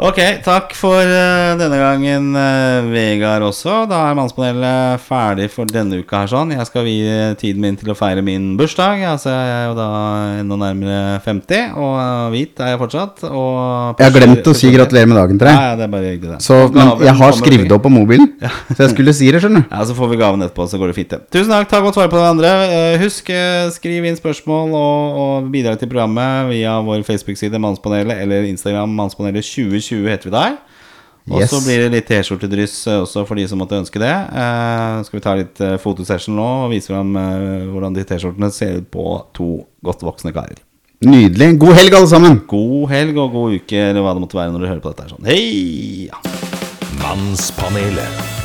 Ok, 0.00 0.16
takk 0.40 0.70
for 0.72 0.96
uh, 0.96 1.58
denne 1.60 1.76
gangen, 1.76 2.30
uh, 2.32 2.86
Vegard 2.88 3.44
også. 3.44 3.82
Da 3.84 3.98
er 4.08 4.14
Mannspanelet 4.16 5.02
ferdig 5.04 5.50
for 5.52 5.68
denne 5.68 5.98
uka 6.00 6.22
her 6.22 6.30
sånn. 6.30 6.54
Jeg 6.54 6.64
skal 6.70 6.86
vie 6.86 7.16
tiden 7.36 7.60
min 7.60 7.76
til 7.76 7.92
å 7.92 7.96
feire 7.98 8.22
min 8.24 8.54
bursdag. 8.56 9.02
Altså, 9.10 9.28
jeg 9.28 9.50
er 9.58 9.66
jo 9.66 9.74
da 9.76 9.88
enda 10.38 10.56
nærmere 10.62 11.18
50, 11.26 11.74
og 11.76 11.98
uh, 12.00 12.30
hvit 12.32 12.62
er 12.64 12.72
jeg 12.72 12.80
fortsatt. 12.80 13.26
Jeg 13.26 14.06
har 14.06 14.14
glemt 14.14 14.48
å 14.48 14.54
si 14.56 14.70
gratulerer 14.72 15.10
med 15.10 15.20
dagen 15.20 15.42
til 15.42 15.50
deg. 15.50 15.60
ja, 15.66 15.76
det 15.76 15.84
er 15.84 15.92
bare 15.92 16.14
hyggelig, 16.14 16.32
det. 16.38 16.40
Så, 16.48 16.58
men 16.70 16.80
gaven 16.80 17.10
jeg 17.10 17.16
har 17.20 17.36
skrevet 17.42 17.68
det 17.68 17.76
opp 17.76 17.84
på 17.84 17.92
mobilen, 17.92 18.32
så 18.72 18.78
jeg 18.86 18.94
skulle 18.94 19.16
si 19.20 19.28
det, 19.28 19.44
skjønner 19.44 19.66
du. 19.66 19.68
Ja, 19.68 19.84
Så 19.84 19.98
får 20.00 20.12
vi 20.14 20.20
gaven 20.22 20.46
etterpå, 20.48 20.68
så 20.72 20.80
går 20.80 20.94
det 20.94 20.96
fint. 21.02 21.14
Tusen 21.28 21.52
takk. 21.52 21.68
Ta 21.68 21.82
godt 21.84 22.00
vare 22.00 22.08
på 22.08 22.16
hverandre. 22.16 22.54
Husk, 23.04 23.28
skriv 23.76 24.08
inn 24.08 24.16
spørsmål 24.16 24.72
og, 24.80 25.20
og 25.26 25.52
bidrag 25.52 25.76
til 25.76 25.92
programmet 25.92 26.48
via 26.54 26.80
vår 26.88 27.04
Facebook-side 27.04 27.60
Mannspanelet 27.60 28.24
eller 28.24 28.48
Instagram 28.48 28.96
Mannspanelet 28.96 29.44
2020 29.44 29.89
heter 30.06 30.30
vi 30.30 30.36
der. 30.36 30.58
Og 31.30 31.42
så 31.46 31.58
Yes. 31.60 31.66
blir 31.66 31.78
det 31.84 31.90
litt 31.92 32.06
T-skjortedryss 32.08 32.86
eh, 32.88 33.00
også 33.04 33.26
for 33.28 33.36
de 33.38 33.44
som 33.46 33.58
måtte 33.60 33.76
ønske 33.78 34.00
det. 34.00 34.10
Eh, 34.10 35.02
skal 35.06 35.18
vi 35.18 35.22
ta 35.22 35.34
litt 35.38 35.60
eh, 35.60 35.76
fotosession 35.78 36.34
nå 36.34 36.46
og 36.64 36.70
vise 36.72 36.90
fram 36.90 37.12
eh, 37.20 37.68
hvordan 37.70 37.94
de 37.94 38.02
T-skjortene 38.08 38.50
ser 38.52 38.78
ut 38.80 38.88
på 38.90 39.04
to 39.36 39.50
godt 39.84 40.02
voksne 40.02 40.32
karer. 40.34 40.58
Nydelig. 41.04 41.54
God 41.60 41.76
helg, 41.78 41.94
alle 41.94 42.08
sammen. 42.10 42.40
God 42.48 42.90
helg 42.90 43.16
og 43.20 43.30
god 43.32 43.54
uke, 43.60 43.78
eller 43.92 44.02
hva 44.04 44.12
det 44.16 44.24
måtte 44.26 44.36
være 44.40 44.52
når 44.52 44.60
du 44.64 44.68
hører 44.72 44.82
på 44.84 44.92
dette. 44.92 45.06
her 45.06 45.14
sånn 45.14 45.28
Hei! 45.30 46.10
Mannspanelet. 47.00 48.39